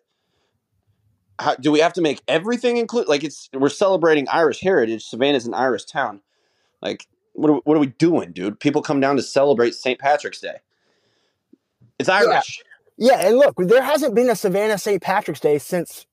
how, 1.38 1.54
do 1.56 1.70
we 1.70 1.80
have 1.80 1.92
to 1.94 2.00
make 2.00 2.22
everything 2.28 2.76
include? 2.78 3.08
Like 3.08 3.24
it's 3.24 3.48
we're 3.52 3.68
celebrating 3.68 4.28
Irish 4.28 4.60
heritage. 4.60 5.04
Savannah's 5.04 5.46
an 5.46 5.54
Irish 5.54 5.84
town. 5.84 6.20
Like 6.82 7.06
what 7.34 7.50
are, 7.50 7.60
what 7.64 7.76
are 7.76 7.80
we 7.80 7.88
doing, 7.88 8.32
dude? 8.32 8.60
People 8.60 8.82
come 8.82 9.00
down 9.00 9.16
to 9.16 9.22
celebrate 9.22 9.74
St. 9.74 9.98
Patrick's 9.98 10.40
Day. 10.40 10.56
It's 11.98 12.08
Irish. 12.08 12.62
Yeah, 12.98 13.26
and 13.26 13.36
look, 13.38 13.54
there 13.58 13.82
hasn't 13.82 14.14
been 14.14 14.30
a 14.30 14.36
Savannah 14.36 14.78
St. 14.78 15.02
Patrick's 15.02 15.40
Day 15.40 15.58
since 15.58 16.06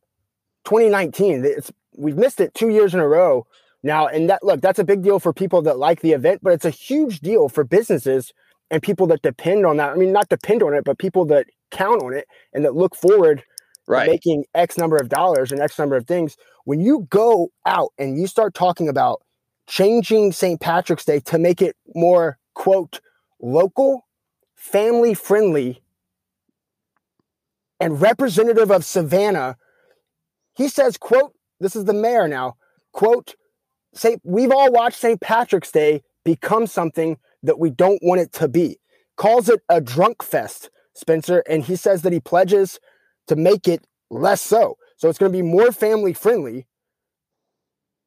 2019. 0.65 1.45
It's 1.45 1.71
we've 1.97 2.17
missed 2.17 2.41
it 2.41 2.53
two 2.53 2.69
years 2.69 2.93
in 2.93 2.99
a 2.99 3.07
row 3.07 3.47
now, 3.83 4.07
and 4.07 4.29
that 4.29 4.43
look, 4.43 4.61
that's 4.61 4.79
a 4.79 4.83
big 4.83 5.03
deal 5.03 5.19
for 5.19 5.33
people 5.33 5.61
that 5.63 5.79
like 5.79 6.01
the 6.01 6.13
event, 6.13 6.41
but 6.43 6.53
it's 6.53 6.65
a 6.65 6.69
huge 6.71 7.21
deal 7.21 7.49
for 7.49 7.63
businesses 7.63 8.33
and 8.71 8.83
people 8.83 9.07
that 9.07 9.21
depend 9.21 9.65
on 9.65 9.77
that. 9.77 9.91
I 9.91 9.95
mean, 9.95 10.11
not 10.13 10.29
depend 10.29 10.63
on 10.63 10.73
it, 10.73 10.83
but 10.85 10.97
people 10.99 11.25
that 11.25 11.47
count 11.71 12.03
on 12.03 12.13
it 12.13 12.27
and 12.53 12.65
that 12.65 12.75
look 12.75 12.95
forward 12.95 13.39
to 13.39 13.45
Right. 13.87 14.09
making 14.09 14.45
X 14.55 14.77
number 14.77 14.97
of 14.97 15.09
dollars 15.09 15.51
and 15.51 15.61
X 15.61 15.77
number 15.77 15.97
of 15.97 16.07
things. 16.07 16.37
When 16.65 16.79
you 16.81 17.07
go 17.09 17.51
out 17.65 17.91
and 17.99 18.17
you 18.17 18.27
start 18.27 18.53
talking 18.53 18.87
about 18.89 19.21
changing 19.67 20.31
St. 20.31 20.59
Patrick's 20.61 21.05
Day 21.05 21.19
to 21.21 21.37
make 21.37 21.61
it 21.61 21.75
more 21.95 22.39
quote 22.55 23.01
local, 23.41 24.07
family 24.55 25.13
friendly, 25.13 25.82
and 27.83 27.99
representative 27.99 28.71
of 28.71 28.85
Savannah, 28.85 29.57
he 30.55 30.69
says, 30.69 30.95
quote, 30.95 31.33
this 31.59 31.75
is 31.75 31.83
the 31.83 31.93
mayor 31.93 32.29
now, 32.29 32.55
quote, 32.93 33.35
say 33.93 34.17
we've 34.23 34.51
all 34.51 34.71
watched 34.71 34.99
St. 34.99 35.19
Patrick's 35.19 35.69
Day 35.69 36.01
become 36.23 36.65
something 36.65 37.17
that 37.43 37.59
we 37.59 37.69
don't 37.69 38.01
want 38.01 38.21
it 38.21 38.31
to 38.33 38.47
be. 38.47 38.79
Calls 39.17 39.49
it 39.49 39.59
a 39.67 39.81
drunk 39.81 40.23
fest, 40.23 40.69
Spencer, 40.93 41.43
and 41.49 41.65
he 41.65 41.75
says 41.75 42.03
that 42.03 42.13
he 42.13 42.21
pledges 42.21 42.79
to 43.27 43.35
make 43.35 43.67
it 43.67 43.85
less 44.09 44.41
so. 44.41 44.77
So 44.95 45.09
it's 45.09 45.19
going 45.19 45.33
to 45.33 45.37
be 45.37 45.41
more 45.41 45.73
family 45.73 46.13
friendly, 46.13 46.65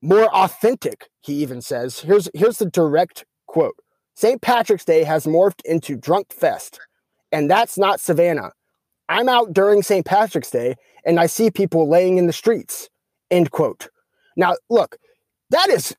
more 0.01 0.35
authentic, 0.35 1.11
he 1.21 1.35
even 1.35 1.61
says. 1.61 2.01
Here's 2.01 2.31
here's 2.33 2.57
the 2.57 2.71
direct 2.71 3.27
quote. 3.47 3.77
St. 4.15 4.41
Patrick's 4.41 4.87
Day 4.87 5.05
has 5.05 5.27
morphed 5.27 5.61
into 5.67 5.97
drunk 5.97 6.33
fest, 6.33 6.81
and 7.31 7.51
that's 7.51 7.77
not 7.77 8.01
Savannah. 8.01 8.53
I'm 9.09 9.29
out 9.29 9.53
during 9.53 9.83
St. 9.83 10.05
Patrick's 10.05 10.51
Day 10.51 10.75
and 11.05 11.21
I 11.21 11.27
see 11.27 11.51
people 11.51 11.89
laying 11.89 12.19
in 12.19 12.27
the 12.27 12.33
streets. 12.33 12.89
End 13.31 13.51
quote. 13.51 13.89
Now, 14.37 14.55
look, 14.69 14.97
that 15.51 15.69
is 15.69 15.97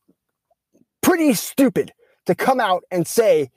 pretty 1.02 1.34
stupid 1.34 1.92
to 2.26 2.36
come 2.36 2.60
out 2.60 2.84
and 2.92 3.08
say 3.08 3.50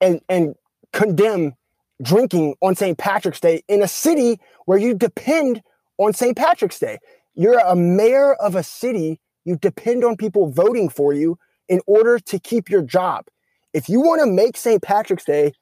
and 0.00 0.20
and 0.28 0.54
condemn 0.92 1.54
drinking 2.02 2.54
on 2.60 2.74
St. 2.74 2.98
Patrick's 2.98 3.40
Day 3.40 3.62
in 3.68 3.82
a 3.82 3.88
city 3.88 4.38
where 4.66 4.78
you 4.78 4.94
depend 4.94 5.62
on 5.98 6.12
St. 6.12 6.36
Patrick's 6.36 6.78
Day. 6.78 6.98
You're 7.34 7.60
a 7.60 7.76
mayor 7.76 8.34
of 8.34 8.54
a 8.54 8.62
city, 8.62 9.20
you 9.44 9.56
depend 9.56 10.04
on 10.04 10.16
people 10.16 10.50
voting 10.50 10.88
for 10.88 11.12
you 11.12 11.38
in 11.68 11.80
order 11.86 12.18
to 12.18 12.38
keep 12.38 12.68
your 12.68 12.82
job. 12.82 13.26
If 13.72 13.88
you 13.88 14.00
want 14.00 14.20
to 14.20 14.26
make 14.26 14.56
St. 14.56 14.82
Patrick's 14.82 15.24
Day 15.24 15.52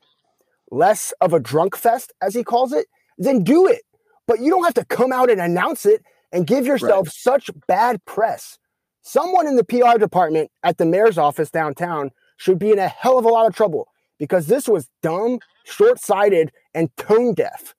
less 0.71 1.13
of 1.21 1.33
a 1.33 1.41
drunk 1.41 1.77
fest, 1.77 2.13
as 2.21 2.35
he 2.35 2.43
calls 2.43 2.73
it, 2.73 2.87
then 3.21 3.45
do 3.45 3.69
it. 3.69 3.83
But 4.27 4.41
you 4.41 4.51
don't 4.51 4.65
have 4.65 4.75
to 4.75 4.85
come 4.85 5.13
out 5.13 5.31
and 5.31 5.41
announce 5.41 5.87
it 5.87 6.03
and 6.33 6.47
give 6.47 6.67
yourself 6.67 7.07
right. 7.07 7.13
such 7.13 7.51
bad 7.67 8.05
press. 8.05 8.59
Someone 9.03 9.47
in 9.47 9.57
the 9.57 9.65
PR 9.65 9.99
department 9.99 10.51
at 10.63 10.79
the 10.79 10.87
mayor's 10.87 11.19
office 11.19 11.51
downtown 11.51 12.11
should 12.37 12.59
be 12.59 12.71
in 12.71 12.79
a 12.79 12.89
hell 12.89 13.19
of 13.19 13.25
a 13.25 13.29
lot 13.29 13.47
of 13.47 13.55
trouble 13.55 13.89
because 14.19 14.47
this 14.47 14.69
was 14.69 14.89
dumb, 15.03 15.41
short 15.65 15.99
sighted, 16.01 16.53
and 16.75 16.95
tone 16.97 17.35
deaf. 17.35 17.75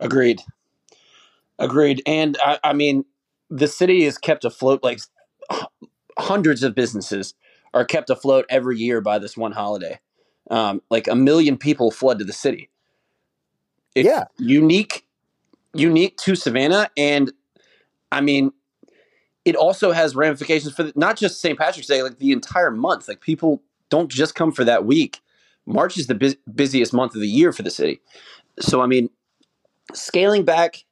Agreed. 0.00 0.42
Agreed. 1.58 2.02
And 2.06 2.36
I, 2.44 2.58
I 2.64 2.72
mean, 2.72 3.04
the 3.48 3.68
city 3.68 4.04
is 4.04 4.18
kept 4.18 4.44
afloat 4.44 4.82
like 4.82 5.00
hundreds 6.18 6.62
of 6.62 6.74
businesses 6.74 7.34
are 7.72 7.84
kept 7.84 8.10
afloat 8.10 8.46
every 8.48 8.78
year 8.78 9.00
by 9.00 9.18
this 9.18 9.36
one 9.36 9.52
holiday. 9.52 10.00
Um, 10.50 10.82
like 10.90 11.08
a 11.08 11.14
million 11.14 11.56
people 11.56 11.90
flood 11.90 12.18
to 12.18 12.24
the 12.24 12.32
city. 12.32 12.68
It's 13.94 14.06
yeah, 14.06 14.24
unique, 14.38 15.06
unique 15.72 16.16
to 16.18 16.34
Savannah, 16.34 16.90
and 16.96 17.32
I 18.10 18.20
mean, 18.20 18.52
it 19.44 19.56
also 19.56 19.92
has 19.92 20.16
ramifications 20.16 20.74
for 20.74 20.84
the, 20.84 20.92
not 20.96 21.16
just 21.16 21.40
St. 21.40 21.58
Patrick's 21.58 21.88
Day, 21.88 22.02
like 22.02 22.18
the 22.18 22.32
entire 22.32 22.70
month. 22.70 23.08
Like 23.08 23.20
people 23.20 23.62
don't 23.90 24.10
just 24.10 24.34
come 24.34 24.52
for 24.52 24.64
that 24.64 24.84
week. 24.84 25.20
March 25.66 25.96
is 25.96 26.06
the 26.06 26.14
bu- 26.14 26.34
busiest 26.54 26.92
month 26.92 27.14
of 27.14 27.20
the 27.20 27.28
year 27.28 27.52
for 27.52 27.62
the 27.62 27.70
city. 27.70 28.00
So 28.60 28.80
I 28.80 28.86
mean, 28.86 29.10
scaling 29.92 30.44
back, 30.44 30.84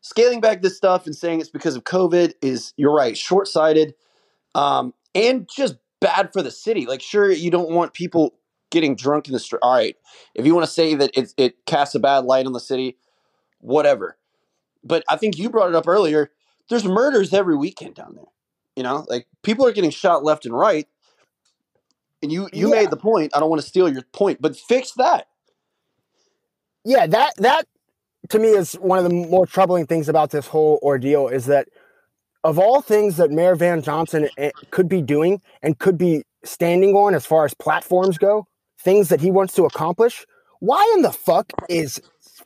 scaling 0.00 0.40
back 0.40 0.62
this 0.62 0.76
stuff 0.76 1.06
and 1.06 1.14
saying 1.14 1.40
it's 1.40 1.50
because 1.50 1.76
of 1.76 1.84
COVID 1.84 2.34
is 2.42 2.72
you're 2.76 2.94
right, 2.94 3.16
short 3.16 3.48
sighted, 3.48 3.94
um, 4.54 4.94
and 5.14 5.48
just 5.48 5.76
bad 6.00 6.32
for 6.32 6.42
the 6.42 6.50
city. 6.50 6.86
Like, 6.86 7.00
sure, 7.00 7.30
you 7.30 7.50
don't 7.50 7.70
want 7.70 7.94
people 7.94 8.34
getting 8.74 8.94
drunk 8.94 9.26
in 9.26 9.32
the 9.32 9.38
street. 9.38 9.60
All 9.62 9.74
right, 9.74 9.96
if 10.34 10.44
you 10.44 10.54
want 10.54 10.66
to 10.66 10.72
say 10.72 10.94
that 10.94 11.10
it, 11.14 11.32
it 11.38 11.64
casts 11.64 11.94
a 11.94 12.00
bad 12.00 12.24
light 12.24 12.44
on 12.44 12.52
the 12.52 12.60
city, 12.60 12.98
whatever. 13.60 14.18
But 14.82 15.04
I 15.08 15.16
think 15.16 15.38
you 15.38 15.48
brought 15.48 15.70
it 15.70 15.74
up 15.74 15.88
earlier. 15.88 16.30
There's 16.68 16.84
murders 16.84 17.32
every 17.32 17.56
weekend 17.56 17.94
down 17.94 18.16
there. 18.16 18.24
You 18.76 18.82
know, 18.82 19.06
like 19.08 19.26
people 19.42 19.66
are 19.66 19.72
getting 19.72 19.90
shot 19.90 20.24
left 20.24 20.44
and 20.44 20.54
right. 20.54 20.86
And 22.22 22.32
you 22.32 22.48
you 22.52 22.68
yeah. 22.68 22.82
made 22.82 22.90
the 22.90 22.96
point. 22.96 23.32
I 23.34 23.40
don't 23.40 23.48
want 23.48 23.62
to 23.62 23.68
steal 23.68 23.88
your 23.88 24.02
point, 24.12 24.42
but 24.42 24.56
fix 24.56 24.92
that. 24.92 25.28
Yeah, 26.84 27.06
that 27.06 27.34
that 27.38 27.66
to 28.30 28.38
me 28.38 28.48
is 28.48 28.74
one 28.74 28.98
of 28.98 29.04
the 29.04 29.10
more 29.10 29.46
troubling 29.46 29.86
things 29.86 30.08
about 30.08 30.30
this 30.30 30.46
whole 30.48 30.78
ordeal 30.82 31.28
is 31.28 31.46
that 31.46 31.68
of 32.42 32.58
all 32.58 32.82
things 32.82 33.16
that 33.16 33.30
Mayor 33.30 33.54
Van 33.54 33.82
Johnson 33.82 34.28
eh, 34.36 34.50
could 34.70 34.88
be 34.88 35.00
doing 35.00 35.40
and 35.62 35.78
could 35.78 35.96
be 35.96 36.24
standing 36.44 36.94
on 36.94 37.14
as 37.14 37.24
far 37.24 37.44
as 37.44 37.54
platforms 37.54 38.18
go, 38.18 38.46
things 38.84 39.08
that 39.08 39.20
he 39.20 39.30
wants 39.30 39.54
to 39.54 39.64
accomplish, 39.64 40.26
why 40.60 40.92
in 40.96 41.02
the 41.02 41.12
fuck 41.12 41.52
is 41.68 42.00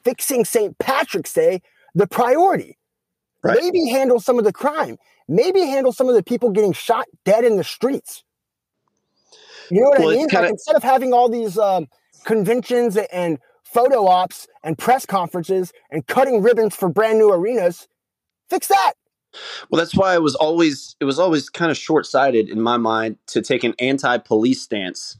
fixing 0.04 0.44
St. 0.44 0.78
Patrick's 0.78 1.32
Day 1.32 1.60
the 1.94 2.06
priority? 2.06 2.78
Right. 3.42 3.58
Maybe 3.60 3.88
handle 3.88 4.20
some 4.20 4.38
of 4.38 4.44
the 4.44 4.52
crime. 4.52 4.96
Maybe 5.28 5.60
handle 5.60 5.92
some 5.92 6.08
of 6.08 6.14
the 6.14 6.22
people 6.22 6.50
getting 6.50 6.72
shot 6.72 7.06
dead 7.24 7.44
in 7.44 7.56
the 7.56 7.64
streets. 7.64 8.24
You 9.70 9.82
know 9.82 9.90
what 9.90 9.98
well, 10.00 10.10
I 10.10 10.14
mean? 10.14 10.28
Kinda... 10.28 10.42
Like 10.42 10.50
instead 10.52 10.76
of 10.76 10.82
having 10.82 11.12
all 11.12 11.28
these 11.28 11.58
um, 11.58 11.86
conventions 12.24 12.96
and 12.96 13.38
photo 13.64 14.06
ops 14.06 14.48
and 14.64 14.78
press 14.78 15.04
conferences 15.04 15.72
and 15.90 16.06
cutting 16.06 16.42
ribbons 16.42 16.74
for 16.74 16.88
brand 16.88 17.18
new 17.18 17.30
arenas, 17.30 17.86
fix 18.48 18.68
that. 18.68 18.94
Well, 19.70 19.78
that's 19.78 19.94
why 19.94 20.14
it 20.14 20.22
was 20.22 20.34
always 20.34 20.96
it 21.00 21.04
was 21.04 21.18
always 21.18 21.50
kind 21.50 21.70
of 21.70 21.76
short 21.76 22.06
sighted 22.06 22.48
in 22.48 22.60
my 22.60 22.78
mind 22.78 23.18
to 23.28 23.42
take 23.42 23.62
an 23.62 23.74
anti 23.78 24.16
police 24.18 24.62
stance. 24.62 25.18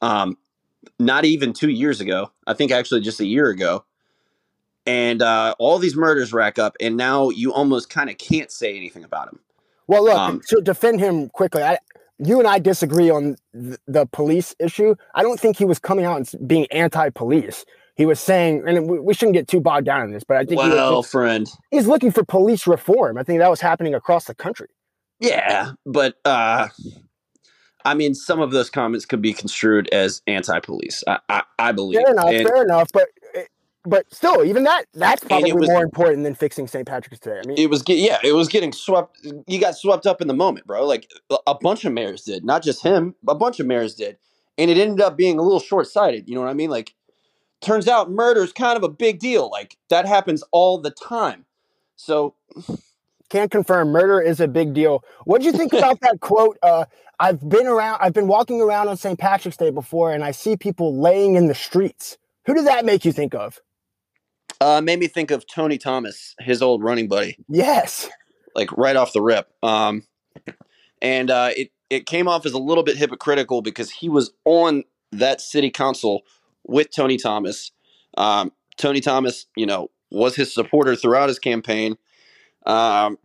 Um, 0.00 0.36
not 0.98 1.24
even 1.24 1.52
two 1.52 1.70
years 1.70 2.00
ago. 2.00 2.30
I 2.46 2.54
think 2.54 2.72
actually 2.72 3.00
just 3.00 3.20
a 3.20 3.26
year 3.26 3.48
ago. 3.48 3.84
And 4.86 5.22
uh, 5.22 5.54
all 5.58 5.78
these 5.78 5.94
murders 5.94 6.32
rack 6.32 6.58
up, 6.58 6.76
and 6.80 6.96
now 6.96 7.28
you 7.28 7.52
almost 7.52 7.90
kind 7.90 8.08
of 8.08 8.16
can't 8.16 8.50
say 8.50 8.76
anything 8.76 9.04
about 9.04 9.28
him. 9.28 9.38
Well, 9.86 10.04
look 10.04 10.18
um, 10.18 10.40
to 10.48 10.60
defend 10.62 11.00
him 11.00 11.28
quickly. 11.28 11.62
I, 11.62 11.78
you 12.18 12.38
and 12.38 12.48
I 12.48 12.58
disagree 12.58 13.10
on 13.10 13.36
th- 13.52 13.78
the 13.86 14.06
police 14.06 14.54
issue. 14.58 14.94
I 15.14 15.22
don't 15.22 15.38
think 15.38 15.58
he 15.58 15.64
was 15.64 15.78
coming 15.78 16.06
out 16.06 16.16
and 16.16 16.48
being 16.48 16.66
anti-police 16.70 17.64
he 18.00 18.06
was 18.06 18.18
saying, 18.18 18.62
and 18.66 18.88
we 18.88 19.12
shouldn't 19.12 19.34
get 19.34 19.46
too 19.46 19.60
bogged 19.60 19.84
down 19.84 20.02
in 20.02 20.10
this, 20.10 20.24
but 20.24 20.38
I 20.38 20.46
think 20.46 20.58
well, 20.58 20.70
he 20.70 20.96
was, 20.96 21.10
friend, 21.10 21.46
he's 21.70 21.86
looking 21.86 22.10
for 22.10 22.24
police 22.24 22.66
reform. 22.66 23.18
I 23.18 23.22
think 23.24 23.40
that 23.40 23.50
was 23.50 23.60
happening 23.60 23.94
across 23.94 24.24
the 24.24 24.34
country. 24.34 24.68
Yeah, 25.18 25.72
but 25.84 26.14
uh, 26.24 26.68
I 27.84 27.94
mean, 27.94 28.14
some 28.14 28.40
of 28.40 28.50
those 28.50 28.70
comments 28.70 29.06
could 29.06 29.22
be 29.22 29.32
construed 29.32 29.88
as 29.92 30.22
anti-police. 30.26 31.02
I, 31.06 31.18
I, 31.28 31.42
I 31.58 31.72
believe. 31.72 32.00
Fair 32.00 32.12
enough. 32.12 32.30
And, 32.30 32.48
fair 32.48 32.62
enough. 32.62 32.88
But 32.92 33.08
but 33.84 34.12
still, 34.12 34.44
even 34.44 34.64
that 34.64 34.84
that's 34.92 35.24
probably 35.24 35.52
was, 35.52 35.68
more 35.68 35.82
important 35.82 36.24
than 36.24 36.34
fixing 36.34 36.66
St. 36.66 36.86
Patrick's 36.86 37.18
Day. 37.18 37.40
I 37.42 37.46
mean, 37.46 37.58
it 37.58 37.70
was 37.70 37.82
yeah, 37.86 38.18
it 38.22 38.32
was 38.32 38.48
getting 38.48 38.72
swept. 38.72 39.26
You 39.46 39.58
got 39.58 39.74
swept 39.74 40.06
up 40.06 40.20
in 40.20 40.28
the 40.28 40.34
moment, 40.34 40.66
bro. 40.66 40.86
Like 40.86 41.10
a 41.46 41.54
bunch 41.54 41.84
of 41.84 41.92
mayors 41.92 42.22
did, 42.22 42.44
not 42.44 42.62
just 42.62 42.82
him. 42.82 43.14
A 43.26 43.34
bunch 43.34 43.58
of 43.58 43.66
mayors 43.66 43.94
did, 43.94 44.18
and 44.58 44.70
it 44.70 44.76
ended 44.76 45.00
up 45.00 45.16
being 45.16 45.38
a 45.38 45.42
little 45.42 45.60
short-sighted. 45.60 46.28
You 46.28 46.34
know 46.34 46.42
what 46.42 46.50
I 46.50 46.54
mean? 46.54 46.70
Like 46.70 46.94
turns 47.62 47.88
out 47.88 48.10
murder 48.10 48.42
is 48.42 48.52
kind 48.52 48.76
of 48.76 48.82
a 48.82 48.88
big 48.88 49.18
deal. 49.18 49.48
Like 49.50 49.76
that 49.88 50.06
happens 50.06 50.44
all 50.52 50.78
the 50.78 50.90
time. 50.90 51.46
So 51.96 52.34
can't 53.30 53.50
confirm 53.50 53.88
murder 53.88 54.20
is 54.20 54.40
a 54.40 54.48
big 54.48 54.74
deal. 54.74 55.02
What 55.24 55.40
do 55.40 55.46
you 55.46 55.52
think 55.52 55.72
about 55.72 56.00
that 56.00 56.20
quote? 56.20 56.58
Uh, 56.62 56.84
I've 57.20 57.46
been 57.46 57.66
around, 57.66 57.98
I've 58.00 58.14
been 58.14 58.26
walking 58.26 58.62
around 58.62 58.88
on 58.88 58.96
St. 58.96 59.18
Patrick's 59.18 59.58
Day 59.58 59.70
before, 59.70 60.12
and 60.12 60.24
I 60.24 60.30
see 60.30 60.56
people 60.56 60.98
laying 60.98 61.36
in 61.36 61.48
the 61.48 61.54
streets. 61.54 62.16
Who 62.46 62.54
did 62.54 62.66
that 62.66 62.86
make 62.86 63.04
you 63.04 63.12
think 63.12 63.34
of? 63.34 63.60
Uh, 64.58 64.80
made 64.80 64.98
me 64.98 65.06
think 65.06 65.30
of 65.30 65.46
Tony 65.46 65.76
Thomas, 65.76 66.34
his 66.40 66.62
old 66.62 66.82
running 66.82 67.08
buddy. 67.08 67.36
Yes, 67.48 68.08
like 68.54 68.72
right 68.76 68.96
off 68.96 69.12
the 69.12 69.20
rip. 69.20 69.48
Um, 69.62 70.06
and 71.02 71.30
uh, 71.30 71.50
it 71.56 71.70
it 71.90 72.06
came 72.06 72.26
off 72.26 72.46
as 72.46 72.52
a 72.52 72.58
little 72.58 72.84
bit 72.84 72.96
hypocritical 72.96 73.60
because 73.60 73.90
he 73.90 74.08
was 74.08 74.32
on 74.44 74.84
that 75.12 75.40
city 75.40 75.70
council 75.70 76.22
with 76.66 76.90
Tony 76.90 77.18
Thomas. 77.18 77.70
Um, 78.16 78.52
Tony 78.76 79.00
Thomas, 79.00 79.46
you 79.56 79.66
know, 79.66 79.90
was 80.10 80.36
his 80.36 80.52
supporter 80.52 80.96
throughout 80.96 81.28
his 81.28 81.38
campaign. 81.38 81.96
Um, 82.64 83.18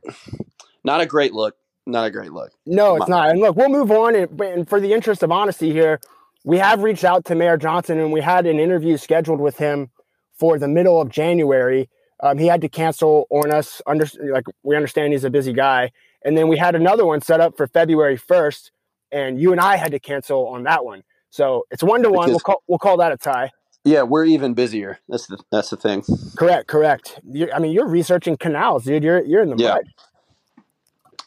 not 0.84 1.02
a 1.02 1.06
great 1.06 1.34
look. 1.34 1.56
Not 1.86 2.08
a 2.08 2.12
great 2.12 2.32
look. 2.32 2.52
No, 2.66 2.96
it's 2.96 3.08
not. 3.08 3.30
And 3.30 3.40
look, 3.40 3.56
we'll 3.56 3.70
move 3.70 3.92
on. 3.92 4.16
And, 4.16 4.42
and 4.42 4.70
for 4.70 4.80
the 4.80 4.94
interest 4.94 5.22
of 5.22 5.32
honesty 5.32 5.72
here, 5.72 6.00
we 6.44 6.58
have 6.58 6.82
reached 6.84 7.04
out 7.04 7.26
to 7.26 7.36
Mayor 7.36 7.58
Johnson 7.58 8.00
and 8.00 8.12
we 8.12 8.22
had 8.22 8.46
an 8.46 8.60
interview 8.60 8.98
scheduled 8.98 9.40
with 9.40 9.58
him 9.58 9.90
for 10.38 10.58
the 10.60 10.68
middle 10.68 11.00
of 11.02 11.10
January. 11.10 11.90
Um, 12.22 12.38
he 12.38 12.48
had 12.48 12.62
to 12.62 12.70
cancel 12.70 13.28
on 13.30 13.52
us. 13.52 13.82
Under, 13.86 14.06
like 14.32 14.46
we 14.64 14.76
understand 14.76 15.14
he's 15.14 15.24
a 15.24 15.30
busy 15.30 15.54
guy, 15.54 15.92
and 16.24 16.38
then 16.38 16.48
we 16.48 16.58
had 16.58 16.74
another 16.74 17.06
one 17.06 17.22
set 17.22 17.42
up 17.42 17.58
for 17.58 17.68
February 17.68 18.18
first, 18.18 18.72
and 19.12 19.40
you 19.40 19.52
and 19.52 19.60
I 19.60 19.76
had 19.76 19.92
to 19.92 20.00
cancel 20.00 20.48
on 20.48 20.64
that 20.64 20.86
one. 20.86 21.04
So 21.30 21.66
it's 21.72 21.84
one 21.84 22.02
to 22.04 22.10
one. 22.10 22.30
We'll 22.30 22.40
call 22.40 22.64
we'll 22.68 22.80
call 22.80 22.98
that 22.98 23.12
a 23.12 23.18
tie. 23.18 23.52
Yeah, 23.84 24.04
we're 24.04 24.26
even 24.26 24.54
busier. 24.54 25.00
That's 25.10 25.28
the 25.28 25.38
that's 25.52 25.70
the 25.70 25.78
thing. 25.78 26.04
Correct, 26.38 26.68
correct. 26.68 27.20
You're, 27.30 27.54
I 27.54 27.60
mean, 27.60 27.74
you're 27.74 27.88
researching 27.88 28.38
canals, 28.38 28.86
dude. 28.86 29.04
You're 29.04 29.24
you're 29.24 29.44
in 29.44 29.50
the 29.50 29.58
yeah. 29.58 29.76
mud. 29.76 29.84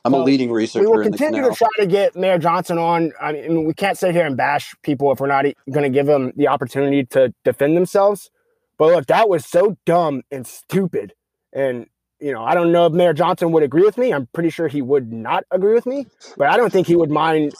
I'm 0.09 0.21
so 0.21 0.23
a 0.23 0.25
leading 0.25 0.51
researcher. 0.51 0.89
We 0.89 0.97
will 0.97 1.03
continue 1.03 1.43
to 1.43 1.55
try 1.55 1.69
to 1.79 1.87
get 1.87 2.17
Mayor 2.17 2.39
Johnson 2.39 2.79
on. 2.79 3.13
I 3.21 3.33
mean, 3.33 3.65
we 3.65 3.75
can't 3.75 3.99
sit 3.99 4.15
here 4.15 4.27
and 4.27 4.37
bash 4.37 4.75
people 4.83 5.13
if 5.13 5.21
we're 5.21 5.27
not 5.27 5.45
going 5.71 5.85
to 5.85 5.91
give 5.91 6.07
them 6.07 6.33
the 6.37 6.49
opportunity 6.49 7.05
to 7.07 7.35
defend 7.45 7.77
themselves. 7.77 8.31
But 8.79 8.95
look, 8.95 9.07
that 9.07 9.29
was 9.29 9.45
so 9.45 9.77
dumb 9.85 10.23
and 10.31 10.47
stupid. 10.47 11.13
And 11.53 11.87
you 12.21 12.33
know, 12.33 12.43
I 12.43 12.55
don't 12.55 12.73
know 12.73 12.87
if 12.87 12.93
Mayor 12.93 13.13
Johnson 13.13 13.53
would 13.53 13.63
agree 13.63 13.85
with 13.85 13.99
me. 13.99 14.13
I'm 14.13 14.27
pretty 14.33 14.51
sure 14.51 14.67
he 14.67 14.83
would 14.83 15.13
not 15.13 15.45
agree 15.51 15.75
with 15.75 15.87
me, 15.87 16.07
but 16.37 16.49
I 16.49 16.57
don't 16.57 16.73
think 16.73 16.87
he 16.87 16.97
would 16.97 17.11
mind 17.11 17.55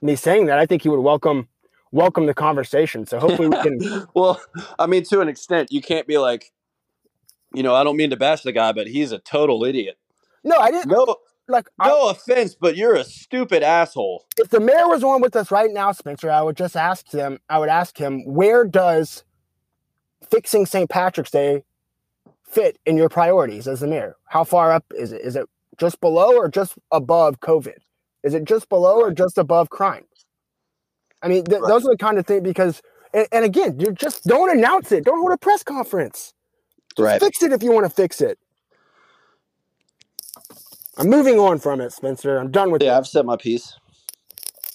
me 0.00 0.16
saying 0.16 0.46
that. 0.46 0.58
I 0.58 0.66
think 0.66 0.82
he 0.82 0.88
would 0.88 1.00
welcome 1.00 1.48
welcome 1.92 2.26
the 2.26 2.34
conversation. 2.34 3.06
So 3.06 3.18
hopefully 3.18 3.48
we 3.48 3.62
can. 3.62 4.06
well, 4.14 4.40
I 4.78 4.86
mean, 4.86 5.04
to 5.04 5.20
an 5.20 5.28
extent, 5.28 5.70
you 5.70 5.80
can't 5.80 6.06
be 6.06 6.18
like, 6.18 6.52
you 7.54 7.62
know, 7.62 7.74
I 7.74 7.84
don't 7.84 7.96
mean 7.96 8.10
to 8.10 8.16
bash 8.16 8.42
the 8.42 8.52
guy, 8.52 8.72
but 8.72 8.88
he's 8.88 9.12
a 9.12 9.18
total 9.18 9.64
idiot. 9.64 9.96
No, 10.42 10.56
I 10.56 10.70
didn't. 10.70 10.90
No, 10.90 11.16
like 11.48 11.68
no 11.78 12.08
I, 12.08 12.10
offense, 12.12 12.54
but 12.54 12.76
you're 12.76 12.94
a 12.94 13.04
stupid 13.04 13.62
asshole. 13.62 14.24
If 14.38 14.48
the 14.50 14.60
mayor 14.60 14.88
was 14.88 15.04
on 15.04 15.20
with 15.20 15.36
us 15.36 15.50
right 15.50 15.70
now, 15.70 15.92
Spencer, 15.92 16.30
I 16.30 16.42
would 16.42 16.56
just 16.56 16.76
ask 16.76 17.10
him. 17.10 17.38
I 17.48 17.58
would 17.58 17.68
ask 17.68 17.96
him, 17.98 18.24
where 18.26 18.64
does 18.64 19.24
fixing 20.30 20.66
St. 20.66 20.88
Patrick's 20.88 21.30
Day 21.30 21.64
fit 22.48 22.78
in 22.86 22.96
your 22.96 23.08
priorities 23.08 23.68
as 23.68 23.80
the 23.80 23.86
mayor? 23.86 24.16
How 24.26 24.44
far 24.44 24.72
up 24.72 24.84
is 24.96 25.12
it? 25.12 25.20
Is 25.22 25.36
it 25.36 25.46
just 25.78 26.00
below 26.00 26.36
or 26.36 26.48
just 26.48 26.74
above 26.92 27.40
COVID? 27.40 27.78
Is 28.22 28.34
it 28.34 28.44
just 28.44 28.68
below 28.68 29.00
or 29.00 29.12
just 29.12 29.38
above 29.38 29.70
crime? 29.70 30.04
I 31.22 31.28
mean, 31.28 31.44
th- 31.44 31.60
Right. 31.60 31.68
those 31.68 31.86
are 31.86 31.90
the 31.90 31.96
kind 31.98 32.18
of 32.18 32.26
things 32.26 32.42
because, 32.42 32.82
and, 33.12 33.26
and 33.32 33.44
again, 33.44 33.80
you 33.80 33.92
just 33.92 34.24
don't 34.24 34.50
announce 34.56 34.92
it. 34.92 35.04
Don't 35.04 35.18
hold 35.18 35.32
a 35.32 35.38
press 35.38 35.62
conference. 35.62 36.32
Just 36.96 37.04
Right. 37.04 37.20
fix 37.20 37.42
it 37.42 37.52
if 37.52 37.62
you 37.62 37.72
want 37.72 37.86
to 37.86 37.90
fix 37.90 38.20
it. 38.20 38.38
I'm 40.96 41.08
moving 41.08 41.38
on 41.38 41.58
from 41.58 41.80
it, 41.80 41.92
Spencer. 41.92 42.38
I'm 42.38 42.50
done 42.50 42.70
with 42.70 42.82
it. 42.82 42.86
Yeah, 42.86 42.98
I've 42.98 43.06
said 43.06 43.26
my 43.26 43.36
piece. 43.36 43.76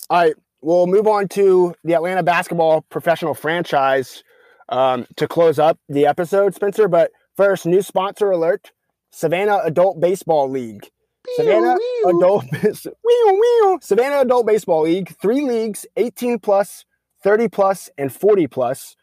All 0.10 0.20
right, 0.20 0.36
we'll 0.62 0.88
move 0.88 1.08
on 1.08 1.28
to 1.30 1.74
the 1.84 1.94
Atlanta 1.94 2.24
basketball 2.24 2.82
professional 2.90 3.34
franchise 3.34 4.24
um, 4.70 5.06
to 5.16 5.28
close 5.28 5.60
up 5.60 5.80
the 5.88 6.06
episode, 6.06 6.56
Spencer. 6.56 6.88
But 6.88 7.12
first, 7.38 7.66
new 7.66 7.82
sponsor 7.82 8.32
alert: 8.32 8.72
Savannah 9.12 9.62
Adult 9.64 10.00
Baseball 10.00 10.50
League. 10.50 10.90
Savannah 11.36 11.78
Adult 12.08 12.46
wee-oo. 12.64 13.80
Savannah 13.82 14.22
Adult 14.22 14.46
Baseball 14.46 14.82
League. 14.82 15.16
Three 15.22 15.42
leagues: 15.42 15.86
18 15.96 16.40
plus, 16.40 16.86
30 17.24 17.48
plus, 17.48 17.90
and 17.98 18.12
40 18.12 18.48
plus. 18.48 18.96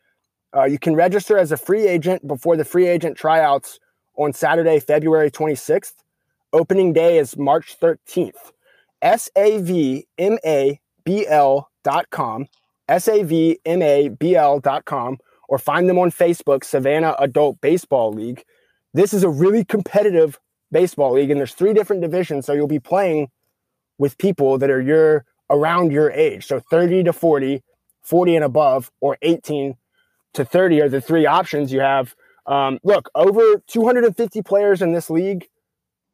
Uh, 0.55 0.65
you 0.65 0.79
can 0.79 0.95
register 0.95 1.39
as 1.39 1.53
a 1.53 1.57
free 1.57 1.87
agent 1.87 2.27
before 2.27 2.57
the 2.57 2.65
free 2.65 2.87
agent 2.87 3.17
tryouts 3.17 3.79
on 4.17 4.33
Saturday, 4.33 4.81
February 4.81 5.31
26th. 5.31 5.93
Opening 6.57 6.93
day 6.95 7.19
is 7.19 7.37
March 7.37 7.77
13th. 7.79 8.53
savmabl.com, 9.05 10.07
savmabl.com, 12.89 15.19
or 15.51 15.59
find 15.59 15.87
them 15.87 15.99
on 15.99 16.11
Facebook, 16.11 16.65
Savannah 16.65 17.15
Adult 17.19 17.61
Baseball 17.61 18.11
League. 18.11 18.43
This 18.95 19.13
is 19.13 19.23
a 19.23 19.29
really 19.29 19.67
competitive 19.67 20.41
baseball 20.73 21.13
league, 21.13 21.31
and 21.31 21.39
there's 21.39 21.53
three 21.53 21.75
different 21.75 22.01
divisions, 22.01 22.47
so 22.47 22.55
you'll 22.55 22.67
be 22.67 22.81
playing 22.81 23.29
with 23.99 24.17
people 24.17 24.57
that 24.57 24.71
are 24.71 24.81
your 24.81 25.27
around 25.51 25.93
your 25.93 26.11
age. 26.11 26.47
So 26.47 26.59
30 26.59 27.05
to 27.05 27.13
40, 27.13 27.63
40 28.01 28.35
and 28.35 28.47
above, 28.47 28.91
or 29.03 29.19
18 29.21 29.77
to 30.33 30.45
30 30.47 30.81
are 30.81 30.89
the 30.89 31.03
three 31.03 31.27
options 31.27 31.71
you 31.71 31.81
have. 31.81 32.15
Um, 32.47 32.79
look, 32.83 33.11
over 33.15 33.63
250 33.67 34.41
players 34.41 34.81
in 34.81 34.93
this 34.93 35.11
league. 35.11 35.47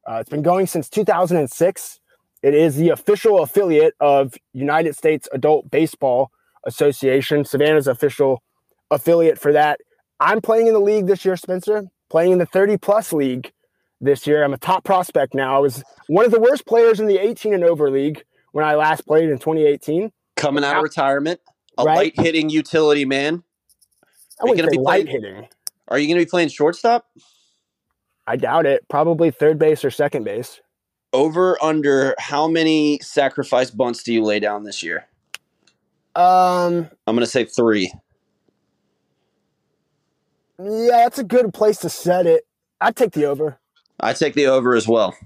Uh, 0.09 0.14
it's 0.16 0.30
been 0.30 0.42
going 0.42 0.66
since 0.66 0.88
2006. 0.88 2.00
It 2.42 2.55
is 2.55 2.76
the 2.76 2.88
official 2.88 3.40
affiliate 3.42 3.94
of 4.00 4.34
United 4.53 4.96
States 4.96 5.28
Adult 5.32 5.70
Baseball 5.70 6.30
Association, 6.66 7.44
Savannah's 7.44 7.86
official 7.86 8.42
affiliate 8.90 9.38
for 9.38 9.53
that. 9.53 9.80
I'm 10.18 10.40
playing 10.40 10.66
in 10.66 10.72
the 10.74 10.80
league 10.80 11.07
this 11.07 11.24
year, 11.24 11.36
Spencer, 11.36 11.84
playing 12.11 12.32
in 12.32 12.38
the 12.38 12.46
30 12.46 12.78
plus 12.78 13.12
league 13.12 13.53
this 14.00 14.26
year. 14.26 14.42
I'm 14.44 14.53
a 14.53 14.59
top 14.59 14.84
prospect 14.84 15.34
now. 15.34 15.55
I 15.57 15.59
was 15.61 15.82
one 16.09 16.24
of 16.24 16.30
the 16.32 16.40
worst 16.40 16.66
players 16.66 16.98
in 17.00 17.07
the 17.07 17.18
18 17.18 17.55
and 17.55 17.64
over 17.64 17.90
league 17.90 18.24
when 18.53 18.64
I 18.64 18.74
last 18.74 19.07
played 19.07 19.28
in 19.30 19.38
2018. 19.38 20.12
Coming 20.36 20.64
out 20.64 20.76
of 20.78 20.82
retirement, 20.82 21.40
a 21.78 21.84
Right. 21.84 21.96
light 21.96 22.20
hitting 22.20 22.50
utility 22.50 23.05
man. 23.05 23.44
I 24.40 24.44
wouldn't 24.44 24.59
gonna 24.59 24.70
be 24.70 24.78
light 24.78 25.07
playing- 25.07 25.22
hitting. 25.22 25.48
Are 25.88 25.98
you 25.98 26.09
going 26.09 26.18
to 26.18 26.24
be 26.26 26.30
playing 26.30 26.48
shortstop? 26.48 27.07
I 28.26 28.36
doubt 28.36 28.66
it. 28.66 28.86
Probably 28.88 29.30
third 29.30 29.58
base 29.58 29.84
or 29.84 29.90
second 29.90 30.24
base. 30.24 30.60
Over 31.12 31.62
under 31.62 32.14
how 32.18 32.48
many 32.48 32.98
sacrifice 33.00 33.70
bunts 33.70 34.02
do 34.02 34.12
you 34.12 34.22
lay 34.22 34.40
down 34.40 34.64
this 34.64 34.82
year? 34.82 35.06
Um, 36.14 36.88
I'm 37.06 37.14
going 37.14 37.20
to 37.20 37.26
say 37.26 37.44
three. 37.44 37.92
yeah, 40.58 40.88
that's 40.90 41.18
a 41.18 41.24
good 41.24 41.52
place 41.52 41.78
to 41.78 41.88
set 41.88 42.26
it. 42.26 42.46
I'd 42.80 42.96
take 42.96 43.12
the 43.12 43.24
over. 43.26 43.58
I 44.00 44.12
take 44.12 44.34
the 44.34 44.46
over 44.46 44.74
as 44.74 44.86
well. 44.88 45.16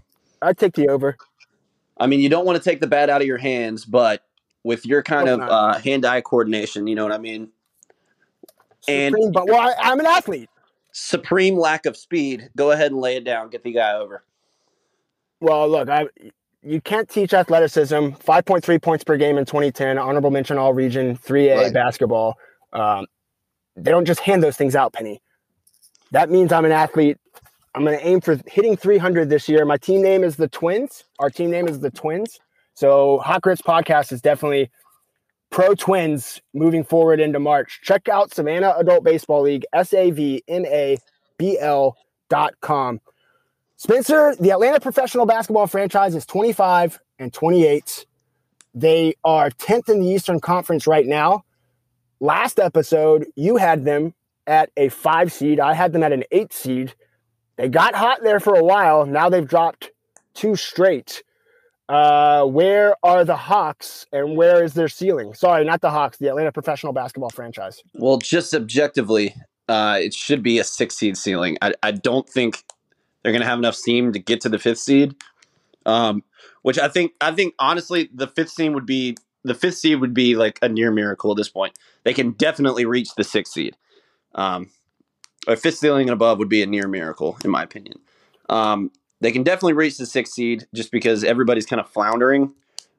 I'd 0.42 0.58
take 0.58 0.74
the 0.74 0.88
over. 0.88 1.16
I 1.98 2.06
mean, 2.06 2.20
you 2.20 2.28
don't 2.28 2.44
want 2.44 2.62
to 2.62 2.64
take 2.70 2.80
the 2.80 2.86
bat 2.86 3.08
out 3.08 3.20
of 3.20 3.26
your 3.26 3.38
hands, 3.38 3.84
but 3.84 4.22
with 4.64 4.84
your 4.84 5.02
kind 5.02 5.28
of 5.28 5.40
uh, 5.40 5.78
hand-eye 5.78 6.20
coordination, 6.22 6.86
you 6.86 6.94
know 6.94 7.04
what 7.04 7.12
I 7.12 7.18
mean. 7.18 7.48
And- 8.88 9.14
but 9.32 9.46
well, 9.46 9.60
I, 9.60 9.74
I'm 9.78 9.98
an 10.00 10.06
athlete. 10.06 10.50
Supreme 10.98 11.58
lack 11.58 11.84
of 11.84 11.94
speed. 11.94 12.48
Go 12.56 12.70
ahead 12.70 12.90
and 12.90 13.00
lay 13.02 13.16
it 13.16 13.24
down. 13.24 13.50
Get 13.50 13.62
the 13.62 13.72
guy 13.72 13.92
over. 13.96 14.24
Well, 15.42 15.68
look, 15.68 15.90
I 15.90 16.06
you 16.62 16.80
can't 16.80 17.06
teach 17.06 17.34
athleticism. 17.34 17.94
5.3 17.94 18.80
points 18.82 19.04
per 19.04 19.18
game 19.18 19.36
in 19.36 19.44
2010. 19.44 19.98
Honorable 19.98 20.30
mention 20.30 20.56
all 20.56 20.72
region 20.72 21.14
3A 21.18 21.54
Right. 21.64 21.72
basketball. 21.74 22.38
Um, 22.72 23.06
they 23.76 23.90
don't 23.90 24.06
just 24.06 24.20
hand 24.20 24.42
those 24.42 24.56
things 24.56 24.74
out, 24.74 24.94
Penny. 24.94 25.20
That 26.12 26.30
means 26.30 26.50
I'm 26.50 26.64
an 26.64 26.72
athlete. 26.72 27.18
I'm 27.74 27.84
going 27.84 27.98
to 27.98 28.04
aim 28.06 28.22
for 28.22 28.40
hitting 28.46 28.74
300 28.74 29.28
this 29.28 29.50
year. 29.50 29.66
My 29.66 29.76
team 29.76 30.00
name 30.00 30.24
is 30.24 30.36
the 30.36 30.48
Twins. 30.48 31.04
Our 31.18 31.28
team 31.28 31.50
name 31.50 31.68
is 31.68 31.80
the 31.80 31.90
Twins. 31.90 32.40
So 32.72 33.18
Hot 33.18 33.42
Grits 33.42 33.60
Podcast 33.60 34.12
is 34.12 34.22
definitely 34.22 34.70
pro 35.50 35.74
Twins 35.74 36.40
moving 36.54 36.84
forward 36.84 37.20
into 37.20 37.38
March. 37.38 37.80
Check 37.82 38.08
out 38.08 38.34
Savannah 38.34 38.74
Adult 38.78 39.04
Baseball 39.04 39.42
League, 39.42 39.64
S 39.72 39.92
A 39.94 40.10
V 40.10 40.42
M 40.48 40.64
A 40.66 40.98
B 41.38 41.58
L 41.58 41.96
dot 42.28 42.54
com. 42.60 43.00
Spencer, 43.76 44.34
the 44.40 44.52
Atlanta 44.52 44.80
professional 44.80 45.26
basketball 45.26 45.66
franchise 45.66 46.14
is 46.14 46.24
25 46.24 46.98
and 47.18 47.32
28. 47.32 48.06
They 48.74 49.14
are 49.22 49.50
10th 49.50 49.90
in 49.90 50.00
the 50.00 50.06
Eastern 50.06 50.40
Conference 50.40 50.86
right 50.86 51.06
now. 51.06 51.44
Last 52.20 52.58
episode, 52.58 53.26
you 53.36 53.56
had 53.56 53.84
them 53.84 54.14
at 54.46 54.70
a 54.76 54.88
five 54.88 55.32
seed. 55.32 55.60
I 55.60 55.74
had 55.74 55.92
them 55.92 56.02
at 56.02 56.12
an 56.12 56.24
eight 56.30 56.52
seed. 56.52 56.94
They 57.56 57.68
got 57.68 57.94
hot 57.94 58.20
there 58.22 58.40
for 58.40 58.54
a 58.54 58.64
while. 58.64 59.04
Now 59.04 59.28
they've 59.28 59.46
dropped 59.46 59.90
two 60.34 60.56
straight. 60.56 61.22
Uh, 61.88 62.44
where 62.44 62.96
are 63.04 63.24
the 63.24 63.36
Hawks 63.36 64.06
and 64.12 64.36
where 64.36 64.64
is 64.64 64.74
their 64.74 64.88
ceiling? 64.88 65.34
Sorry, 65.34 65.64
not 65.64 65.80
the 65.80 65.90
Hawks, 65.90 66.18
the 66.18 66.28
Atlanta 66.28 66.50
professional 66.50 66.92
basketball 66.92 67.30
franchise. 67.30 67.82
Well, 67.94 68.18
just 68.18 68.54
objectively, 68.54 69.36
uh, 69.68 69.98
it 70.00 70.12
should 70.12 70.42
be 70.42 70.58
a 70.58 70.64
six 70.64 70.96
seed 70.96 71.16
ceiling. 71.16 71.58
I, 71.62 71.74
I 71.82 71.92
don't 71.92 72.28
think 72.28 72.64
they're 73.22 73.32
going 73.32 73.42
to 73.42 73.48
have 73.48 73.58
enough 73.58 73.76
steam 73.76 74.12
to 74.12 74.18
get 74.18 74.40
to 74.42 74.48
the 74.48 74.58
fifth 74.58 74.78
seed. 74.78 75.14
Um, 75.84 76.24
which 76.62 76.80
I 76.80 76.88
think, 76.88 77.12
I 77.20 77.30
think 77.30 77.54
honestly, 77.60 78.10
the 78.12 78.26
fifth 78.26 78.50
seed 78.50 78.74
would 78.74 78.86
be 78.86 79.16
the 79.44 79.54
fifth 79.54 79.76
seed 79.76 80.00
would 80.00 80.12
be 80.12 80.34
like 80.34 80.58
a 80.60 80.68
near 80.68 80.90
miracle 80.90 81.30
at 81.30 81.36
this 81.36 81.48
point. 81.48 81.78
They 82.02 82.12
can 82.12 82.32
definitely 82.32 82.84
reach 82.84 83.14
the 83.14 83.22
sixth 83.22 83.52
seed. 83.52 83.76
Um, 84.34 84.70
a 85.46 85.54
fifth 85.54 85.78
ceiling 85.78 86.08
and 86.08 86.12
above 86.12 86.38
would 86.38 86.48
be 86.48 86.62
a 86.62 86.66
near 86.66 86.88
miracle, 86.88 87.38
in 87.44 87.50
my 87.50 87.62
opinion. 87.62 88.00
Um, 88.48 88.90
they 89.20 89.32
can 89.32 89.42
definitely 89.42 89.72
reach 89.72 89.98
the 89.98 90.06
sixth 90.06 90.34
seed 90.34 90.66
just 90.74 90.90
because 90.92 91.24
everybody's 91.24 91.66
kind 91.66 91.80
of 91.80 91.88
floundering 91.88 92.52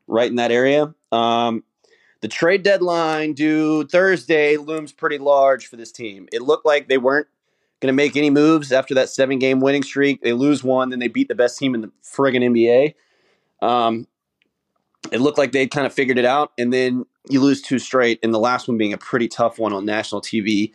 right 0.08 0.30
in 0.30 0.36
that 0.38 0.52
area. 0.52 0.94
Um, 1.12 1.64
the 2.22 2.28
trade 2.28 2.64
deadline 2.64 3.34
due 3.34 3.86
Thursday 3.86 4.58
looms 4.58 4.92
pretty 4.92 5.18
large 5.18 5.68
for 5.68 5.76
this 5.76 5.92
team. 5.92 6.28
It 6.32 6.42
looked 6.42 6.66
like 6.66 6.88
they 6.88 6.98
weren't 6.98 7.28
going 7.80 7.92
to 7.92 7.96
make 7.96 8.16
any 8.16 8.30
moves 8.30 8.72
after 8.72 8.96
that 8.96 9.10
seven 9.10 9.38
game 9.38 9.60
winning 9.60 9.84
streak. 9.84 10.22
They 10.22 10.34
lose 10.34 10.64
one, 10.64 10.90
then 10.90 11.00
they 11.00 11.08
beat 11.08 11.28
the 11.28 11.36
best 11.36 11.60
team 11.60 11.76
in 11.76 11.82
the 11.82 11.92
friggin' 12.04 12.44
NBA. 12.44 12.96
Um, 13.68 14.08
it 15.12 15.22
looked 15.22 15.38
like 15.38 15.52
they'd 15.52 15.70
kind 15.70 15.86
of 15.86 15.94
figured 15.94 16.18
it 16.18 16.26
out, 16.26 16.52
and 16.58 16.74
then 16.74 17.06
you 17.30 17.40
lose 17.40 17.62
two 17.62 17.80
straight, 17.80 18.20
and 18.24 18.34
the 18.34 18.40
last 18.40 18.68
one 18.68 18.78
being 18.78 18.94
a 18.94 18.98
pretty 18.98 19.28
tough 19.28 19.60
one 19.60 19.74
on 19.74 19.86
national 19.86 20.22
TV. 20.22 20.74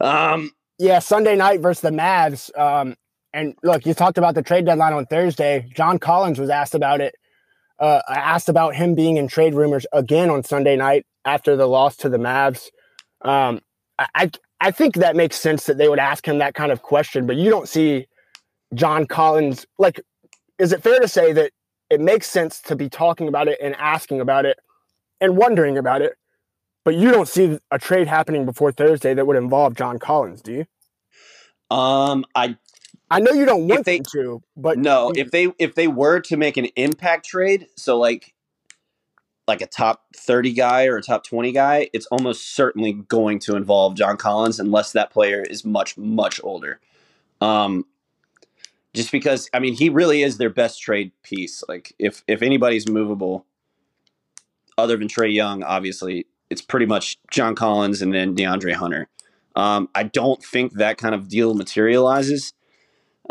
Um, 0.00 0.52
Yeah, 0.78 0.98
Sunday 0.98 1.36
night 1.36 1.60
versus 1.60 1.82
the 1.82 1.90
Mavs. 1.90 2.56
Um, 2.58 2.96
and 3.32 3.54
look, 3.62 3.86
you 3.86 3.94
talked 3.94 4.18
about 4.18 4.34
the 4.34 4.42
trade 4.42 4.66
deadline 4.66 4.92
on 4.92 5.06
Thursday. 5.06 5.68
John 5.74 5.98
Collins 5.98 6.38
was 6.38 6.50
asked 6.50 6.74
about 6.74 7.00
it. 7.00 7.14
Uh, 7.78 8.00
asked 8.08 8.48
about 8.48 8.76
him 8.76 8.94
being 8.94 9.16
in 9.16 9.26
trade 9.26 9.54
rumors 9.54 9.86
again 9.92 10.30
on 10.30 10.44
Sunday 10.44 10.76
night 10.76 11.04
after 11.24 11.56
the 11.56 11.66
loss 11.66 11.96
to 11.96 12.08
the 12.08 12.18
Mavs. 12.18 12.68
Um, 13.22 13.60
I, 13.98 14.30
I 14.60 14.70
think 14.70 14.96
that 14.96 15.16
makes 15.16 15.36
sense 15.36 15.64
that 15.64 15.78
they 15.78 15.88
would 15.88 15.98
ask 15.98 16.26
him 16.26 16.38
that 16.38 16.54
kind 16.54 16.70
of 16.70 16.82
question, 16.82 17.26
but 17.26 17.36
you 17.36 17.50
don't 17.50 17.68
see 17.68 18.06
John 18.74 19.06
Collins 19.06 19.66
like. 19.78 20.00
Is 20.58 20.72
it 20.72 20.82
fair 20.82 21.00
to 21.00 21.08
say 21.08 21.32
that 21.32 21.50
it 21.90 22.00
makes 22.00 22.28
sense 22.28 22.60
to 22.62 22.76
be 22.76 22.88
talking 22.88 23.26
about 23.26 23.48
it 23.48 23.58
and 23.60 23.74
asking 23.76 24.20
about 24.20 24.44
it 24.46 24.58
and 25.20 25.36
wondering 25.36 25.76
about 25.76 26.02
it, 26.02 26.14
but 26.84 26.94
you 26.94 27.10
don't 27.10 27.26
see 27.26 27.58
a 27.70 27.78
trade 27.78 28.06
happening 28.06 28.44
before 28.44 28.70
Thursday 28.70 29.14
that 29.14 29.26
would 29.26 29.36
involve 29.36 29.74
John 29.74 29.98
Collins, 29.98 30.40
do 30.42 30.52
you? 30.52 30.66
um, 31.72 32.24
I 32.34 32.56
I 33.12 33.20
know 33.20 33.32
you 33.32 33.44
don't 33.44 33.68
want 33.68 33.84
they- 33.84 33.98
them 33.98 34.06
to, 34.12 34.42
but 34.56 34.78
no, 34.78 35.12
if 35.14 35.30
they 35.30 35.48
if 35.58 35.74
they 35.74 35.88
were 35.88 36.20
to 36.20 36.36
make 36.36 36.56
an 36.56 36.66
impact 36.76 37.26
trade, 37.26 37.68
so 37.76 37.98
like 37.98 38.34
like 39.48 39.60
a 39.60 39.66
top 39.66 40.04
30 40.16 40.52
guy 40.52 40.86
or 40.86 40.96
a 40.96 41.02
top 41.02 41.24
20 41.24 41.50
guy, 41.52 41.88
it's 41.92 42.06
almost 42.06 42.54
certainly 42.54 42.92
going 42.92 43.40
to 43.40 43.56
involve 43.56 43.96
John 43.96 44.16
Collins 44.16 44.60
unless 44.60 44.92
that 44.92 45.10
player 45.10 45.42
is 45.42 45.64
much 45.64 45.96
much 45.98 46.40
older. 46.42 46.80
Um 47.40 47.86
just 48.94 49.10
because 49.10 49.48
I 49.52 49.58
mean, 49.58 49.74
he 49.74 49.88
really 49.88 50.22
is 50.22 50.38
their 50.38 50.50
best 50.50 50.80
trade 50.80 51.12
piece. 51.22 51.64
Like 51.68 51.94
if 51.98 52.22
if 52.26 52.42
anybody's 52.42 52.88
movable 52.88 53.46
other 54.78 54.96
than 54.96 55.08
Trae 55.08 55.32
Young, 55.32 55.62
obviously, 55.62 56.26
it's 56.50 56.62
pretty 56.62 56.86
much 56.86 57.18
John 57.30 57.54
Collins 57.54 58.02
and 58.02 58.12
then 58.14 58.34
DeAndre 58.34 58.74
Hunter. 58.74 59.08
Um, 59.54 59.88
I 59.94 60.04
don't 60.04 60.42
think 60.42 60.74
that 60.74 60.98
kind 60.98 61.14
of 61.14 61.28
deal 61.28 61.54
materializes. 61.54 62.52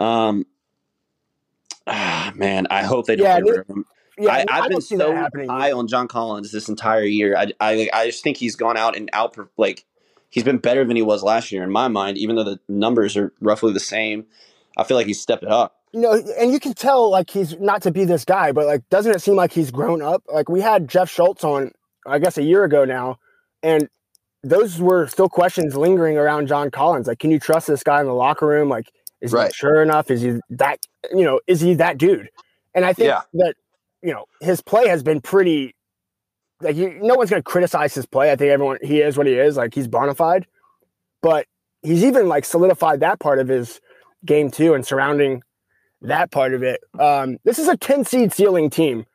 Um, 0.01 0.45
ah, 1.87 2.31
man, 2.35 2.67
I 2.69 2.83
hope 2.83 3.05
they 3.05 3.15
don't 3.15 3.25
Yeah, 3.25 3.39
get 3.41 3.49
rid 3.49 3.59
of 3.59 3.67
him. 3.67 3.85
Yeah, 4.17 4.31
I, 4.31 4.45
I've 4.49 4.69
been 4.69 4.81
so 4.81 5.15
high 5.47 5.71
on 5.71 5.87
John 5.87 6.07
Collins 6.07 6.51
this 6.51 6.69
entire 6.69 7.03
year. 7.03 7.35
I, 7.37 7.51
I, 7.59 7.89
I 7.93 8.05
just 8.07 8.23
think 8.23 8.37
he's 8.37 8.55
gone 8.55 8.77
out 8.77 8.95
and 8.95 9.09
out 9.13 9.35
like 9.57 9.85
he's 10.29 10.43
been 10.43 10.57
better 10.57 10.85
than 10.85 10.95
he 10.95 11.01
was 11.01 11.23
last 11.23 11.51
year 11.51 11.63
in 11.63 11.71
my 11.71 11.87
mind. 11.87 12.17
Even 12.17 12.35
though 12.35 12.43
the 12.43 12.59
numbers 12.67 13.15
are 13.17 13.33
roughly 13.41 13.73
the 13.73 13.79
same, 13.79 14.25
I 14.77 14.83
feel 14.83 14.97
like 14.97 15.07
he's 15.07 15.21
stepped 15.21 15.43
it 15.43 15.49
up. 15.49 15.77
you 15.93 16.01
know, 16.01 16.13
and 16.39 16.51
you 16.51 16.59
can 16.59 16.73
tell 16.73 17.09
like 17.09 17.29
he's 17.29 17.59
not 17.59 17.81
to 17.83 17.91
be 17.91 18.05
this 18.05 18.25
guy, 18.25 18.51
but 18.51 18.65
like, 18.65 18.87
doesn't 18.89 19.13
it 19.13 19.21
seem 19.21 19.35
like 19.35 19.51
he's 19.53 19.71
grown 19.71 20.01
up? 20.01 20.23
Like 20.31 20.49
we 20.49 20.61
had 20.61 20.87
Jeff 20.87 21.09
Schultz 21.09 21.43
on, 21.43 21.71
I 22.05 22.19
guess, 22.19 22.37
a 22.37 22.43
year 22.43 22.63
ago 22.63 22.85
now, 22.85 23.17
and 23.63 23.89
those 24.43 24.79
were 24.79 25.07
still 25.07 25.29
questions 25.29 25.75
lingering 25.75 26.17
around 26.17 26.47
John 26.47 26.71
Collins. 26.71 27.07
Like, 27.07 27.19
can 27.19 27.31
you 27.31 27.39
trust 27.39 27.67
this 27.67 27.83
guy 27.83 27.99
in 28.01 28.07
the 28.07 28.13
locker 28.13 28.47
room? 28.47 28.69
Like, 28.69 28.91
is 29.21 29.31
he 29.31 29.37
Right. 29.37 29.47
mature 29.47 29.81
enough? 29.81 30.09
Is 30.11 30.21
he 30.21 30.39
that? 30.51 30.85
You 31.13 31.23
know, 31.23 31.39
is 31.47 31.61
he 31.61 31.75
that 31.75 31.97
dude? 31.97 32.29
And 32.73 32.85
I 32.85 32.93
think 32.93 33.07
Yeah. 33.07 33.21
that 33.33 33.55
you 34.01 34.13
know 34.13 34.25
his 34.41 34.61
play 34.61 34.87
has 34.87 35.03
been 35.03 35.21
pretty. 35.21 35.75
Like, 36.61 36.75
you, 36.75 36.91
no 37.01 37.15
one's 37.15 37.31
going 37.31 37.41
to 37.41 37.49
criticize 37.49 37.95
his 37.95 38.05
play. 38.05 38.31
I 38.31 38.35
think 38.35 38.51
everyone 38.51 38.77
he 38.83 39.01
is 39.01 39.17
what 39.17 39.25
he 39.25 39.33
is. 39.33 39.57
Like, 39.57 39.73
he's 39.73 39.87
bona 39.87 40.13
fide, 40.13 40.45
but 41.23 41.47
he's 41.81 42.03
even 42.03 42.27
like 42.27 42.45
solidified 42.45 42.99
that 42.99 43.19
part 43.19 43.39
of 43.39 43.47
his 43.47 43.81
game 44.25 44.51
too, 44.51 44.73
and 44.75 44.85
surrounding 44.85 45.41
that 46.01 46.29
part 46.31 46.53
of 46.53 46.61
it. 46.63 46.81
Um, 46.99 47.37
this 47.45 47.57
is 47.59 47.67
a 47.67 47.77
10 47.77 48.05
seed 48.05 48.31
ceiling 48.31 48.69
team 48.69 49.05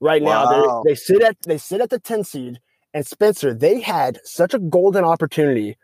right 0.00 0.22
now. 0.22 0.46
They, 0.84 0.90
they 0.90 0.94
sit 0.96 1.22
at 1.22 1.36
they 1.46 1.58
sit 1.58 1.80
at 1.80 1.90
the 1.90 1.98
10 2.00 2.24
seed. 2.24 2.60
And 2.92 3.06
Spencer, 3.06 3.54
they 3.54 3.80
had 3.80 4.18
such 4.24 4.52
a 4.52 4.58
golden 4.58 5.04
opportunity 5.04 5.76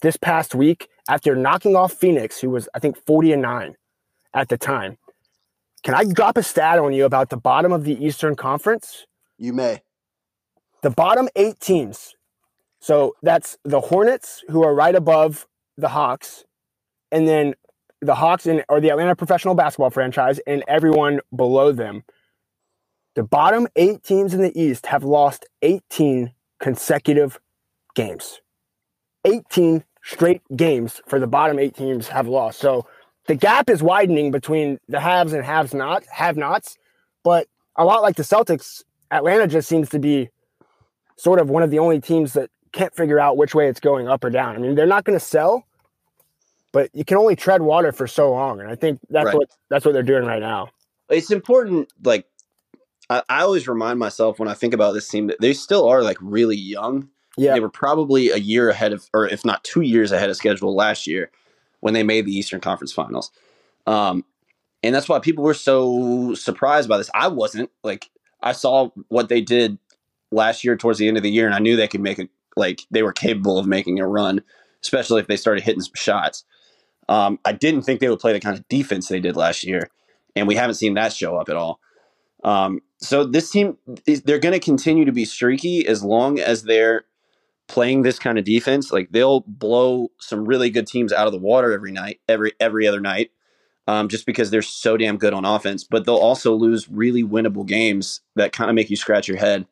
this 0.00 0.16
past 0.16 0.54
week 0.54 0.88
after 1.08 1.36
knocking 1.36 1.76
off 1.76 1.92
Phoenix, 1.92 2.40
who 2.40 2.50
was 2.50 2.68
I 2.74 2.78
think 2.80 2.96
40 2.96 3.32
and 3.34 3.42
9 3.42 3.76
at 4.34 4.48
the 4.48 4.58
time. 4.58 4.98
Can 5.84 5.94
I 5.94 6.04
drop 6.04 6.36
a 6.38 6.42
stat 6.42 6.78
on 6.78 6.92
you 6.92 7.04
about 7.04 7.30
the 7.30 7.36
bottom 7.36 7.72
of 7.72 7.84
the 7.84 8.04
Eastern 8.04 8.36
Conference? 8.36 9.06
You 9.38 9.52
may. 9.52 9.82
the 10.82 10.90
bottom 10.90 11.28
eight 11.36 11.60
teams. 11.60 12.14
So 12.80 13.16
that's 13.22 13.58
the 13.64 13.80
Hornets, 13.80 14.44
who 14.48 14.64
are 14.64 14.74
right 14.74 14.94
above 14.94 15.46
the 15.76 15.88
Hawks, 15.88 16.44
and 17.12 17.26
then 17.28 17.54
the 18.00 18.16
Hawks 18.16 18.46
and 18.46 18.64
or 18.68 18.80
the 18.80 18.90
Atlanta 18.90 19.16
professional 19.16 19.54
basketball 19.54 19.90
franchise, 19.90 20.40
and 20.46 20.64
everyone 20.68 21.20
below 21.34 21.72
them. 21.72 22.04
The 23.16 23.22
bottom 23.24 23.68
eight 23.76 24.02
teams 24.02 24.34
in 24.34 24.42
the 24.42 24.58
East 24.60 24.86
have 24.86 25.04
lost 25.04 25.46
18 25.62 26.32
consecutive 26.60 27.40
games. 27.94 28.40
18 29.24 29.84
straight 30.04 30.42
games 30.54 31.00
for 31.06 31.18
the 31.18 31.26
bottom 31.26 31.58
eight 31.58 31.74
teams 31.74 32.08
have 32.08 32.28
lost. 32.28 32.60
So 32.60 32.86
the 33.26 33.34
gap 33.34 33.70
is 33.70 33.82
widening 33.82 34.30
between 34.30 34.78
the 34.88 35.00
haves 35.00 35.32
and 35.32 35.44
haves 35.44 35.74
not 35.74 36.04
have 36.06 36.36
nots. 36.36 36.76
But 37.22 37.48
a 37.76 37.84
lot 37.84 38.02
like 38.02 38.16
the 38.16 38.22
Celtics, 38.22 38.82
Atlanta 39.10 39.46
just 39.46 39.68
seems 39.68 39.88
to 39.90 39.98
be 39.98 40.28
sort 41.16 41.38
of 41.40 41.48
one 41.48 41.62
of 41.62 41.70
the 41.70 41.78
only 41.78 42.00
teams 42.00 42.34
that 42.34 42.50
can't 42.72 42.94
figure 42.94 43.18
out 43.18 43.36
which 43.36 43.54
way 43.54 43.68
it's 43.68 43.80
going 43.80 44.08
up 44.08 44.22
or 44.24 44.30
down. 44.30 44.54
I 44.54 44.58
mean, 44.58 44.74
they're 44.74 44.86
not 44.86 45.04
going 45.04 45.18
to 45.18 45.24
sell, 45.24 45.64
but 46.72 46.90
you 46.92 47.04
can 47.04 47.16
only 47.16 47.36
tread 47.36 47.62
water 47.62 47.92
for 47.92 48.06
so 48.06 48.30
long, 48.32 48.60
and 48.60 48.68
I 48.68 48.74
think 48.74 49.00
that's 49.08 49.26
Right. 49.26 49.34
what 49.36 49.48
that's 49.70 49.84
what 49.84 49.92
they're 49.92 50.02
doing 50.02 50.24
right 50.24 50.40
now. 50.40 50.68
It's 51.08 51.30
important. 51.30 51.88
Like 52.02 52.26
I, 53.08 53.22
I 53.28 53.42
always 53.42 53.68
remind 53.68 53.98
myself 53.98 54.38
when 54.38 54.48
I 54.48 54.54
think 54.54 54.74
about 54.74 54.92
this 54.92 55.08
team 55.08 55.28
that 55.28 55.40
they 55.40 55.54
still 55.54 55.88
are 55.88 56.02
like 56.02 56.18
really 56.20 56.56
young. 56.56 57.08
Yeah, 57.36 57.54
They 57.54 57.60
were 57.60 57.68
probably 57.68 58.30
a 58.30 58.36
year 58.36 58.68
ahead 58.70 58.92
of, 58.92 59.08
or 59.12 59.26
if 59.26 59.44
not 59.44 59.64
two 59.64 59.80
years 59.80 60.12
ahead 60.12 60.30
of 60.30 60.36
schedule 60.36 60.74
last 60.74 61.06
year 61.06 61.30
when 61.80 61.94
they 61.94 62.02
made 62.02 62.26
the 62.26 62.36
Eastern 62.36 62.60
Conference 62.60 62.92
Finals. 62.92 63.30
Um, 63.86 64.24
and 64.82 64.94
that's 64.94 65.08
why 65.08 65.18
people 65.18 65.44
were 65.44 65.54
so 65.54 66.34
surprised 66.34 66.88
by 66.88 66.98
this. 66.98 67.10
I 67.14 67.28
wasn't. 67.28 67.70
Like, 67.82 68.10
I 68.42 68.52
saw 68.52 68.90
what 69.08 69.28
they 69.28 69.40
did 69.40 69.78
last 70.30 70.64
year 70.64 70.76
towards 70.76 70.98
the 70.98 71.08
end 71.08 71.16
of 71.16 71.22
the 71.22 71.30
year, 71.30 71.46
and 71.46 71.54
I 71.54 71.58
knew 71.58 71.76
they 71.76 71.88
could 71.88 72.00
make 72.00 72.18
it, 72.18 72.28
like, 72.56 72.82
they 72.90 73.02
were 73.02 73.12
capable 73.12 73.58
of 73.58 73.66
making 73.66 73.98
a 73.98 74.06
run, 74.06 74.42
especially 74.82 75.20
if 75.20 75.26
they 75.26 75.36
started 75.36 75.64
hitting 75.64 75.82
some 75.82 75.94
shots. 75.94 76.44
Um, 77.08 77.38
I 77.44 77.52
didn't 77.52 77.82
think 77.82 78.00
they 78.00 78.08
would 78.08 78.20
play 78.20 78.32
the 78.32 78.40
kind 78.40 78.56
of 78.56 78.68
defense 78.68 79.08
they 79.08 79.20
did 79.20 79.36
last 79.36 79.64
year, 79.64 79.90
and 80.36 80.46
we 80.46 80.54
haven't 80.54 80.76
seen 80.76 80.94
that 80.94 81.12
show 81.12 81.36
up 81.36 81.48
at 81.48 81.56
all. 81.56 81.80
Um, 82.42 82.80
so 82.98 83.24
this 83.24 83.50
team, 83.50 83.78
they're 84.06 84.38
going 84.38 84.52
to 84.52 84.60
continue 84.60 85.04
to 85.04 85.12
be 85.12 85.24
streaky 85.24 85.86
as 85.86 86.02
long 86.02 86.38
as 86.38 86.62
they're 86.62 87.04
playing 87.68 88.02
this 88.02 88.18
kind 88.18 88.38
of 88.38 88.44
defense. 88.44 88.92
Like 88.92 89.10
they'll 89.10 89.40
blow 89.46 90.10
some 90.18 90.44
really 90.44 90.70
good 90.70 90.86
teams 90.86 91.12
out 91.12 91.26
of 91.26 91.32
the 91.32 91.38
water 91.38 91.72
every 91.72 91.92
night, 91.92 92.20
every 92.28 92.52
every 92.60 92.86
other 92.86 93.00
night, 93.00 93.30
um, 93.86 94.08
just 94.08 94.26
because 94.26 94.50
they're 94.50 94.62
so 94.62 94.96
damn 94.96 95.16
good 95.16 95.32
on 95.32 95.44
offense. 95.44 95.84
But 95.84 96.04
they'll 96.06 96.16
also 96.16 96.54
lose 96.54 96.88
really 96.88 97.22
winnable 97.24 97.66
games 97.66 98.20
that 98.36 98.52
kind 98.52 98.70
of 98.70 98.74
make 98.74 98.90
you 98.90 98.96
scratch 98.96 99.28
your 99.28 99.38
head. 99.38 99.66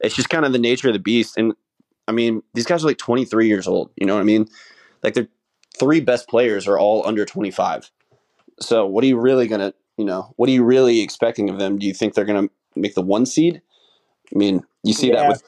It's 0.00 0.14
just 0.14 0.30
kind 0.30 0.44
of 0.44 0.52
the 0.52 0.58
nature 0.58 0.88
of 0.88 0.94
the 0.94 1.00
beast. 1.00 1.36
And 1.36 1.54
I 2.06 2.12
mean, 2.12 2.42
these 2.54 2.66
guys 2.66 2.84
are 2.84 2.86
like 2.88 2.98
23 2.98 3.48
years 3.48 3.66
old. 3.66 3.90
You 3.96 4.06
know 4.06 4.14
what 4.14 4.20
I 4.20 4.24
mean? 4.24 4.48
Like 5.02 5.14
their 5.14 5.28
three 5.78 6.00
best 6.00 6.28
players 6.28 6.66
are 6.66 6.78
all 6.78 7.06
under 7.06 7.24
25. 7.24 7.90
So 8.60 8.86
what 8.86 9.04
are 9.04 9.06
you 9.06 9.18
really 9.18 9.46
gonna, 9.46 9.74
you 9.96 10.04
know, 10.04 10.32
what 10.36 10.48
are 10.48 10.52
you 10.52 10.64
really 10.64 11.00
expecting 11.00 11.48
of 11.48 11.58
them? 11.58 11.78
Do 11.78 11.86
you 11.86 11.94
think 11.94 12.14
they're 12.14 12.24
gonna 12.24 12.48
make 12.76 12.94
the 12.94 13.02
one 13.02 13.26
seed? 13.26 13.62
I 14.34 14.38
mean, 14.38 14.62
you 14.82 14.92
see 14.92 15.08
Yeah. 15.08 15.22
that 15.22 15.28
with 15.28 15.42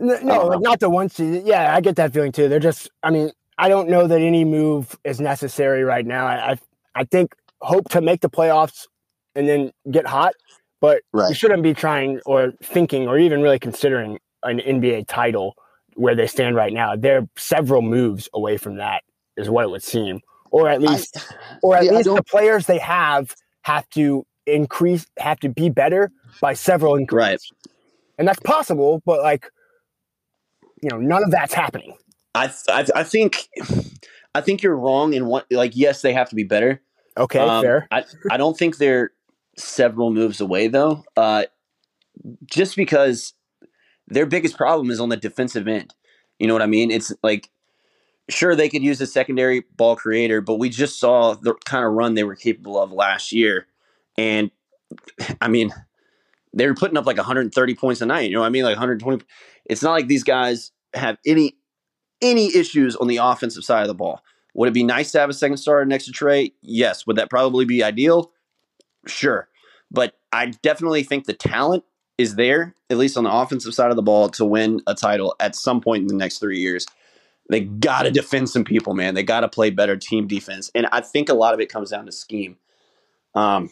I 0.00 0.22
no, 0.22 0.46
like 0.46 0.60
not 0.60 0.80
the 0.80 0.90
one 0.90 1.08
seed. 1.08 1.42
Yeah, 1.44 1.74
I 1.74 1.80
get 1.80 1.96
that 1.96 2.12
feeling 2.12 2.32
too. 2.32 2.48
They're 2.48 2.58
just, 2.58 2.90
I 3.02 3.10
mean, 3.10 3.30
I 3.58 3.68
don't 3.68 3.88
know 3.88 4.06
that 4.06 4.20
any 4.20 4.44
move 4.44 4.98
is 5.04 5.20
necessary 5.20 5.84
right 5.84 6.04
now. 6.04 6.26
I, 6.26 6.52
I, 6.52 6.58
I 6.94 7.04
think 7.04 7.34
hope 7.60 7.88
to 7.90 8.00
make 8.00 8.20
the 8.20 8.30
playoffs 8.30 8.86
and 9.34 9.48
then 9.48 9.72
get 9.90 10.06
hot, 10.06 10.34
but 10.80 11.02
you 11.14 11.34
shouldn't 11.34 11.62
be 11.62 11.74
trying 11.74 12.20
or 12.26 12.52
thinking 12.62 13.08
or 13.08 13.18
even 13.18 13.40
really 13.40 13.58
considering 13.58 14.18
an 14.42 14.58
NBA 14.58 15.06
title 15.08 15.54
where 15.94 16.14
they 16.14 16.26
stand 16.26 16.56
right 16.56 16.72
now. 16.72 16.96
They're 16.96 17.28
several 17.36 17.82
moves 17.82 18.28
away 18.34 18.56
from 18.56 18.76
that, 18.76 19.02
is 19.36 19.48
what 19.48 19.64
it 19.64 19.70
would 19.70 19.82
seem, 19.82 20.20
or 20.50 20.68
at 20.68 20.82
least, 20.82 21.18
or 21.62 21.76
at 21.76 21.84
yeah, 21.84 21.92
least 21.92 22.04
the 22.04 22.22
players 22.22 22.66
they 22.66 22.78
have 22.78 23.34
have 23.62 23.88
to 23.90 24.26
increase, 24.46 25.06
have 25.18 25.40
to 25.40 25.48
be 25.48 25.70
better 25.70 26.10
by 26.40 26.54
several 26.54 26.96
increases. 26.96 27.50
Right. 27.50 27.72
And 28.18 28.28
that's 28.28 28.40
possible, 28.40 29.02
but 29.04 29.22
like, 29.22 29.50
you 30.84 30.90
know, 30.90 30.98
none 30.98 31.24
of 31.24 31.30
that's 31.30 31.54
happening. 31.54 31.96
I, 32.34 32.52
I 32.68 32.86
I 32.94 33.04
think 33.04 33.48
I 34.34 34.42
think 34.42 34.62
you're 34.62 34.76
wrong 34.76 35.14
in 35.14 35.26
what 35.26 35.46
like 35.50 35.72
yes 35.74 36.02
they 36.02 36.12
have 36.12 36.28
to 36.28 36.34
be 36.34 36.44
better. 36.44 36.82
Okay, 37.16 37.38
Um, 37.38 37.62
fair. 37.62 37.88
I 37.90 38.04
I 38.30 38.36
don't 38.36 38.58
think 38.58 38.76
they're 38.76 39.12
several 39.56 40.12
moves 40.12 40.40
away 40.42 40.68
though. 40.68 41.04
Uh, 41.16 41.44
just 42.44 42.76
because 42.76 43.32
their 44.08 44.26
biggest 44.26 44.56
problem 44.58 44.90
is 44.90 45.00
on 45.00 45.08
the 45.08 45.16
defensive 45.16 45.66
end. 45.66 45.94
You 46.38 46.46
know 46.46 46.52
what 46.52 46.62
I 46.62 46.66
mean? 46.66 46.90
It's 46.90 47.12
like 47.22 47.48
sure 48.28 48.54
they 48.54 48.68
could 48.68 48.82
use 48.82 49.00
a 49.00 49.06
secondary 49.06 49.64
ball 49.76 49.96
creator, 49.96 50.40
but 50.42 50.56
we 50.56 50.68
just 50.68 51.00
saw 51.00 51.34
the 51.34 51.54
kind 51.64 51.86
of 51.86 51.92
run 51.92 52.14
they 52.14 52.24
were 52.24 52.36
capable 52.36 52.78
of 52.78 52.92
last 52.92 53.32
year, 53.32 53.66
and 54.18 54.50
I 55.40 55.48
mean 55.48 55.72
they 56.52 56.66
were 56.66 56.74
putting 56.74 56.96
up 56.96 57.06
like 57.06 57.16
130 57.16 57.74
points 57.74 58.00
a 58.00 58.06
night. 58.06 58.28
You 58.28 58.34
know 58.34 58.40
what 58.40 58.46
I 58.46 58.50
mean? 58.50 58.64
Like 58.64 58.76
120. 58.76 59.24
It's 59.66 59.82
not 59.82 59.92
like 59.92 60.08
these 60.08 60.24
guys 60.24 60.72
have 60.94 61.18
any 61.26 61.56
any 62.22 62.54
issues 62.54 62.96
on 62.96 63.06
the 63.06 63.18
offensive 63.18 63.64
side 63.64 63.82
of 63.82 63.88
the 63.88 63.94
ball. 63.94 64.22
Would 64.54 64.68
it 64.68 64.74
be 64.74 64.84
nice 64.84 65.12
to 65.12 65.20
have 65.20 65.30
a 65.30 65.34
second 65.34 65.56
starter 65.56 65.84
next 65.84 66.06
to 66.06 66.12
Trae? 66.12 66.52
Yes. 66.62 67.06
Would 67.06 67.16
that 67.16 67.28
probably 67.28 67.64
be 67.64 67.82
ideal? 67.82 68.30
Sure. 69.06 69.48
But 69.90 70.14
I 70.32 70.46
definitely 70.46 71.02
think 71.02 71.26
the 71.26 71.32
talent 71.32 71.84
is 72.16 72.36
there, 72.36 72.74
at 72.88 72.96
least 72.96 73.16
on 73.16 73.24
the 73.24 73.32
offensive 73.32 73.74
side 73.74 73.90
of 73.90 73.96
the 73.96 74.02
ball, 74.02 74.28
to 74.30 74.44
win 74.44 74.80
a 74.86 74.94
title 74.94 75.34
at 75.40 75.56
some 75.56 75.80
point 75.80 76.02
in 76.02 76.06
the 76.06 76.14
next 76.14 76.38
three 76.38 76.60
years. 76.60 76.86
They 77.50 77.60
got 77.60 78.02
to 78.02 78.10
defend 78.10 78.48
some 78.48 78.64
people, 78.64 78.94
man. 78.94 79.14
They 79.14 79.22
got 79.22 79.40
to 79.40 79.48
play 79.48 79.70
better 79.70 79.96
team 79.96 80.26
defense. 80.26 80.70
And 80.74 80.86
I 80.92 81.00
think 81.00 81.28
a 81.28 81.34
lot 81.34 81.52
of 81.52 81.60
it 81.60 81.68
comes 81.68 81.90
down 81.90 82.06
to 82.06 82.12
scheme. 82.12 82.56
Um, 83.34 83.70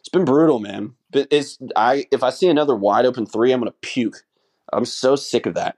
it's 0.00 0.08
been 0.08 0.24
brutal, 0.24 0.58
man. 0.58 0.94
But 1.10 1.28
it's 1.30 1.58
I 1.76 2.06
if 2.10 2.22
I 2.22 2.30
see 2.30 2.48
another 2.48 2.74
wide 2.74 3.06
open 3.06 3.26
three, 3.26 3.52
I'm 3.52 3.60
gonna 3.60 3.72
puke. 3.80 4.24
I'm 4.72 4.84
so 4.84 5.16
sick 5.16 5.46
of 5.46 5.54
that. 5.54 5.76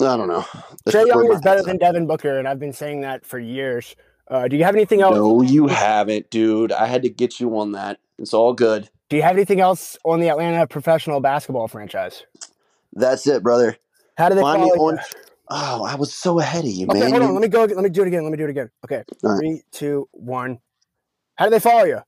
I 0.00 0.16
don't 0.16 0.28
know. 0.28 0.44
That's 0.84 0.96
Trae 0.96 1.06
Young 1.06 1.30
is 1.32 1.40
better 1.42 1.62
than. 1.62 1.78
Devin 1.78 2.06
Booker, 2.06 2.38
and 2.38 2.48
I've 2.48 2.58
been 2.58 2.72
saying 2.72 3.02
that 3.02 3.26
for 3.26 3.38
years. 3.38 3.94
Uh, 4.28 4.48
do 4.48 4.56
you 4.56 4.64
have 4.64 4.74
anything 4.74 5.02
else? 5.02 5.16
No, 5.16 5.42
you 5.42 5.66
haven't, 5.66 6.30
dude. 6.30 6.72
I 6.72 6.86
had 6.86 7.02
to 7.02 7.10
get 7.10 7.40
you 7.40 7.58
on 7.58 7.72
that. 7.72 7.98
It's 8.18 8.32
all 8.32 8.52
good. 8.54 8.88
Do 9.08 9.16
you 9.16 9.22
have 9.22 9.36
anything 9.36 9.60
else 9.60 9.98
on 10.04 10.20
the 10.20 10.28
Atlanta 10.28 10.66
professional 10.66 11.20
basketball 11.20 11.68
franchise? 11.68 12.24
That's 12.94 13.26
it, 13.26 13.42
brother. 13.42 13.76
How 14.16 14.28
do 14.28 14.36
they 14.36 14.42
Find 14.42 14.62
me 14.62 14.70
on. 14.70 14.94
you? 14.94 15.00
Oh, 15.50 15.84
I 15.84 15.96
was 15.96 16.14
so 16.14 16.38
ahead 16.38 16.64
of 16.64 16.70
you, 16.70 16.86
Okay, 16.90 17.00
man. 17.00 17.10
hold 17.10 17.22
on. 17.22 17.34
Let 17.34 17.42
me 17.42 17.48
go. 17.48 17.64
Let 17.64 17.78
me 17.78 17.90
do 17.90 18.02
it 18.02 18.08
again. 18.08 18.22
Let 18.22 18.30
me 18.30 18.38
do 18.38 18.44
it 18.44 18.50
again. 18.50 18.70
Okay, 18.84 19.02
right. 19.22 19.38
three, 19.38 19.62
two, 19.72 20.08
one. 20.12 20.58
How 21.36 21.46
do 21.46 21.50
they 21.50 21.58
follow 21.58 21.84
you? 21.84 22.00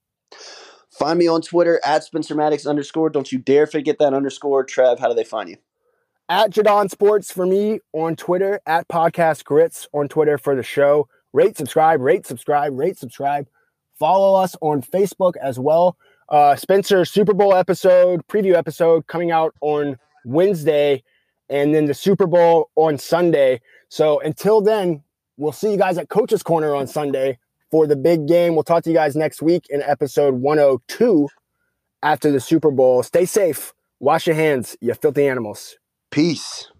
Find 1.03 1.18
me 1.18 1.28
on 1.28 1.42
Twitter 1.42 1.80
at 1.84 2.05
Spencer 2.05 2.34
Maddox 2.34 2.66
underscore. 2.66 3.11
Don't 3.11 3.32
you 3.32 3.38
dare 3.38 3.66
forget 3.66 3.98
that 3.98 4.14
underscore. 4.14 4.64
Trev, 4.64 4.98
how 4.98 5.09
do 5.09 5.14
they 5.14 5.24
find 5.24 5.48
you? 5.48 5.57
at 6.28 6.50
Jaudon 6.50 6.90
Sports 6.90 7.30
for 7.30 7.44
me 7.44 7.80
on 7.92 8.16
Twitter, 8.16 8.61
at 8.64 8.88
Podcast 8.88 9.44
Grits 9.44 9.86
on 9.92 10.09
Twitter 10.09 10.38
for 10.38 10.57
the 10.57 10.62
show. 10.62 11.07
Rate, 11.34 11.59
subscribe, 11.59 12.00
rate, 12.00 12.26
subscribe, 12.26 12.78
rate, 12.78 12.96
subscribe. 12.96 13.48
Follow 13.98 14.40
us 14.40 14.57
on 14.62 14.80
Facebook 14.80 15.34
as 15.42 15.59
well. 15.59 15.96
Uh, 16.30 16.57
Spencer 16.57 17.05
Super 17.05 17.34
Bowl 17.34 17.55
episode, 17.55 18.26
preview 18.28 18.55
episode 18.55 19.07
coming 19.07 19.30
out 19.30 19.55
on 19.61 19.98
Wednesday, 20.24 21.03
and 21.50 21.74
then 21.74 21.84
the 21.84 21.92
Super 21.92 22.26
Bowl 22.26 22.70
on 22.76 22.96
Sunday. 22.96 23.61
So 23.90 24.18
until 24.20 24.62
then, 24.62 25.03
we'll 25.36 25.53
see 25.53 25.72
you 25.72 25.76
guys 25.76 25.98
at 25.98 26.09
Coach's 26.09 26.42
Corner 26.42 26.74
on 26.74 26.86
Sunday 26.86 27.38
for 27.72 27.88
the 27.88 27.96
big 27.96 28.28
game. 28.28 28.54
We'll 28.54 28.62
talk 28.62 28.84
to 28.84 28.90
you 28.90 28.94
guys 28.94 29.16
next 29.16 29.42
week 29.42 29.66
in 29.68 29.82
episode 29.82 30.34
102 30.34 31.28
after 32.02 32.30
the 32.30 32.38
Super 32.38 32.70
Bowl. 32.70 33.02
Stay 33.02 33.24
safe. 33.24 33.72
Wash 33.98 34.26
your 34.26 34.36
hands, 34.36 34.76
you 34.80 34.94
filthy 34.94 35.26
animals. 35.26 35.76
Peace. 36.10 36.71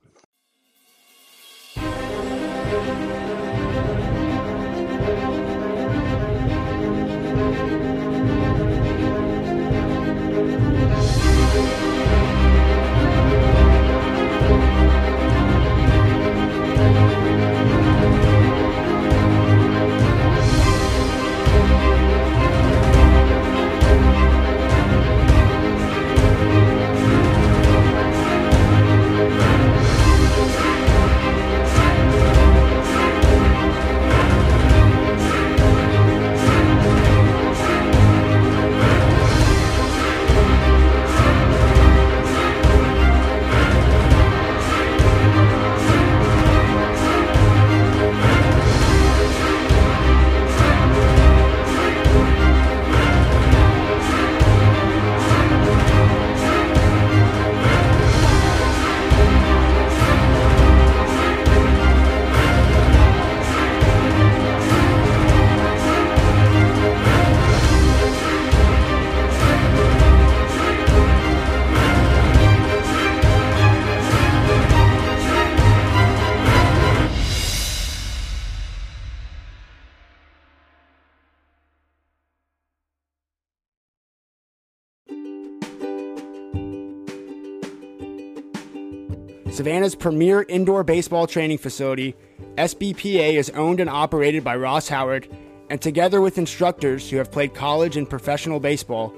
Savannah's 89.63 89.95
premier 89.95 90.45
indoor 90.49 90.83
baseball 90.83 91.29
training 91.29 91.57
facility, 91.57 92.17
SBPA 92.57 93.35
is 93.35 93.49
owned 93.51 93.79
and 93.79 93.89
operated 93.89 94.43
by 94.43 94.57
Ross 94.57 94.89
Howard, 94.89 95.29
and 95.71 95.81
together 95.81 96.21
with 96.21 96.37
instructors 96.37 97.09
who 97.09 97.17
have 97.19 97.31
played 97.31 97.55
college 97.55 97.97
and 97.97 98.11
professional 98.11 98.59
baseball, 98.59 99.15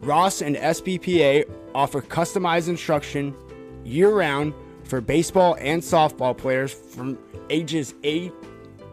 Ross 0.00 0.42
and 0.42 0.56
SBPA 0.56 1.48
offer 1.76 2.02
customized 2.02 2.66
instruction 2.66 3.36
year 3.84 4.10
round 4.10 4.52
for 4.82 5.00
baseball 5.00 5.56
and 5.60 5.80
softball 5.80 6.36
players 6.36 6.72
from 6.72 7.16
ages 7.48 7.94
8 8.02 8.32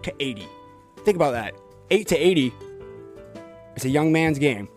to 0.04 0.14
80. 0.20 0.48
Think 0.98 1.16
about 1.16 1.32
that 1.32 1.56
8 1.90 2.08
to 2.10 2.16
80 2.16 2.54
is 3.76 3.86
a 3.86 3.90
young 3.90 4.12
man's 4.12 4.38
game. 4.38 4.70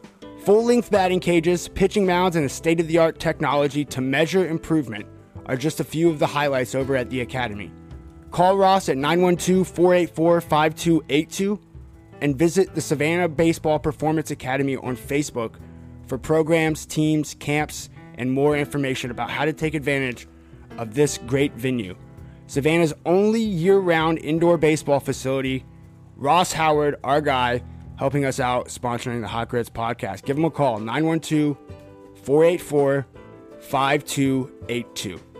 Full 0.44 0.64
length 0.64 0.90
batting 0.90 1.20
cages, 1.20 1.68
pitching 1.68 2.06
mounds, 2.06 2.34
and 2.34 2.46
a 2.46 2.48
state 2.48 2.80
of 2.80 2.88
the 2.88 2.96
art 2.96 3.18
technology 3.18 3.84
to 3.84 4.00
measure 4.00 4.48
improvement 4.48 5.04
are 5.46 5.56
just 5.56 5.80
a 5.80 5.84
few 5.84 6.10
of 6.10 6.18
the 6.18 6.26
highlights 6.26 6.74
over 6.74 6.96
at 6.96 7.10
the 7.10 7.20
Academy. 7.20 7.70
Call 8.30 8.56
Ross 8.56 8.88
at 8.88 8.96
912 8.96 9.66
484 9.68 10.40
5282 10.40 11.60
and 12.20 12.36
visit 12.36 12.74
the 12.74 12.80
Savannah 12.80 13.28
Baseball 13.28 13.78
Performance 13.78 14.30
Academy 14.30 14.76
on 14.76 14.96
Facebook 14.96 15.56
for 16.06 16.18
programs, 16.18 16.86
teams, 16.86 17.34
camps, 17.34 17.88
and 18.16 18.32
more 18.32 18.56
information 18.56 19.10
about 19.10 19.30
how 19.30 19.44
to 19.44 19.52
take 19.52 19.74
advantage 19.74 20.26
of 20.78 20.94
this 20.94 21.18
great 21.26 21.52
venue. 21.54 21.96
Savannah's 22.46 22.92
only 23.06 23.40
year 23.40 23.78
round 23.78 24.18
indoor 24.18 24.58
baseball 24.58 25.00
facility. 25.00 25.64
Ross 26.16 26.52
Howard, 26.52 26.96
our 27.02 27.20
guy, 27.20 27.62
helping 27.96 28.24
us 28.24 28.40
out 28.40 28.66
sponsoring 28.66 29.20
the 29.20 29.28
Hot 29.28 29.48
Grits 29.48 29.70
podcast. 29.70 30.24
Give 30.24 30.36
him 30.36 30.44
a 30.44 30.50
call 30.50 30.78
912 30.78 31.56
484 32.22 33.06
5282. 33.60 35.33